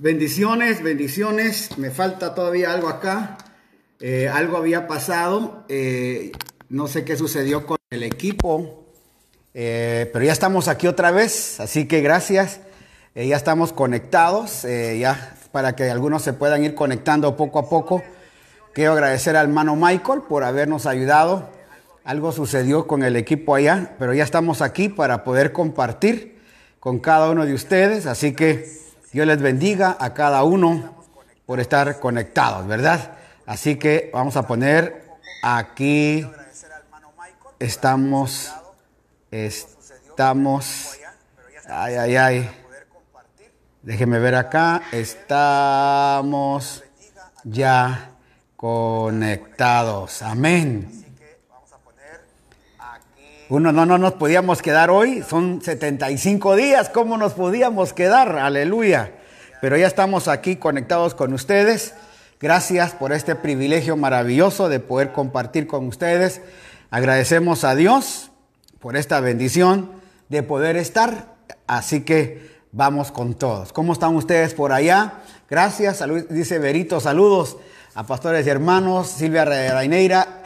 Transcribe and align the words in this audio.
Bendiciones, 0.00 0.80
bendiciones. 0.80 1.76
Me 1.76 1.90
falta 1.90 2.32
todavía 2.32 2.72
algo 2.72 2.88
acá. 2.88 3.36
Eh, 3.98 4.28
algo 4.32 4.56
había 4.56 4.86
pasado. 4.86 5.64
eh, 5.68 6.30
no 6.68 6.86
sé 6.86 7.04
qué 7.04 7.16
sucedió 7.16 7.66
con 7.66 7.78
el 7.90 8.04
equipo. 8.04 8.84
eh, 9.54 10.08
pero 10.12 10.24
ya 10.24 10.30
estamos 10.30 10.68
aquí 10.68 10.86
otra 10.86 11.10
vez. 11.10 11.58
Así 11.58 11.88
que 11.88 12.00
gracias. 12.00 12.60
Ya 13.16 13.36
estamos 13.36 13.72
conectados. 13.72 14.62
ya 14.62 15.34
para 15.50 15.74
que 15.74 15.90
algunos 15.90 16.22
se 16.22 16.32
puedan 16.32 16.62
ir 16.62 16.76
conectando 16.76 17.36
poco 17.36 17.58
a 17.58 17.68
poco. 17.68 18.00
Quiero 18.74 18.92
agradecer 18.92 19.34
al 19.36 19.48
hermano 19.48 19.74
Michael 19.74 20.22
por 20.28 20.44
habernos 20.44 20.86
ayudado. 20.86 21.50
Algo 22.04 22.30
sucedió 22.30 22.86
con 22.86 23.02
el 23.02 23.16
equipo 23.16 23.56
allá, 23.56 23.96
pero 23.98 24.14
ya 24.14 24.22
estamos 24.22 24.62
aquí 24.62 24.88
para 24.88 25.24
poder 25.24 25.50
compartir 25.50 26.38
con 26.78 27.00
cada 27.00 27.28
uno 27.30 27.44
de 27.44 27.54
ustedes. 27.54 28.06
Así 28.06 28.32
que 28.32 28.78
Dios 29.12 29.26
les 29.26 29.40
bendiga 29.40 29.96
a 29.98 30.12
cada 30.12 30.42
uno 30.44 31.04
por 31.46 31.60
estar 31.60 31.98
conectados, 31.98 32.66
¿verdad? 32.66 33.12
Así 33.46 33.76
que 33.76 34.10
vamos 34.12 34.36
a 34.36 34.46
poner 34.46 35.02
aquí, 35.42 36.28
estamos, 37.58 38.52
estamos, 39.30 40.98
ay, 41.66 41.94
ay, 41.94 42.16
ay. 42.16 42.50
Déjenme 43.82 44.18
ver 44.18 44.34
acá, 44.34 44.82
estamos 44.92 46.84
ya 47.44 48.10
conectados. 48.56 50.20
Amén. 50.20 51.07
Uno, 53.50 53.72
no, 53.72 53.86
no 53.86 53.96
nos 53.96 54.12
podíamos 54.12 54.60
quedar 54.60 54.90
hoy, 54.90 55.22
son 55.22 55.62
75 55.62 56.54
días, 56.54 56.90
¿cómo 56.90 57.16
nos 57.16 57.32
podíamos 57.32 57.94
quedar? 57.94 58.36
Aleluya. 58.36 59.12
Pero 59.62 59.78
ya 59.78 59.86
estamos 59.86 60.28
aquí 60.28 60.56
conectados 60.56 61.14
con 61.14 61.32
ustedes. 61.32 61.94
Gracias 62.40 62.92
por 62.92 63.10
este 63.10 63.36
privilegio 63.36 63.96
maravilloso 63.96 64.68
de 64.68 64.80
poder 64.80 65.12
compartir 65.12 65.66
con 65.66 65.86
ustedes. 65.86 66.42
Agradecemos 66.90 67.64
a 67.64 67.74
Dios 67.74 68.32
por 68.80 68.98
esta 68.98 69.18
bendición 69.20 69.92
de 70.28 70.42
poder 70.42 70.76
estar. 70.76 71.34
Así 71.66 72.02
que 72.02 72.60
vamos 72.72 73.10
con 73.10 73.32
todos. 73.32 73.72
¿Cómo 73.72 73.94
están 73.94 74.14
ustedes 74.14 74.52
por 74.52 74.72
allá? 74.72 75.22
Gracias. 75.48 76.04
Dice 76.28 76.58
Berito, 76.58 77.00
saludos 77.00 77.56
a 77.94 78.04
pastores 78.04 78.46
y 78.46 78.50
hermanos. 78.50 79.08
Silvia 79.08 79.46
Raineira, 79.46 80.37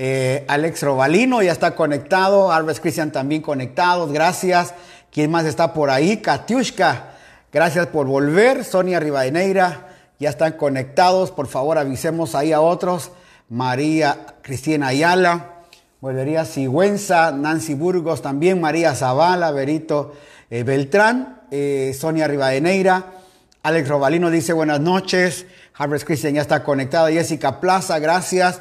eh, 0.00 0.44
Alex 0.46 0.84
Robalino 0.84 1.42
ya 1.42 1.50
está 1.50 1.74
conectado. 1.74 2.52
Alves 2.52 2.78
Cristian 2.78 3.10
también 3.10 3.42
conectados. 3.42 4.12
Gracias. 4.12 4.72
¿Quién 5.10 5.28
más 5.28 5.44
está 5.44 5.74
por 5.74 5.90
ahí? 5.90 6.18
Katiushka. 6.18 7.14
Gracias 7.52 7.88
por 7.88 8.06
volver. 8.06 8.64
Sonia 8.64 9.00
Rivadeneira. 9.00 9.88
Ya 10.20 10.30
están 10.30 10.52
conectados. 10.52 11.32
Por 11.32 11.48
favor, 11.48 11.78
avisemos 11.78 12.36
ahí 12.36 12.52
a 12.52 12.60
otros. 12.60 13.10
María 13.48 14.36
Cristina 14.42 14.86
Ayala. 14.86 15.64
Volvería 16.00 16.44
Sigüenza. 16.44 17.32
Nancy 17.32 17.74
Burgos 17.74 18.22
también. 18.22 18.60
María 18.60 18.94
Zavala. 18.94 19.50
Berito 19.50 20.12
eh, 20.48 20.62
Beltrán. 20.62 21.40
eh, 21.50 21.92
Sonia 21.98 22.28
Rivadeneira. 22.28 23.04
Alex 23.64 23.88
Robalino 23.88 24.30
dice 24.30 24.52
buenas 24.52 24.78
noches. 24.78 25.44
Harvest 25.74 26.06
Christian 26.06 26.34
ya 26.34 26.42
está 26.42 26.62
conectada. 26.62 27.10
Jessica 27.10 27.58
Plaza, 27.58 27.98
gracias. 27.98 28.60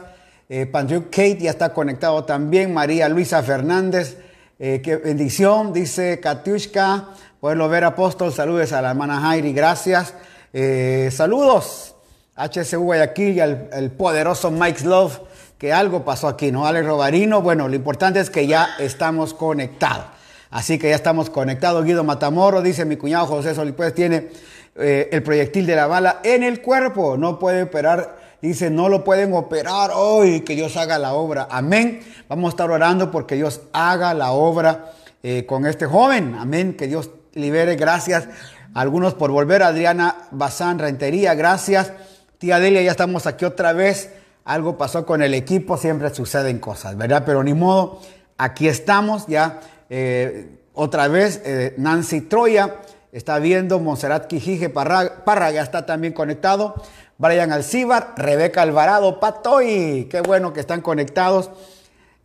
Eh, 0.49 0.71
Kate 0.71 1.39
ya 1.39 1.49
está 1.49 1.73
conectado 1.73 2.23
también. 2.23 2.73
María 2.73 3.09
Luisa 3.09 3.43
Fernández, 3.43 4.17
eh, 4.59 4.81
qué 4.81 4.95
bendición, 4.95 5.73
dice 5.73 6.21
Katiushka. 6.21 7.09
Poderlo 7.41 7.67
ver, 7.67 7.83
apóstol. 7.83 8.31
Saludos 8.31 8.71
a 8.71 8.81
la 8.81 8.91
hermana 8.91 9.19
Jairi, 9.19 9.51
gracias. 9.51 10.13
Eh, 10.53 11.09
saludos. 11.11 11.95
HSU 12.37 12.79
Guayaquil 12.79 13.35
y 13.35 13.39
al 13.41 13.69
el 13.73 13.91
poderoso 13.91 14.49
Mike 14.49 14.85
Love, 14.85 15.19
que 15.57 15.73
algo 15.73 16.05
pasó 16.05 16.29
aquí, 16.29 16.51
¿no? 16.51 16.65
Alex 16.65 16.85
Robarino, 16.85 17.41
bueno, 17.41 17.67
lo 17.67 17.75
importante 17.75 18.19
es 18.21 18.29
que 18.29 18.47
ya 18.47 18.69
estamos 18.79 19.33
conectados. 19.33 20.05
Así 20.49 20.79
que 20.79 20.89
ya 20.89 20.95
estamos 20.95 21.29
conectados. 21.29 21.83
Guido 21.83 22.05
Matamoro 22.05 22.61
dice: 22.61 22.85
Mi 22.85 22.95
cuñado 22.95 23.25
José 23.25 23.53
Solipuez 23.53 23.93
tiene 23.93 24.29
eh, 24.75 25.09
el 25.11 25.23
proyectil 25.23 25.65
de 25.65 25.75
la 25.75 25.87
bala 25.87 26.21
en 26.23 26.43
el 26.43 26.61
cuerpo. 26.61 27.17
No 27.17 27.37
puede 27.37 27.63
operar. 27.63 28.26
Dice: 28.41 28.69
No 28.69 28.89
lo 28.89 29.03
pueden 29.03 29.33
operar 29.33 29.91
hoy. 29.93 30.41
Que 30.41 30.55
Dios 30.55 30.77
haga 30.77 30.97
la 30.99 31.13
obra. 31.13 31.47
Amén. 31.49 32.01
Vamos 32.27 32.47
a 32.47 32.49
estar 32.51 32.71
orando 32.71 33.11
porque 33.11 33.35
Dios 33.35 33.61
haga 33.73 34.13
la 34.13 34.31
obra 34.31 34.91
eh, 35.23 35.45
con 35.45 35.65
este 35.65 35.85
joven. 35.85 36.35
Amén. 36.35 36.75
Que 36.75 36.87
Dios 36.87 37.09
libere. 37.33 37.75
Gracias. 37.75 38.27
Algunos 38.73 39.13
por 39.13 39.31
volver. 39.31 39.63
Adriana 39.63 40.15
Bazán 40.31 40.79
Rentería. 40.79 41.33
Gracias. 41.33 41.93
Tía 42.37 42.59
Delia, 42.59 42.81
ya 42.81 42.91
estamos 42.91 43.25
aquí 43.25 43.45
otra 43.45 43.73
vez. 43.73 44.11
Algo 44.45 44.77
pasó 44.77 45.05
con 45.05 45.21
el 45.21 45.33
equipo. 45.33 45.77
Siempre 45.77 46.13
suceden 46.13 46.59
cosas, 46.59 46.95
¿verdad? 46.97 47.23
Pero 47.25 47.43
ni 47.43 47.53
modo. 47.53 47.99
Aquí 48.37 48.67
estamos 48.67 49.25
ya. 49.27 49.59
Eh, 49.89 50.57
otra 50.79 51.07
vez, 51.07 51.41
eh, 51.43 51.73
Nancy 51.77 52.21
Troya 52.21 52.75
está 53.11 53.39
viendo, 53.39 53.79
Monserrat 53.79 54.27
Quijije 54.27 54.69
Parra, 54.69 55.25
Parra, 55.25 55.49
ya 55.49 55.63
está 55.63 55.87
también 55.87 56.13
conectado, 56.13 56.75
Brian 57.19 57.51
Alcíbar, 57.51 58.13
Rebeca 58.15 58.61
Alvarado, 58.61 59.19
Patoy, 59.19 60.07
qué 60.07 60.21
bueno 60.21 60.53
que 60.53 60.59
están 60.59 60.81
conectados. 60.81 61.49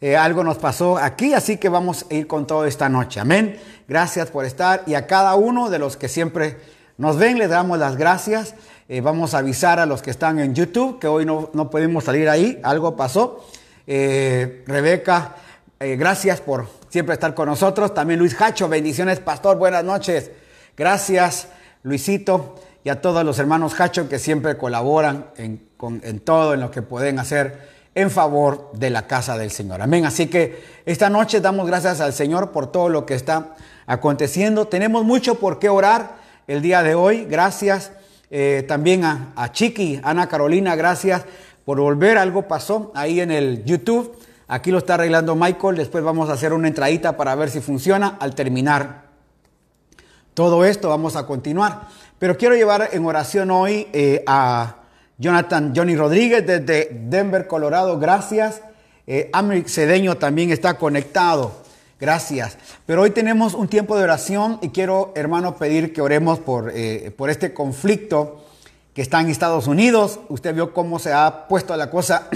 Eh, 0.03 0.19
algo 0.19 0.45
nos 0.45 0.59
pasó 0.59 0.99
aquí, 0.99 1.33
así 1.33 1.57
que 1.57 1.71
vamos 1.71 2.05
a 2.11 2.15
ir 2.15 2.27
con 2.27 2.47
todo 2.47 2.67
esta 2.67 2.91
noche. 2.91 3.19
Amén. 3.19 3.59
Gracias 3.89 4.31
por 4.31 4.45
estar 4.45 4.83
y 4.87 4.93
a 4.93 5.07
cada 5.07 5.35
uno 5.35 5.71
de 5.71 5.79
los 5.79 5.97
que 5.97 6.09
siempre 6.09 6.59
nos 6.99 7.17
ven, 7.17 7.39
les 7.39 7.49
damos 7.49 7.79
las 7.79 7.97
gracias. 7.97 8.55
Eh, 8.87 9.01
vamos 9.01 9.33
a 9.33 9.39
avisar 9.39 9.79
a 9.81 9.87
los 9.87 10.03
que 10.03 10.11
están 10.11 10.39
en 10.39 10.55
YouTube 10.55 10.99
que 10.99 11.07
hoy 11.07 11.25
no, 11.25 11.49
no 11.55 11.71
podemos 11.71 12.05
salir 12.05 12.29
ahí, 12.29 12.61
algo 12.63 12.95
pasó. 12.95 13.47
Eh, 13.87 14.63
Rebeca, 14.67 15.37
gracias 15.81 16.43
por 16.43 16.69
siempre 16.91 17.15
estar 17.15 17.33
con 17.33 17.49
nosotros. 17.49 17.95
También 17.95 18.19
Luis 18.19 18.39
Hacho, 18.39 18.69
bendiciones, 18.69 19.21
pastor, 19.21 19.57
buenas 19.57 19.85
noches. 19.85 20.31
Gracias, 20.77 21.49
Luisito, 21.83 22.57
y 22.85 22.89
a 22.89 23.01
todos 23.01 23.25
los 23.25 23.39
hermanos 23.39 23.79
Hacho 23.81 24.09
que 24.09 24.19
siempre 24.19 24.57
colaboran 24.57 25.27
en, 25.37 25.61
todo, 26.21 26.55
en 26.55 26.61
lo 26.61 26.71
que 26.71 26.83
pueden 26.83 27.19
hacer 27.19 27.71
en 27.95 28.11
favor 28.11 28.71
de 28.73 28.91
la 28.91 29.07
casa 29.07 29.37
del 29.37 29.51
Señor. 29.51 29.83
Amén. 29.83 30.07
Así 30.07 30.27
que 30.27 30.65
esta 30.87 31.11
noche 31.11 31.41
damos 31.41 31.67
gracias 31.67 32.01
al 32.01 32.13
Señor 32.13 32.51
por 32.51 32.73
todo 32.73 32.89
lo 32.89 33.05
que 33.05 33.15
está 33.15 33.55
aconteciendo. 33.87 34.67
Tenemos 34.67 35.05
mucho 35.05 35.37
por 35.37 35.59
qué 35.59 35.69
orar 35.69 36.17
el 36.47 36.63
día 36.63 36.83
de 36.83 36.95
hoy. 36.95 37.27
Gracias 37.29 37.93
eh, 38.31 38.65
también 38.67 39.05
a, 39.05 39.33
a 39.37 39.53
Chiqui, 39.53 40.01
Ana 40.03 40.27
Carolina, 40.29 40.75
gracias 40.75 41.25
por 41.65 41.79
volver. 41.79 42.17
Algo 42.17 42.49
pasó 42.49 42.93
ahí 42.95 43.21
en 43.21 43.31
el 43.31 43.65
YouTube. 43.65 44.17
Aquí 44.49 44.71
lo 44.71 44.79
está 44.79 44.95
arreglando 44.95 45.35
Michael. 45.35 45.77
Después 45.77 46.03
vamos 46.03 46.31
a 46.31 46.33
hacer 46.33 46.53
una 46.53 46.69
entradita 46.69 47.17
para 47.17 47.35
ver 47.35 47.51
si 47.51 47.61
funciona. 47.61 48.17
Al 48.21 48.35
terminar 48.35 49.03
todo 50.35 50.65
esto, 50.65 50.89
vamos 50.89 51.17
a 51.17 51.27
continuar. 51.27 51.89
Pero 52.23 52.39
quiero 52.39 52.55
llevar 52.55 52.91
en 52.93 53.05
oración 53.05 53.51
hoy 53.51 53.89
eh, 53.93 54.23
a 54.29 54.77
Jonathan 55.19 55.73
Johnny 55.75 55.97
Rodríguez 55.97 56.47
desde 56.47 56.89
Denver, 56.93 57.49
Colorado. 57.49 57.99
Gracias. 57.99 58.63
Eh, 59.09 59.33
Cedeño 59.67 60.17
también 60.17 60.53
está 60.53 60.79
conectado. 60.79 61.51
Gracias. 61.99 62.59
Pero 62.87 63.03
hoy 63.03 63.11
tenemos 63.11 63.55
un 63.55 63.67
tiempo 63.67 63.97
de 63.99 64.05
oración 64.05 64.61
y 64.63 64.69
quiero, 64.69 65.11
hermano, 65.17 65.57
pedir 65.57 65.93
que 65.93 66.01
oremos 66.01 66.39
por, 66.39 66.71
eh, 66.73 67.13
por 67.17 67.29
este 67.29 67.53
conflicto 67.53 68.45
que 68.95 69.03
está 69.03 69.21
en 69.21 69.29
Estados 69.29 69.67
Unidos. 69.67 70.21
Usted 70.29 70.55
vio 70.55 70.73
cómo 70.73 71.01
se 71.01 71.13
ha 71.13 71.49
puesto 71.49 71.77
la 71.77 71.91
cosa 71.91 72.29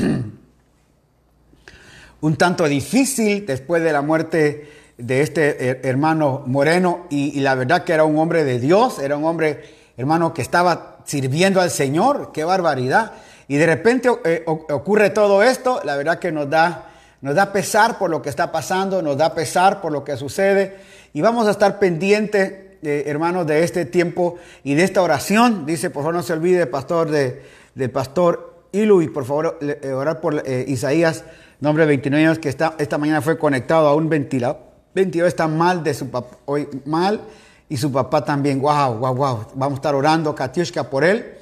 un 2.20 2.34
tanto 2.34 2.64
difícil 2.64 3.46
después 3.46 3.84
de 3.84 3.92
la 3.92 4.02
muerte 4.02 4.68
de 4.98 5.20
este 5.20 5.88
hermano 5.88 6.42
Moreno 6.46 7.06
y, 7.10 7.40
la 7.40 7.54
verdad 7.54 7.84
que 7.84 7.92
era 7.92 8.04
un 8.04 8.18
hombre 8.18 8.44
de 8.44 8.58
Dios, 8.58 8.98
era 8.98 9.16
un 9.16 9.24
hombre, 9.24 9.62
hermano, 9.96 10.32
que 10.32 10.42
estaba 10.42 10.98
sirviendo 11.04 11.60
al 11.60 11.70
Señor, 11.70 12.30
qué 12.32 12.44
barbaridad. 12.44 13.12
Y 13.48 13.56
de 13.56 13.66
repente 13.66 14.10
eh, 14.24 14.44
ocurre 14.46 15.10
todo 15.10 15.42
esto, 15.42 15.80
la 15.84 15.96
verdad 15.96 16.18
que 16.18 16.32
nos 16.32 16.50
da, 16.50 16.90
nos 17.20 17.34
da 17.34 17.52
pesar 17.52 17.98
por 17.98 18.10
lo 18.10 18.22
que 18.22 18.30
está 18.30 18.50
pasando, 18.50 19.02
nos 19.02 19.16
da 19.16 19.34
pesar 19.34 19.80
por 19.80 19.92
lo 19.92 20.02
que 20.02 20.16
sucede 20.16 20.76
y 21.12 21.20
vamos 21.20 21.46
a 21.46 21.52
estar 21.52 21.78
pendientes, 21.78 22.52
eh, 22.82 23.04
hermanos, 23.06 23.46
de 23.46 23.62
este 23.62 23.84
tiempo 23.84 24.36
y 24.64 24.74
de 24.74 24.84
esta 24.84 25.02
oración. 25.02 25.64
Dice, 25.64 25.90
por 25.90 26.02
favor, 26.02 26.14
no 26.14 26.22
se 26.22 26.32
olvide, 26.32 26.66
pastor, 26.66 27.10
de, 27.10 27.42
de 27.74 27.88
pastor 27.88 28.64
Ilu 28.72 29.02
y 29.02 29.08
por 29.08 29.24
favor, 29.24 29.58
eh, 29.60 29.92
orar 29.92 30.20
por 30.20 30.42
Isaías, 30.66 31.24
nombre 31.60 31.86
29 31.86 32.26
años, 32.26 32.38
que 32.38 32.48
está, 32.48 32.74
esta 32.78 32.98
mañana 32.98 33.22
fue 33.22 33.38
conectado 33.38 33.86
a 33.88 33.94
un 33.94 34.08
ventilador 34.08 34.65
22 34.96 35.28
está 35.28 35.46
mal 35.46 35.84
de 35.84 35.92
su 35.92 36.08
papá, 36.08 36.38
hoy 36.46 36.66
mal, 36.86 37.20
y 37.68 37.76
su 37.76 37.92
papá 37.92 38.24
también. 38.24 38.62
Wow, 38.62 38.94
wow, 38.94 39.14
wow. 39.14 39.46
Vamos 39.54 39.72
a 39.72 39.80
estar 39.80 39.94
orando, 39.94 40.34
Katiushka, 40.34 40.88
por 40.88 41.04
él. 41.04 41.34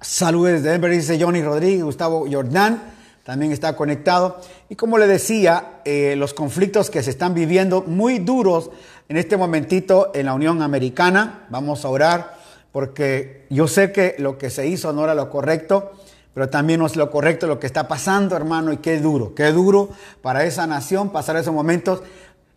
Saludos 0.00 0.54
desde 0.54 0.70
Denver, 0.70 0.90
dice 0.90 1.22
Johnny 1.22 1.40
Rodríguez, 1.40 1.84
Gustavo 1.84 2.26
Jordán, 2.28 2.82
también 3.22 3.52
está 3.52 3.76
conectado. 3.76 4.40
Y 4.68 4.74
como 4.74 4.98
le 4.98 5.06
decía, 5.06 5.80
eh, 5.84 6.16
los 6.16 6.34
conflictos 6.34 6.90
que 6.90 7.00
se 7.04 7.10
están 7.10 7.32
viviendo 7.32 7.82
muy 7.82 8.18
duros 8.18 8.70
en 9.08 9.18
este 9.18 9.36
momentito 9.36 10.10
en 10.12 10.26
la 10.26 10.34
Unión 10.34 10.62
Americana. 10.62 11.46
Vamos 11.48 11.84
a 11.84 11.90
orar 11.90 12.38
porque 12.72 13.46
yo 13.50 13.68
sé 13.68 13.92
que 13.92 14.16
lo 14.18 14.36
que 14.36 14.50
se 14.50 14.66
hizo 14.66 14.92
no 14.92 15.04
era 15.04 15.14
lo 15.14 15.30
correcto, 15.30 15.92
pero 16.36 16.50
también 16.50 16.80
no 16.80 16.84
es 16.84 16.96
lo 16.96 17.10
correcto 17.10 17.46
lo 17.46 17.58
que 17.58 17.66
está 17.66 17.88
pasando, 17.88 18.36
hermano, 18.36 18.70
y 18.70 18.76
qué 18.76 19.00
duro, 19.00 19.34
qué 19.34 19.52
duro 19.52 19.88
para 20.20 20.44
esa 20.44 20.66
nación 20.66 21.08
pasar 21.08 21.34
esos 21.36 21.54
momentos. 21.54 22.02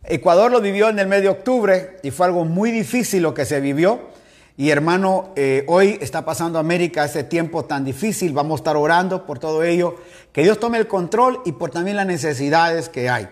Ecuador 0.03 0.51
lo 0.51 0.59
vivió 0.59 0.89
en 0.89 0.99
el 0.99 1.07
mes 1.07 1.21
de 1.21 1.29
octubre 1.29 1.97
y 2.03 2.11
fue 2.11 2.25
algo 2.25 2.43
muy 2.43 2.71
difícil 2.71 3.23
lo 3.23 3.33
que 3.33 3.45
se 3.45 3.61
vivió. 3.61 4.01
Y 4.57 4.71
hermano, 4.71 5.29
eh, 5.37 5.63
hoy 5.69 5.97
está 6.01 6.25
pasando 6.25 6.59
América 6.59 7.05
ese 7.05 7.23
tiempo 7.23 7.63
tan 7.63 7.85
difícil, 7.85 8.33
vamos 8.33 8.59
a 8.59 8.59
estar 8.63 8.75
orando 8.75 9.25
por 9.25 9.39
todo 9.39 9.63
ello, 9.63 9.95
que 10.33 10.43
Dios 10.43 10.59
tome 10.59 10.77
el 10.77 10.87
control 10.87 11.39
y 11.45 11.53
por 11.53 11.71
también 11.71 11.95
las 11.95 12.05
necesidades 12.05 12.89
que 12.89 13.09
hay. 13.09 13.29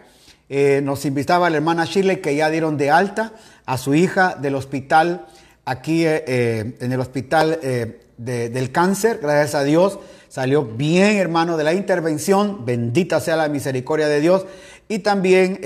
Eh, 0.47 0.79
nos 0.81 1.03
invitaba 1.03 1.49
la 1.49 1.57
hermana 1.57 1.83
Shirley 1.83 2.21
que 2.21 2.37
ya 2.37 2.49
dieron 2.49 2.77
de 2.77 2.89
alta 2.89 3.33
a 3.65 3.77
su 3.77 3.95
hija 3.95 4.37
del 4.39 4.55
hospital, 4.55 5.25
aquí 5.65 6.05
eh, 6.05 6.77
en 6.79 6.89
el 6.93 7.01
hospital 7.01 7.59
del 8.17 8.71
cáncer, 8.71 9.19
gracias 9.21 9.55
a 9.55 9.65
Dios. 9.65 9.99
Salió 10.37 10.63
bien, 10.63 11.17
hermano, 11.17 11.57
de 11.57 11.63
la 11.63 11.73
intervención. 11.73 12.63
Bendita 12.63 13.19
sea 13.19 13.35
la 13.35 13.49
misericordia 13.49 14.07
de 14.07 14.21
Dios. 14.21 14.45
Y 14.87 14.99
también 14.99 15.59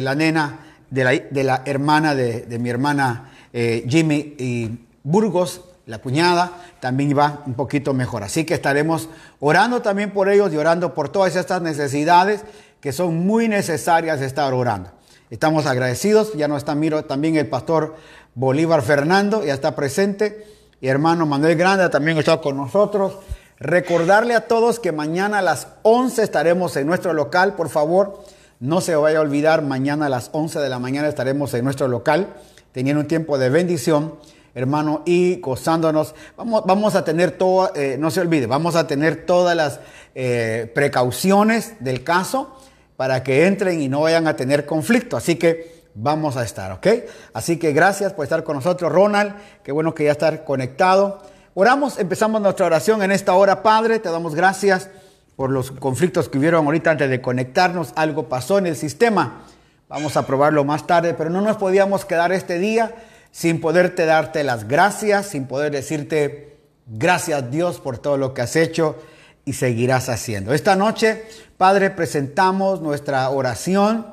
la 0.00 0.14
nena 0.14 0.60
de 0.88 1.04
la, 1.04 1.10
de 1.10 1.70
hermana 1.70 2.14
de, 2.14 2.40
de 2.40 2.58
mi 2.58 2.70
hermana 2.70 3.32
Jimmy 3.52 4.34
y 4.38 4.78
Burgos, 5.02 5.60
la 5.84 5.98
cuñada, 5.98 6.52
también 6.80 7.10
iba 7.10 7.42
un 7.44 7.52
poquito 7.52 7.92
mejor. 7.92 8.22
Así 8.22 8.44
que 8.44 8.54
estaremos 8.54 9.10
orando 9.40 9.82
también 9.82 10.10
por 10.10 10.30
ellos 10.30 10.50
y 10.54 10.56
orando 10.56 10.94
por 10.94 11.10
todas 11.10 11.36
estas 11.36 11.60
necesidades 11.60 12.46
que 12.80 12.92
son 12.92 13.26
muy 13.26 13.46
necesarias 13.46 14.22
estar 14.22 14.54
orando. 14.54 14.90
Estamos 15.28 15.66
agradecidos, 15.66 16.32
ya 16.32 16.48
no 16.48 16.56
está 16.56 16.74
miro 16.74 17.04
también 17.04 17.36
el 17.36 17.48
pastor 17.48 17.94
Bolívar 18.34 18.80
Fernando, 18.80 19.44
ya 19.44 19.52
está 19.52 19.76
presente, 19.76 20.46
y 20.80 20.88
hermano 20.88 21.26
Manuel 21.26 21.58
Granda 21.58 21.90
también 21.90 22.16
está 22.16 22.40
con 22.40 22.56
nosotros. 22.56 23.18
Recordarle 23.58 24.34
a 24.34 24.46
todos 24.48 24.80
que 24.80 24.92
mañana 24.92 25.38
a 25.38 25.42
las 25.42 25.68
11 25.82 26.22
estaremos 26.22 26.76
en 26.76 26.86
nuestro 26.86 27.12
local, 27.12 27.54
por 27.54 27.68
favor, 27.68 28.22
no 28.60 28.80
se 28.80 28.96
vaya 28.96 29.18
a 29.18 29.22
olvidar, 29.22 29.62
mañana 29.62 30.06
a 30.06 30.08
las 30.08 30.30
11 30.32 30.60
de 30.60 30.68
la 30.68 30.78
mañana 30.78 31.08
estaremos 31.08 31.54
en 31.54 31.64
nuestro 31.64 31.88
local, 31.88 32.34
teniendo 32.72 33.00
un 33.00 33.08
tiempo 33.08 33.38
de 33.38 33.50
bendición 33.50 34.14
hermano, 34.54 35.02
y 35.04 35.40
gozándonos. 35.40 36.14
Vamos, 36.36 36.62
vamos 36.64 36.94
a 36.94 37.04
tener 37.04 37.32
todo, 37.32 37.72
eh, 37.74 37.96
no 37.98 38.10
se 38.10 38.20
olvide, 38.20 38.46
vamos 38.46 38.76
a 38.76 38.86
tener 38.86 39.26
todas 39.26 39.56
las 39.56 39.80
eh, 40.14 40.70
precauciones 40.74 41.74
del 41.80 42.04
caso 42.04 42.56
para 42.96 43.22
que 43.22 43.46
entren 43.46 43.80
y 43.80 43.88
no 43.88 44.02
vayan 44.02 44.28
a 44.28 44.36
tener 44.36 44.64
conflicto. 44.64 45.16
Así 45.16 45.36
que 45.36 45.82
vamos 45.94 46.36
a 46.36 46.44
estar, 46.44 46.70
¿ok? 46.72 46.86
Así 47.32 47.58
que 47.58 47.72
gracias 47.72 48.12
por 48.12 48.24
estar 48.24 48.44
con 48.44 48.56
nosotros, 48.56 48.92
Ronald. 48.92 49.34
Qué 49.64 49.72
bueno 49.72 49.94
que 49.94 50.04
ya 50.04 50.12
estar 50.12 50.44
conectado. 50.44 51.20
Oramos, 51.56 52.00
empezamos 52.00 52.42
nuestra 52.42 52.66
oración 52.66 53.00
en 53.04 53.12
esta 53.12 53.32
hora, 53.34 53.62
Padre. 53.62 54.00
Te 54.00 54.10
damos 54.10 54.34
gracias 54.34 54.90
por 55.36 55.50
los 55.50 55.70
conflictos 55.70 56.28
que 56.28 56.38
hubieron 56.38 56.66
ahorita 56.66 56.90
antes 56.90 57.08
de 57.08 57.20
conectarnos. 57.20 57.92
Algo 57.94 58.28
pasó 58.28 58.58
en 58.58 58.66
el 58.66 58.74
sistema. 58.74 59.42
Vamos 59.88 60.16
a 60.16 60.26
probarlo 60.26 60.64
más 60.64 60.88
tarde, 60.88 61.14
pero 61.14 61.30
no 61.30 61.40
nos 61.42 61.56
podíamos 61.56 62.04
quedar 62.04 62.32
este 62.32 62.58
día 62.58 62.96
sin 63.30 63.60
poderte 63.60 64.04
darte 64.04 64.42
las 64.42 64.66
gracias, 64.66 65.26
sin 65.26 65.46
poder 65.46 65.70
decirte 65.70 66.56
gracias 66.88 67.48
Dios 67.52 67.78
por 67.78 67.98
todo 67.98 68.16
lo 68.16 68.34
que 68.34 68.42
has 68.42 68.56
hecho 68.56 68.96
y 69.44 69.52
seguirás 69.52 70.08
haciendo. 70.08 70.54
Esta 70.54 70.74
noche, 70.74 71.22
Padre, 71.56 71.90
presentamos 71.90 72.80
nuestra 72.80 73.30
oración 73.30 74.06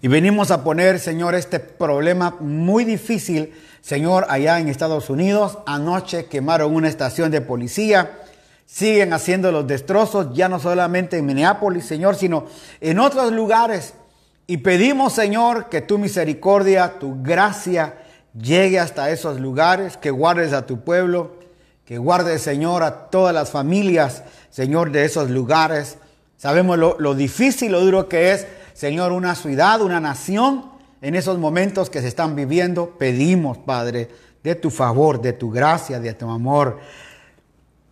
y 0.00 0.08
venimos 0.08 0.50
a 0.50 0.64
poner, 0.64 0.98
Señor, 0.98 1.34
este 1.34 1.60
problema 1.60 2.36
muy 2.40 2.86
difícil, 2.86 3.52
Señor, 3.82 4.26
allá 4.28 4.60
en 4.60 4.68
Estados 4.68 5.10
Unidos. 5.10 5.58
Anoche 5.66 6.26
quemaron 6.26 6.74
una 6.74 6.88
estación 6.88 7.30
de 7.30 7.40
policía. 7.40 8.20
Siguen 8.64 9.12
haciendo 9.12 9.52
los 9.52 9.66
destrozos, 9.66 10.28
ya 10.32 10.48
no 10.48 10.58
solamente 10.58 11.18
en 11.18 11.26
Minneapolis, 11.26 11.84
Señor, 11.84 12.14
sino 12.14 12.46
en 12.80 13.00
otros 13.00 13.32
lugares. 13.32 13.94
Y 14.46 14.58
pedimos, 14.58 15.12
Señor, 15.12 15.68
que 15.68 15.82
tu 15.82 15.98
misericordia, 15.98 16.98
tu 16.98 17.22
gracia 17.22 17.98
llegue 18.40 18.78
hasta 18.78 19.10
esos 19.10 19.40
lugares, 19.40 19.96
que 19.96 20.10
guardes 20.10 20.52
a 20.52 20.64
tu 20.64 20.80
pueblo, 20.80 21.36
que 21.84 21.98
guardes, 21.98 22.40
Señor, 22.40 22.82
a 22.82 23.10
todas 23.10 23.34
las 23.34 23.50
familias, 23.50 24.22
Señor, 24.48 24.92
de 24.92 25.04
esos 25.04 25.28
lugares. 25.28 25.98
Sabemos 26.38 26.78
lo, 26.78 26.96
lo 26.98 27.14
difícil, 27.14 27.72
lo 27.72 27.80
duro 27.80 28.08
que 28.08 28.32
es, 28.32 28.46
Señor, 28.74 29.12
una 29.12 29.34
ciudad, 29.34 29.82
una 29.82 30.00
nación, 30.00 30.71
en 31.02 31.14
esos 31.14 31.36
momentos 31.36 31.90
que 31.90 32.00
se 32.00 32.08
están 32.08 32.34
viviendo. 32.34 32.96
Pedimos, 32.98 33.58
Padre, 33.58 34.08
de 34.42 34.54
tu 34.54 34.70
favor, 34.70 35.20
de 35.20 35.34
tu 35.34 35.50
gracia, 35.50 36.00
de 36.00 36.14
tu 36.14 36.30
amor. 36.30 36.78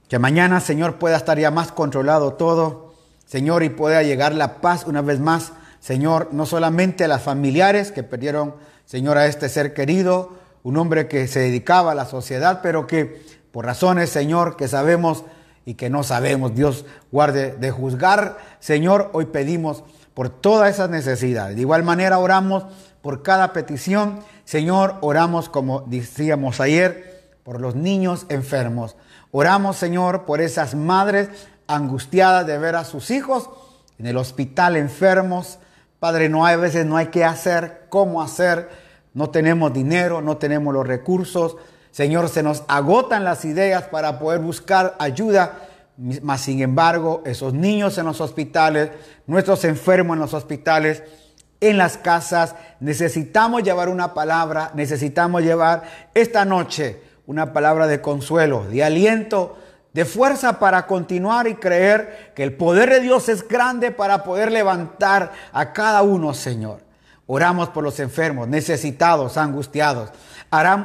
Que 0.08 0.18
mañana, 0.18 0.60
Señor, 0.60 0.98
pueda 0.98 1.18
estar 1.18 1.38
ya 1.38 1.50
más 1.50 1.70
controlado 1.70 2.32
todo, 2.32 2.94
Señor, 3.26 3.62
y 3.62 3.68
pueda 3.68 4.02
llegar 4.02 4.34
la 4.34 4.62
paz 4.62 4.86
una 4.86 5.02
vez 5.02 5.20
más 5.20 5.52
Señor, 5.80 6.28
no 6.32 6.44
solamente 6.44 7.04
a 7.04 7.08
las 7.08 7.22
familiares 7.22 7.90
que 7.90 8.02
perdieron, 8.02 8.54
Señor, 8.84 9.16
a 9.16 9.26
este 9.26 9.48
ser 9.48 9.72
querido, 9.72 10.34
un 10.62 10.76
hombre 10.76 11.08
que 11.08 11.26
se 11.26 11.40
dedicaba 11.40 11.92
a 11.92 11.94
la 11.94 12.04
sociedad, 12.04 12.60
pero 12.62 12.86
que 12.86 13.22
por 13.50 13.64
razones, 13.64 14.10
Señor, 14.10 14.56
que 14.56 14.68
sabemos 14.68 15.24
y 15.64 15.74
que 15.74 15.88
no 15.88 16.02
sabemos, 16.02 16.54
Dios 16.54 16.84
guarde 17.10 17.56
de 17.56 17.70
juzgar, 17.70 18.36
Señor, 18.60 19.08
hoy 19.14 19.26
pedimos 19.26 19.82
por 20.12 20.28
todas 20.28 20.74
esas 20.74 20.90
necesidades. 20.90 21.56
De 21.56 21.62
igual 21.62 21.82
manera 21.82 22.18
oramos 22.18 22.66
por 23.02 23.22
cada 23.22 23.52
petición, 23.52 24.20
Señor, 24.44 24.96
oramos 25.00 25.48
como 25.48 25.80
decíamos 25.82 26.60
ayer, 26.60 27.30
por 27.42 27.60
los 27.60 27.74
niños 27.74 28.26
enfermos. 28.28 28.96
Oramos, 29.30 29.76
Señor, 29.76 30.24
por 30.24 30.40
esas 30.40 30.74
madres 30.74 31.28
angustiadas 31.66 32.46
de 32.46 32.58
ver 32.58 32.76
a 32.76 32.84
sus 32.84 33.10
hijos 33.10 33.48
en 33.98 34.06
el 34.06 34.16
hospital 34.16 34.76
enfermos, 34.76 35.58
Padre, 35.98 36.30
no 36.30 36.46
hay 36.46 36.56
veces, 36.56 36.86
no 36.86 36.96
hay 36.96 37.08
qué 37.08 37.24
hacer, 37.24 37.82
cómo 37.90 38.22
hacer, 38.22 38.70
no 39.12 39.28
tenemos 39.28 39.70
dinero, 39.74 40.22
no 40.22 40.38
tenemos 40.38 40.72
los 40.72 40.86
recursos. 40.86 41.56
Señor, 41.90 42.30
se 42.30 42.42
nos 42.42 42.64
agotan 42.68 43.22
las 43.22 43.44
ideas 43.44 43.82
para 43.84 44.18
poder 44.18 44.40
buscar 44.40 44.96
ayuda, 44.98 45.58
mas 46.22 46.40
sin 46.40 46.62
embargo, 46.62 47.22
esos 47.26 47.52
niños 47.52 47.98
en 47.98 48.06
los 48.06 48.22
hospitales, 48.22 48.90
nuestros 49.26 49.62
enfermos 49.66 50.14
en 50.14 50.20
los 50.20 50.32
hospitales, 50.32 51.02
en 51.60 51.76
las 51.76 51.96
casas, 51.98 52.54
necesitamos 52.80 53.62
llevar 53.62 53.88
una 53.88 54.14
palabra, 54.14 54.70
necesitamos 54.74 55.42
llevar 55.42 55.82
esta 56.14 56.44
noche 56.44 57.02
una 57.26 57.52
palabra 57.52 57.86
de 57.86 58.00
consuelo, 58.00 58.64
de 58.64 58.82
aliento, 58.82 59.56
de 59.92 60.04
fuerza 60.04 60.58
para 60.58 60.86
continuar 60.86 61.46
y 61.46 61.54
creer 61.54 62.32
que 62.34 62.42
el 62.42 62.54
poder 62.54 62.90
de 62.90 63.00
Dios 63.00 63.28
es 63.28 63.46
grande 63.46 63.90
para 63.90 64.24
poder 64.24 64.50
levantar 64.50 65.32
a 65.52 65.72
cada 65.72 66.02
uno, 66.02 66.34
Señor. 66.34 66.80
Oramos 67.26 67.68
por 67.68 67.84
los 67.84 68.00
enfermos, 68.00 68.48
necesitados, 68.48 69.36
angustiados. 69.36 70.10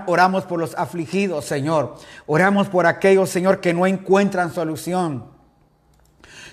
Oramos 0.06 0.44
por 0.44 0.60
los 0.60 0.76
afligidos, 0.76 1.46
Señor. 1.46 1.96
Oramos 2.28 2.68
por 2.68 2.86
aquellos, 2.86 3.30
Señor, 3.30 3.62
que 3.62 3.74
no 3.74 3.88
encuentran 3.88 4.54
solución. 4.54 5.26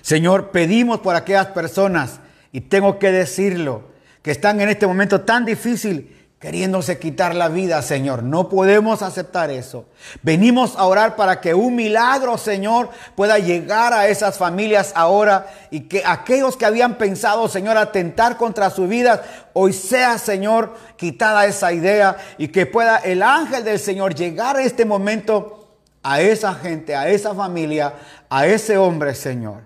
Señor, 0.01 0.49
pedimos 0.49 0.99
por 0.99 1.15
aquellas 1.15 1.47
personas, 1.47 2.19
y 2.51 2.61
tengo 2.61 2.99
que 2.99 3.11
decirlo, 3.11 3.92
que 4.23 4.31
están 4.31 4.59
en 4.61 4.69
este 4.69 4.87
momento 4.87 5.21
tan 5.21 5.45
difícil 5.45 6.23
queriéndose 6.43 6.99
quitar 6.99 7.35
la 7.35 7.47
vida, 7.47 7.81
Señor. 7.81 8.21
No 8.21 8.49
podemos 8.49 9.01
aceptar 9.01 9.49
eso. 9.49 9.85
Venimos 10.23 10.75
a 10.75 10.85
orar 10.87 11.15
para 11.15 11.39
que 11.39 11.53
un 11.53 11.73
milagro, 11.73 12.37
Señor, 12.37 12.89
pueda 13.15 13.39
llegar 13.39 13.93
a 13.93 14.09
esas 14.09 14.37
familias 14.37 14.91
ahora 14.93 15.47
y 15.71 15.81
que 15.81 16.03
aquellos 16.05 16.57
que 16.57 16.65
habían 16.65 16.97
pensado, 16.97 17.47
Señor, 17.47 17.77
atentar 17.77 18.35
contra 18.35 18.69
su 18.71 18.89
vida, 18.89 19.23
hoy 19.53 19.71
sea, 19.71 20.17
Señor, 20.17 20.73
quitada 20.97 21.45
esa 21.45 21.71
idea 21.71 22.17
y 22.37 22.49
que 22.49 22.65
pueda 22.65 22.97
el 22.97 23.23
ángel 23.23 23.63
del 23.63 23.79
Señor 23.79 24.13
llegar 24.13 24.57
a 24.57 24.63
este 24.63 24.83
momento 24.83 25.77
a 26.03 26.19
esa 26.19 26.53
gente, 26.55 26.93
a 26.93 27.07
esa 27.07 27.33
familia, 27.33 27.93
a 28.29 28.47
ese 28.47 28.77
hombre, 28.77 29.15
Señor. 29.15 29.63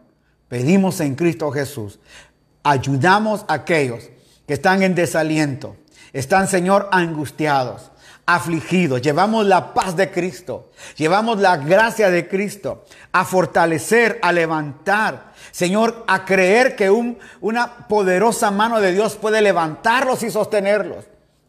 Pedimos 0.48 1.00
en 1.00 1.16
Cristo 1.16 1.52
Jesús. 1.52 2.00
Ayudamos 2.62 3.46
a 3.48 3.56
aquellos 3.56 4.12
que 4.48 4.54
están 4.54 4.82
en 4.82 4.96
desaliento 4.96 5.76
están, 6.14 6.48
Señor, 6.48 6.90
angustiados, 6.92 7.92
afligidos. 8.26 9.02
Llevamos 9.02 9.46
la 9.46 9.74
paz 9.74 9.96
de 9.96 10.10
Cristo, 10.10 10.72
llevamos 10.96 11.40
la 11.40 11.58
gracia 11.58 12.10
de 12.10 12.28
Cristo 12.28 12.86
a 13.12 13.26
fortalecer, 13.26 14.20
a 14.22 14.32
levantar. 14.32 15.34
Señor, 15.52 16.06
a 16.08 16.26
creer 16.26 16.76
que 16.76 16.90
una 16.90 17.88
poderosa 17.88 18.50
mano 18.52 18.80
de 18.80 18.94
Dios 18.94 19.16
puede 19.16 19.42
levantarlos 19.42 20.24
y 20.24 20.32
sostenerlos. 20.32 21.06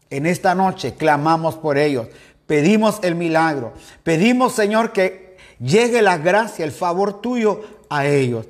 En 0.09 0.25
esta 0.25 0.55
noche 0.55 0.95
clamamos 0.95 1.55
por 1.55 1.77
ellos, 1.77 2.07
pedimos 2.47 2.99
el 3.03 3.15
milagro, 3.15 3.73
pedimos, 4.03 4.53
Señor, 4.53 4.91
que 4.91 5.37
llegue 5.59 6.01
la 6.01 6.17
gracia, 6.17 6.65
el 6.65 6.71
favor 6.71 7.21
tuyo 7.21 7.61
a 7.89 8.07
ellos. 8.07 8.47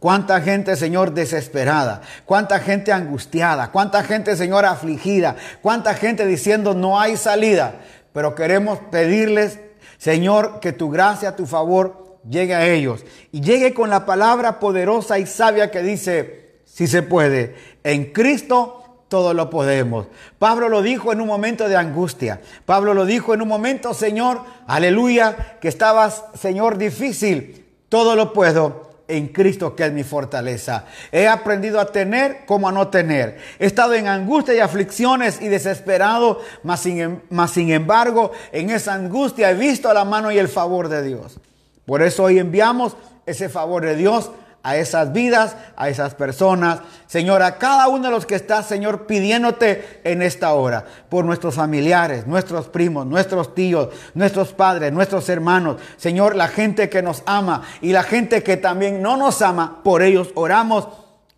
Cuánta 0.00 0.40
gente, 0.40 0.76
Señor, 0.76 1.12
desesperada. 1.12 2.00
Cuánta 2.24 2.58
gente 2.58 2.90
angustiada. 2.90 3.70
Cuánta 3.70 4.02
gente, 4.02 4.34
Señor, 4.34 4.64
afligida. 4.64 5.36
Cuánta 5.60 5.92
gente 5.92 6.24
diciendo 6.26 6.74
no 6.74 6.98
hay 6.98 7.16
salida. 7.16 7.74
pero 8.12 8.34
queremos 8.34 8.80
pedirles, 8.90 9.60
Señor, 9.98 10.58
que 10.58 10.72
tu 10.72 10.90
gracia, 10.90 11.36
tu 11.36 11.46
favor 11.46 12.18
llegue 12.28 12.54
a 12.54 12.66
ellos 12.66 13.04
y 13.30 13.40
llegue 13.40 13.72
con 13.72 13.88
la 13.88 14.04
palabra 14.04 14.58
poderosa 14.58 15.20
y 15.20 15.26
sabia 15.26 15.70
que 15.70 15.80
dice, 15.82 16.56
si 16.64 16.88
se 16.88 17.02
puede, 17.02 17.54
en 17.84 18.12
Cristo 18.12 19.04
todo 19.08 19.32
lo 19.32 19.48
podemos. 19.48 20.06
Pablo 20.40 20.68
lo 20.68 20.82
dijo 20.82 21.12
en 21.12 21.20
un 21.20 21.28
momento 21.28 21.68
de 21.68 21.76
angustia. 21.76 22.40
Pablo 22.66 22.94
lo 22.94 23.04
dijo 23.04 23.32
en 23.32 23.42
un 23.42 23.48
momento, 23.48 23.94
Señor, 23.94 24.42
aleluya, 24.66 25.58
que 25.60 25.68
estabas, 25.68 26.24
Señor, 26.34 26.78
difícil. 26.78 27.66
Todo 27.88 28.16
lo 28.16 28.32
puedo 28.32 28.89
en 29.10 29.28
Cristo 29.28 29.74
que 29.74 29.86
es 29.86 29.92
mi 29.92 30.04
fortaleza. 30.04 30.84
He 31.12 31.28
aprendido 31.28 31.80
a 31.80 31.86
tener 31.92 32.44
como 32.46 32.68
a 32.68 32.72
no 32.72 32.88
tener. 32.88 33.38
He 33.58 33.66
estado 33.66 33.94
en 33.94 34.06
angustia 34.06 34.54
y 34.54 34.60
aflicciones 34.60 35.40
y 35.40 35.48
desesperado, 35.48 36.40
mas 36.62 36.80
sin, 36.80 37.00
em, 37.00 37.20
sin 37.52 37.70
embargo, 37.70 38.32
en 38.52 38.70
esa 38.70 38.94
angustia 38.94 39.50
he 39.50 39.54
visto 39.54 39.92
la 39.92 40.04
mano 40.04 40.30
y 40.32 40.38
el 40.38 40.48
favor 40.48 40.88
de 40.88 41.02
Dios. 41.02 41.38
Por 41.86 42.02
eso 42.02 42.24
hoy 42.24 42.38
enviamos 42.38 42.96
ese 43.26 43.48
favor 43.48 43.84
de 43.84 43.96
Dios 43.96 44.30
a 44.62 44.76
esas 44.76 45.12
vidas, 45.12 45.56
a 45.76 45.88
esas 45.88 46.14
personas. 46.14 46.80
Señor, 47.06 47.42
a 47.42 47.58
cada 47.58 47.88
uno 47.88 48.04
de 48.04 48.10
los 48.10 48.26
que 48.26 48.34
está, 48.34 48.62
Señor, 48.62 49.06
pidiéndote 49.06 50.00
en 50.04 50.22
esta 50.22 50.52
hora, 50.52 50.84
por 51.08 51.24
nuestros 51.24 51.54
familiares, 51.54 52.26
nuestros 52.26 52.68
primos, 52.68 53.06
nuestros 53.06 53.54
tíos, 53.54 53.88
nuestros 54.14 54.52
padres, 54.52 54.92
nuestros 54.92 55.28
hermanos. 55.28 55.76
Señor, 55.96 56.36
la 56.36 56.48
gente 56.48 56.88
que 56.88 57.02
nos 57.02 57.22
ama 57.26 57.62
y 57.80 57.92
la 57.92 58.02
gente 58.02 58.42
que 58.42 58.56
también 58.56 59.02
no 59.02 59.16
nos 59.16 59.42
ama, 59.42 59.80
por 59.82 60.02
ellos 60.02 60.30
oramos 60.34 60.88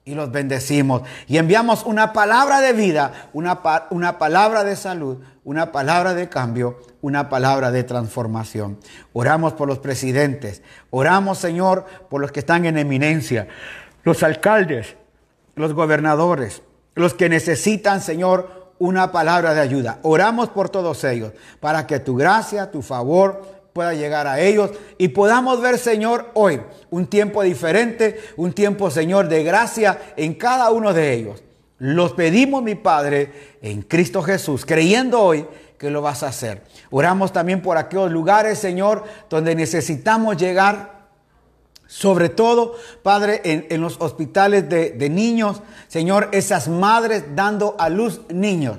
y 0.05 0.15
los 0.15 0.33
bendecimos. 0.33 1.03
Y 1.29 1.39
enviamos 1.39 1.85
una 1.85 2.13
palabra 2.13 2.61
de 2.61 2.73
vida, 2.73 3.29
una, 3.33 3.61
una 3.91 4.19
palabra 4.19 4.65
de 4.65 4.77
salud, 4.77 5.19
una 5.45 5.73
palabra 5.73 6.15
de 6.15 6.29
cambio, 6.29 6.79
una 7.03 7.29
palabra 7.29 7.71
de 7.71 7.85
transformación. 7.85 8.79
Oramos 9.13 9.53
por 9.53 9.69
los 9.69 9.79
presidentes, 9.79 10.63
oramos, 10.91 11.37
Señor, 11.39 11.85
por 12.09 12.23
los 12.23 12.33
que 12.33 12.41
están 12.41 12.65
en 12.65 12.79
eminencia, 12.79 13.49
los 14.05 14.23
alcaldes, 14.23 14.97
los 15.55 15.75
gobernadores, 15.75 16.63
los 16.95 17.13
que 17.13 17.29
necesitan, 17.29 18.01
Señor, 18.01 18.73
una 18.79 19.13
palabra 19.13 19.53
de 19.53 19.61
ayuda. 19.61 19.99
Oramos 20.03 20.49
por 20.49 20.71
todos 20.71 21.05
ellos, 21.05 21.33
para 21.61 21.87
que 21.87 22.01
tu 22.01 22.17
gracia, 22.17 22.71
tu 22.71 22.83
favor, 22.83 23.43
pueda 23.73 23.95
llegar 23.95 24.27
a 24.27 24.41
ellos 24.41 24.71
y 24.99 25.09
podamos 25.09 25.61
ver, 25.61 25.79
Señor, 25.79 26.31
hoy 26.35 26.61
un 26.91 27.07
tiempo 27.07 27.43
diferente, 27.43 28.21
un 28.37 28.53
tiempo, 28.53 28.91
Señor, 28.91 29.29
de 29.29 29.43
gracia 29.43 30.15
en 30.17 30.35
cada 30.35 30.71
uno 30.71 30.93
de 30.93 31.13
ellos. 31.15 31.43
Los 31.79 32.13
pedimos, 32.13 32.63
mi 32.63 32.75
Padre, 32.75 33.59
en 33.61 33.83
Cristo 33.83 34.23
Jesús, 34.23 34.65
creyendo 34.65 35.21
hoy 35.21 35.47
que 35.83 35.91
lo 35.91 36.01
vas 36.01 36.23
a 36.23 36.29
hacer. 36.29 36.63
Oramos 36.93 37.33
también 37.33 37.61
por 37.61 37.77
aquellos 37.77 38.13
lugares, 38.13 38.61
Señor, 38.61 39.03
donde 39.29 39.57
necesitamos 39.57 40.37
llegar. 40.37 41.09
Sobre 41.89 42.29
todo, 42.29 42.77
Padre, 43.03 43.41
en, 43.45 43.81
los 43.81 43.97
hospitales 44.01 44.69
de, 44.69 44.91
de 44.91 45.11
niños, 45.11 45.61
Señor, 45.89 46.29
esas 46.31 46.69
madres 46.69 47.25
dando 47.35 47.75
a 47.81 47.89
luz 47.89 48.21
niños. 48.29 48.79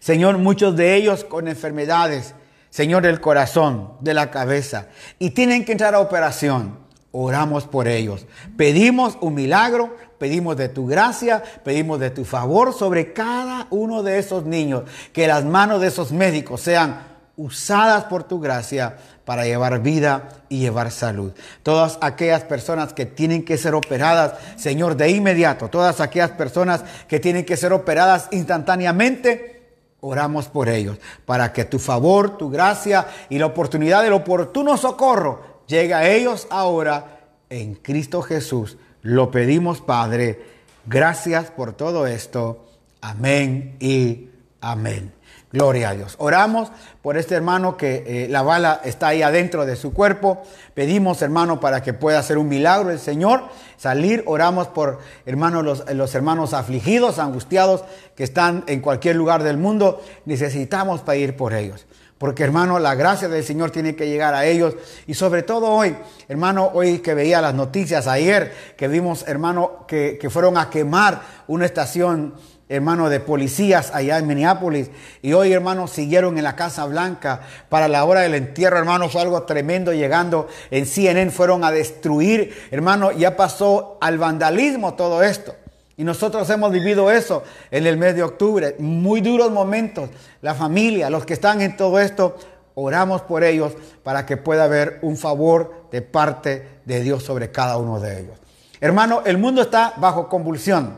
Señor, 0.00 0.38
muchos 0.38 0.74
de 0.74 0.96
ellos 0.96 1.22
con 1.22 1.46
enfermedades, 1.46 2.34
Señor, 2.68 3.04
del 3.04 3.20
corazón, 3.20 3.92
de 4.00 4.12
la 4.12 4.32
cabeza, 4.32 4.88
y 5.20 5.30
tienen 5.30 5.64
que 5.64 5.70
entrar 5.70 5.94
a 5.94 6.00
operación. 6.00 6.80
Oramos 7.12 7.68
por 7.68 7.86
ellos. 7.86 8.26
Pedimos 8.56 9.16
un 9.20 9.34
milagro, 9.34 9.96
pedimos 10.20 10.56
de 10.58 10.68
tu 10.68 10.86
gracia, 10.86 11.42
pedimos 11.64 11.98
de 11.98 12.10
tu 12.10 12.24
favor 12.24 12.74
sobre 12.74 13.14
cada 13.14 13.66
uno 13.70 14.04
de 14.04 14.18
esos 14.18 14.44
niños. 14.44 14.84
Que 15.12 15.26
las 15.26 15.44
manos 15.44 15.80
de 15.80 15.88
esos 15.88 16.12
médicos 16.12 16.60
sean 16.60 17.00
usadas 17.36 18.04
por 18.04 18.24
tu 18.24 18.38
gracia 18.38 18.98
para 19.24 19.46
llevar 19.46 19.80
vida 19.80 20.28
y 20.50 20.58
llevar 20.58 20.90
salud. 20.90 21.32
Todas 21.62 21.96
aquellas 22.02 22.44
personas 22.44 22.92
que 22.92 23.06
tienen 23.06 23.46
que 23.46 23.56
ser 23.56 23.74
operadas, 23.74 24.34
Señor, 24.56 24.96
de 24.96 25.08
inmediato, 25.08 25.68
todas 25.68 26.00
aquellas 26.00 26.32
personas 26.32 26.84
que 27.08 27.18
tienen 27.18 27.46
que 27.46 27.56
ser 27.56 27.72
operadas 27.72 28.28
instantáneamente, 28.30 29.56
Oramos 30.02 30.48
por 30.48 30.70
ellos, 30.70 30.96
para 31.26 31.52
que 31.52 31.66
tu 31.66 31.78
favor, 31.78 32.38
tu 32.38 32.48
gracia 32.48 33.06
y 33.28 33.38
la 33.38 33.44
oportunidad 33.44 34.02
del 34.02 34.14
oportuno 34.14 34.78
socorro 34.78 35.60
llegue 35.66 35.92
a 35.92 36.10
ellos 36.10 36.46
ahora 36.48 37.20
en 37.50 37.74
Cristo 37.74 38.22
Jesús. 38.22 38.78
Lo 39.02 39.30
pedimos, 39.30 39.80
Padre. 39.80 40.42
Gracias 40.86 41.50
por 41.50 41.72
todo 41.72 42.06
esto. 42.06 42.66
Amén 43.00 43.76
y 43.80 44.28
amén. 44.60 45.12
Gloria 45.52 45.90
a 45.90 45.94
Dios. 45.94 46.14
Oramos 46.18 46.70
por 47.02 47.16
este 47.16 47.34
hermano 47.34 47.76
que 47.76 48.04
eh, 48.06 48.28
la 48.28 48.42
bala 48.42 48.80
está 48.84 49.08
ahí 49.08 49.22
adentro 49.22 49.66
de 49.66 49.74
su 49.74 49.92
cuerpo. 49.92 50.42
Pedimos, 50.74 51.22
hermano, 51.22 51.58
para 51.58 51.82
que 51.82 51.92
pueda 51.92 52.20
hacer 52.20 52.38
un 52.38 52.48
milagro 52.48 52.90
el 52.90 53.00
Señor. 53.00 53.44
Salir, 53.76 54.22
oramos 54.26 54.68
por 54.68 55.00
hermanos, 55.26 55.64
los, 55.64 55.92
los 55.92 56.14
hermanos 56.14 56.54
afligidos, 56.54 57.18
angustiados, 57.18 57.82
que 58.14 58.22
están 58.22 58.62
en 58.68 58.80
cualquier 58.80 59.16
lugar 59.16 59.42
del 59.42 59.56
mundo. 59.56 60.00
Necesitamos 60.24 61.00
pedir 61.00 61.36
por 61.36 61.52
ellos. 61.52 61.84
Porque 62.20 62.44
hermano, 62.44 62.78
la 62.78 62.94
gracia 62.94 63.28
del 63.28 63.42
Señor 63.42 63.70
tiene 63.70 63.96
que 63.96 64.06
llegar 64.06 64.34
a 64.34 64.44
ellos. 64.44 64.74
Y 65.06 65.14
sobre 65.14 65.42
todo 65.42 65.68
hoy, 65.68 65.96
hermano, 66.28 66.70
hoy 66.74 66.98
que 66.98 67.14
veía 67.14 67.40
las 67.40 67.54
noticias, 67.54 68.06
ayer 68.06 68.52
que 68.76 68.88
vimos, 68.88 69.24
hermano, 69.26 69.86
que, 69.88 70.18
que 70.20 70.28
fueron 70.28 70.58
a 70.58 70.68
quemar 70.68 71.22
una 71.46 71.64
estación 71.64 72.34
hermano, 72.68 73.08
de 73.08 73.20
policías 73.20 73.90
allá 73.94 74.18
en 74.18 74.26
Minneapolis. 74.26 74.90
Y 75.22 75.32
hoy, 75.32 75.50
hermano, 75.50 75.88
siguieron 75.88 76.36
en 76.36 76.44
la 76.44 76.56
Casa 76.56 76.84
Blanca 76.84 77.40
para 77.70 77.88
la 77.88 78.04
hora 78.04 78.20
del 78.20 78.34
entierro, 78.34 78.76
hermano, 78.76 79.08
fue 79.08 79.22
algo 79.22 79.42
tremendo 79.44 79.94
llegando 79.94 80.46
en 80.70 80.84
CNN, 80.84 81.30
fueron 81.30 81.64
a 81.64 81.70
destruir, 81.70 82.54
hermano, 82.70 83.12
ya 83.12 83.34
pasó 83.34 83.96
al 84.02 84.18
vandalismo 84.18 84.92
todo 84.92 85.22
esto. 85.22 85.54
Y 86.00 86.04
nosotros 86.04 86.48
hemos 86.48 86.72
vivido 86.72 87.10
eso 87.10 87.42
en 87.70 87.86
el 87.86 87.98
mes 87.98 88.14
de 88.14 88.22
octubre, 88.22 88.74
muy 88.78 89.20
duros 89.20 89.50
momentos. 89.50 90.08
La 90.40 90.54
familia, 90.54 91.10
los 91.10 91.26
que 91.26 91.34
están 91.34 91.60
en 91.60 91.76
todo 91.76 92.00
esto, 92.00 92.38
oramos 92.74 93.20
por 93.20 93.44
ellos 93.44 93.74
para 94.02 94.24
que 94.24 94.38
pueda 94.38 94.64
haber 94.64 94.98
un 95.02 95.18
favor 95.18 95.88
de 95.92 96.00
parte 96.00 96.80
de 96.86 97.00
Dios 97.02 97.22
sobre 97.22 97.50
cada 97.52 97.76
uno 97.76 98.00
de 98.00 98.18
ellos. 98.18 98.38
Hermano, 98.80 99.20
el 99.26 99.36
mundo 99.36 99.60
está 99.60 99.92
bajo 99.98 100.30
convulsión. 100.30 100.96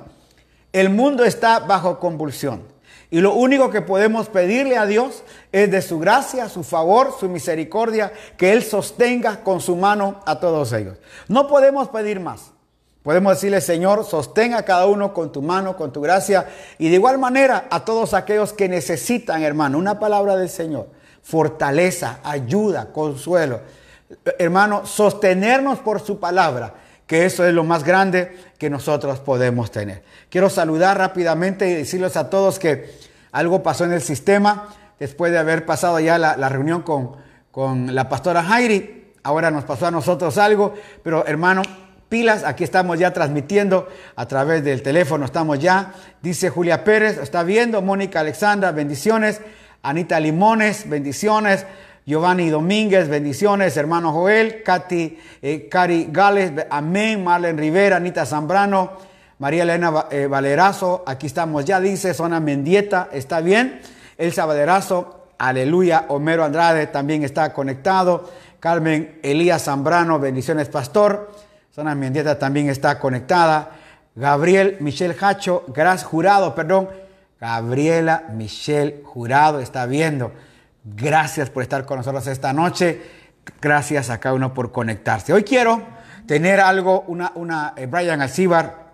El 0.73 0.89
mundo 0.91 1.25
está 1.25 1.59
bajo 1.59 1.99
convulsión. 1.99 2.63
Y 3.11 3.21
lo 3.21 3.35
único 3.35 3.71
que 3.71 3.83
podemos 3.83 4.29
pedirle 4.29 4.79
a 4.79 4.87
Dios 4.87 5.25
es 5.51 5.69
de 5.69 5.83
su 5.83 5.99
gracia, 5.99 6.49
su 6.49 6.63
favor, 6.63 7.13
su 7.19 7.29
misericordia, 7.29 8.13
que 8.37 8.53
Él 8.53 8.63
sostenga 8.63 9.43
con 9.43 9.61
su 9.61 9.75
mano 9.75 10.21
a 10.27 10.39
todos 10.39 10.73
ellos. 10.73 10.97
No 11.27 11.49
podemos 11.49 11.89
pedir 11.89 12.21
más. 12.21 12.52
Podemos 13.03 13.35
decirle, 13.35 13.61
Señor, 13.61 14.05
sostenga 14.05 14.59
a 14.59 14.65
cada 14.65 14.87
uno 14.87 15.13
con 15.13 15.33
tu 15.33 15.43
mano, 15.43 15.77
con 15.77 15.93
tu 15.93 16.01
gracia. 16.01 16.47
Y 16.79 16.89
de 16.89 16.95
igual 16.95 17.19
manera 17.19 17.67
a 17.71 17.85
todos 17.85 18.15
aquellos 18.15 18.53
que 18.53 18.69
necesitan, 18.69 19.43
hermano, 19.43 19.79
una 19.79 19.99
palabra 19.99 20.37
del 20.37 20.49
Señor. 20.49 20.89
Fortaleza, 21.23 22.21
ayuda, 22.23 22.93
consuelo. 22.93 23.61
Hermano, 24.39 24.87
sostenernos 24.87 25.81
por 25.81 26.01
su 26.01 26.21
palabra 26.21 26.75
que 27.07 27.27
eso 27.27 27.45
es 27.45 27.53
lo 27.53 27.65
más 27.65 27.85
grande 27.85 28.39
que 28.57 28.71
nosotros 28.71 29.19
podemos 29.19 29.71
tener. 29.71 30.03
Quiero 30.31 30.49
saludar 30.49 30.97
rápidamente 30.97 31.69
y 31.69 31.75
decirles 31.75 32.17
a 32.17 32.31
todos 32.31 32.59
que 32.59 32.91
algo 33.33 33.63
pasó 33.63 33.85
en 33.85 33.93
el 33.93 34.01
sistema 34.01 34.69
después 34.99 35.33
de 35.33 35.39
haber 35.39 35.67
pasado 35.67 35.99
ya 35.99 36.19
la, 36.19 36.49
reunión 36.49 36.83
con, 36.83 37.17
con 37.51 37.95
la 37.95 38.09
pastora 38.09 38.43
Jairi. 38.43 39.13
Ahora 39.25 39.51
nos 39.51 39.65
pasó 39.65 39.87
a 39.87 39.91
nosotros 39.91 40.39
algo, 40.39 40.75
pero 41.03 41.27
hermano, 41.27 41.63
pilas, 42.13 42.45
aquí 42.45 42.63
estamos 42.63 42.99
ya 42.99 43.11
transmitiendo 43.15 43.89
a 44.17 44.29
través 44.29 44.63
del 44.63 44.83
teléfono, 44.83 45.25
estamos 45.25 45.59
ya. 45.59 45.95
Dice 46.21 46.51
Julia 46.51 46.85
Pérez, 46.85 47.17
está 47.17 47.43
viendo, 47.43 47.81
Mónica 47.81 48.21
Alexandra, 48.21 48.71
bendiciones. 48.71 49.41
Anita 49.83 50.21
Limones, 50.21 50.87
bendiciones. 50.91 51.65
Giovanni 52.05 52.51
Domínguez, 52.51 53.09
bendiciones, 53.09 53.79
hermano 53.79 54.13
Joel, 54.13 54.63
Katy, 54.63 55.19
eh, 55.41 55.69
Cari 55.71 56.09
Gales, 56.11 56.53
amén, 56.69 57.25
Marlen 57.25 57.57
Rivera, 57.57 57.97
Anita 57.97 58.27
Zambrano, 58.27 58.91
María 59.39 59.63
Elena 59.63 60.07
eh, 60.11 60.27
Valerazo, 60.27 61.05
aquí 61.07 61.29
estamos 61.29 61.65
ya, 61.65 61.81
dice, 61.81 62.13
Zona 62.13 62.41
Mendieta, 62.41 63.09
está 63.13 63.41
bien, 63.41 63.81
Elsa 64.19 64.47
Valerazo, 64.47 65.29
aleluya, 65.39 66.07
Homero 66.09 66.45
Andrade 66.45 66.89
también 66.89 67.23
está 67.23 67.53
conectado, 67.53 68.29
Carmen 68.59 69.21
Elías 69.23 69.63
Zambrano, 69.63 70.19
bendiciones, 70.19 70.69
pastor, 70.69 71.31
Zona 71.73 71.95
Mendieta 71.95 72.39
también 72.39 72.69
está 72.69 72.99
conectada, 72.99 73.71
Gabriel 74.15 74.77
Michelle 74.81 75.17
Hacho, 75.19 75.65
gracias, 75.69 76.05
jurado, 76.05 76.55
perdón, 76.55 76.91
Gabriela 77.41 78.27
Michelle 78.35 79.03
Jurado 79.05 79.59
está 79.59 79.87
viendo. 79.87 80.33
Gracias 80.85 81.51
por 81.51 81.65
estar 81.65 81.85
con 81.85 81.97
nosotros 81.97 82.27
esta 82.29 82.53
noche. 82.53 83.03
Gracias 83.61 84.11
a 84.11 84.21
cada 84.21 84.37
uno 84.37 84.55
por 84.55 84.71
conectarse. 84.71 85.33
Hoy 85.33 85.43
quiero 85.43 85.83
tener 86.27 86.61
algo, 86.61 87.01
una, 87.09 87.33
una 87.35 87.73
eh, 87.77 87.87
Brian 87.87 88.21
Alcibar 88.21 88.93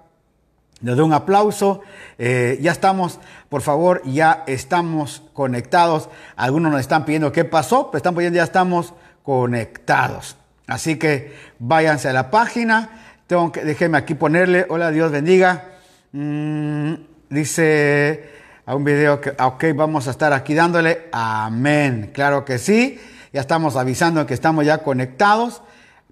Le 0.81 0.93
doy 0.93 1.05
un 1.05 1.13
aplauso. 1.13 1.83
Eh, 2.17 2.59
ya 2.63 2.73
estamos, 2.73 3.21
por 3.51 3.61
favor, 3.61 4.01
ya 4.07 4.45
estamos 4.47 5.25
conectados. 5.35 6.09
Algunos 6.37 6.73
nos 6.73 6.81
están 6.81 7.05
pidiendo 7.05 7.33
qué 7.33 7.45
pasó, 7.45 7.91
pero 7.91 7.99
están 7.99 8.15
pidiendo 8.15 8.37
ya 8.39 8.45
estamos 8.45 8.95
conectados. 9.23 10.38
Así 10.69 10.97
que 10.97 11.35
váyanse 11.59 12.09
a 12.09 12.13
la 12.13 12.31
página. 12.31 12.91
Tengo 13.27 13.51
que, 13.51 13.65
déjenme 13.65 13.99
aquí 13.99 14.15
ponerle, 14.15 14.67
hola, 14.69 14.93
Dios 14.93 15.11
bendiga. 15.11 15.65
Mm, 16.13 16.95
dice 17.31 18.31
a 18.65 18.77
un 18.77 18.85
video 18.85 19.21
que, 19.21 19.31
ok, 19.31 19.65
vamos 19.75 20.07
a 20.07 20.11
estar 20.13 20.33
aquí 20.33 20.55
dándole 20.55 21.09
amén. 21.11 22.11
Claro 22.13 22.45
que 22.45 22.59
sí. 22.59 23.01
Ya 23.33 23.41
estamos 23.41 23.77
avisando 23.77 24.27
que 24.27 24.35
estamos 24.35 24.65
ya 24.65 24.79
conectados 24.79 25.63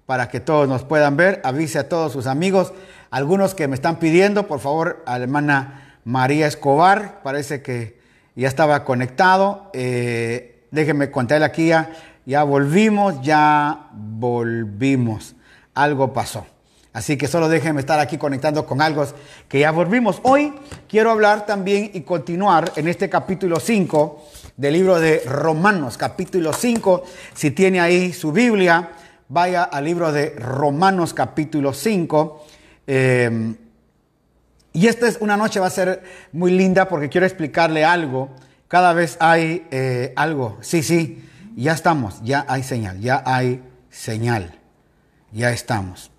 para 0.07 0.29
que 0.29 0.39
todos 0.39 0.67
nos 0.67 0.83
puedan 0.83 1.17
ver. 1.17 1.39
Avise 1.43 1.79
a 1.79 1.87
todos 1.87 2.11
sus 2.11 2.25
amigos. 2.27 2.73
Algunos 3.11 3.53
que 3.53 3.67
me 3.67 3.75
están 3.75 3.97
pidiendo, 3.97 4.47
por 4.47 4.59
favor, 4.59 5.03
a 5.05 5.17
hermana 5.17 5.99
María 6.03 6.47
Escobar, 6.47 7.21
parece 7.21 7.61
que 7.61 7.99
ya 8.35 8.47
estaba 8.47 8.83
conectado. 8.83 9.69
Eh, 9.73 10.63
déjenme 10.71 11.11
contarle 11.11 11.45
aquí 11.45 11.67
ya, 11.67 11.89
ya 12.27 12.43
volvimos, 12.43 13.21
ya 13.21 13.87
volvimos. 13.93 15.33
Algo 15.73 16.11
pasó. 16.11 16.45
Así 16.91 17.15
que 17.15 17.25
solo 17.25 17.47
déjenme 17.47 17.79
estar 17.79 18.01
aquí 18.01 18.17
conectando 18.17 18.65
con 18.65 18.81
algo 18.81 19.05
que 19.47 19.59
ya 19.59 19.71
volvimos. 19.71 20.19
Hoy 20.23 20.53
quiero 20.89 21.11
hablar 21.11 21.45
también 21.45 21.89
y 21.93 22.01
continuar 22.01 22.73
en 22.75 22.89
este 22.89 23.09
capítulo 23.09 23.61
5 23.61 24.25
del 24.57 24.73
libro 24.73 24.99
de 24.99 25.21
Romanos, 25.25 25.97
capítulo 25.97 26.51
5. 26.51 27.03
Si 27.33 27.51
tiene 27.51 27.79
ahí 27.79 28.11
su 28.11 28.33
Biblia, 28.33 28.89
vaya 29.29 29.63
al 29.63 29.85
libro 29.85 30.11
de 30.11 30.31
Romanos, 30.31 31.13
capítulo 31.13 31.71
5. 31.71 32.45
Eh, 32.87 33.55
y 34.73 34.87
esta 34.87 35.07
es 35.07 35.17
una 35.21 35.37
noche, 35.37 35.61
va 35.61 35.67
a 35.67 35.69
ser 35.69 36.03
muy 36.33 36.51
linda 36.51 36.89
porque 36.89 37.07
quiero 37.07 37.25
explicarle 37.25 37.85
algo. 37.85 38.31
Cada 38.67 38.91
vez 38.91 39.15
hay 39.21 39.65
eh, 39.71 40.11
algo. 40.17 40.57
Sí, 40.59 40.83
sí, 40.83 41.23
ya 41.63 41.73
estamos, 41.73 42.21
ya 42.23 42.45
hay 42.47 42.63
señal, 42.63 42.99
ya 42.99 43.23
hay 43.25 43.63
señal. 43.89 44.57
Ya 45.31 45.51
estamos. 45.51 46.11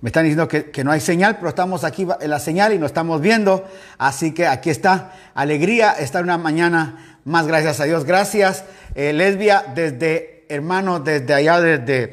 Me 0.00 0.08
están 0.08 0.24
diciendo 0.24 0.48
que, 0.48 0.84
no 0.84 0.90
hay 0.90 1.00
señal, 1.00 1.36
pero 1.36 1.48
estamos 1.48 1.84
aquí 1.84 2.06
en 2.20 2.30
la 2.30 2.38
señal 2.38 2.74
y 2.74 2.78
nos 2.78 2.88
estamos 2.88 3.20
viendo. 3.20 3.66
Así 3.96 4.34
que 4.34 4.46
aquí 4.46 4.70
está. 4.70 5.12
Alegría 5.34 5.92
estar 5.92 6.22
una 6.22 6.36
mañana 6.36 7.20
más. 7.24 7.46
Gracias 7.46 7.80
a 7.80 7.84
Dios. 7.84 8.04
Gracias, 8.04 8.64
eh, 8.94 9.12
Lesbia, 9.12 9.64
desde, 9.74 10.46
hermano, 10.48 11.00
desde 11.00 11.32
allá, 11.32 11.60
desde 11.60 12.12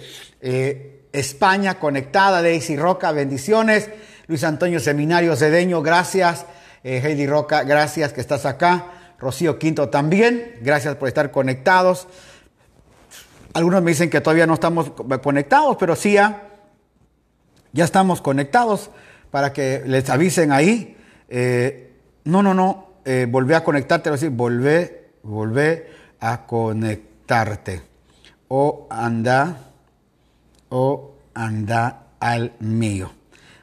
España 1.11 1.79
conectada, 1.79 2.41
Daisy 2.41 2.77
Roca, 2.77 3.11
bendiciones. 3.11 3.89
Luis 4.27 4.43
Antonio 4.45 4.79
Seminario 4.79 5.35
Cedeño, 5.35 5.81
gracias. 5.81 6.45
Eh, 6.83 7.01
Heidi 7.03 7.27
Roca, 7.27 7.63
gracias 7.63 8.13
que 8.13 8.21
estás 8.21 8.45
acá. 8.45 8.85
Rocío 9.21 9.59
Quinto 9.59 9.89
también, 9.89 10.55
gracias 10.61 10.95
por 10.95 11.07
estar 11.07 11.29
conectados. 11.29 12.07
Algunos 13.53 13.83
me 13.83 13.91
dicen 13.91 14.09
que 14.09 14.19
todavía 14.19 14.47
no 14.47 14.55
estamos 14.55 14.91
conectados, 15.21 15.77
pero 15.79 15.95
sí 15.95 16.13
ya, 16.13 16.49
estamos 17.75 18.19
conectados 18.19 18.89
para 19.29 19.53
que 19.53 19.83
les 19.85 20.09
avisen 20.09 20.51
ahí. 20.51 20.97
Eh, 21.29 21.93
no, 22.23 22.41
no, 22.41 22.55
no, 22.55 22.93
eh, 23.05 23.27
volvé 23.29 23.55
a 23.55 23.63
conectarte, 23.63 24.09
decir, 24.09 24.31
volvé, 24.31 25.11
volvé 25.21 25.91
a 26.19 26.47
conectarte. 26.47 27.83
O 28.47 28.87
anda 28.89 29.55
o 30.69 31.13
anda 31.35 32.07
al 32.19 32.53
mío. 32.59 33.11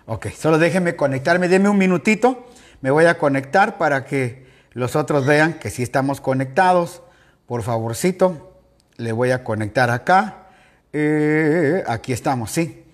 Ok, 0.06 0.28
solo 0.28 0.58
déjenme 0.58 0.94
conectarme, 0.94 1.48
denme 1.48 1.68
un 1.68 1.78
minutito, 1.78 2.46
me 2.80 2.92
voy 2.92 3.06
a 3.06 3.18
conectar 3.18 3.76
para 3.76 4.04
que 4.04 4.47
los 4.78 4.94
otros 4.94 5.26
vean 5.26 5.54
que 5.54 5.70
si 5.70 5.82
estamos 5.82 6.20
conectados. 6.20 7.02
Por 7.46 7.62
favorcito, 7.62 8.60
le 8.96 9.10
voy 9.10 9.32
a 9.32 9.42
conectar 9.42 9.90
acá. 9.90 10.46
Eh, 10.92 11.82
aquí 11.88 12.12
estamos, 12.12 12.52
sí. 12.52 12.84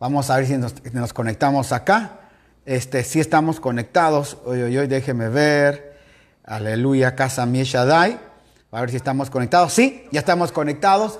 Vamos 0.00 0.30
a 0.30 0.36
ver 0.36 0.46
si 0.46 0.56
nos, 0.56 1.12
conectamos 1.12 1.72
acá. 1.72 2.20
Este, 2.64 3.04
sí 3.04 3.20
estamos 3.20 3.60
conectados. 3.60 4.38
Hoy, 4.46 4.62
hoy, 4.74 4.86
déjeme 4.86 5.28
ver. 5.28 5.98
Aleluya, 6.44 7.14
casa 7.14 7.44
mi 7.44 7.62
Shaddai. 7.62 8.18
A 8.70 8.80
ver 8.80 8.90
si 8.90 8.96
estamos 8.96 9.28
conectados. 9.28 9.74
Sí, 9.74 10.06
ya 10.10 10.20
estamos 10.20 10.50
conectados. 10.50 11.18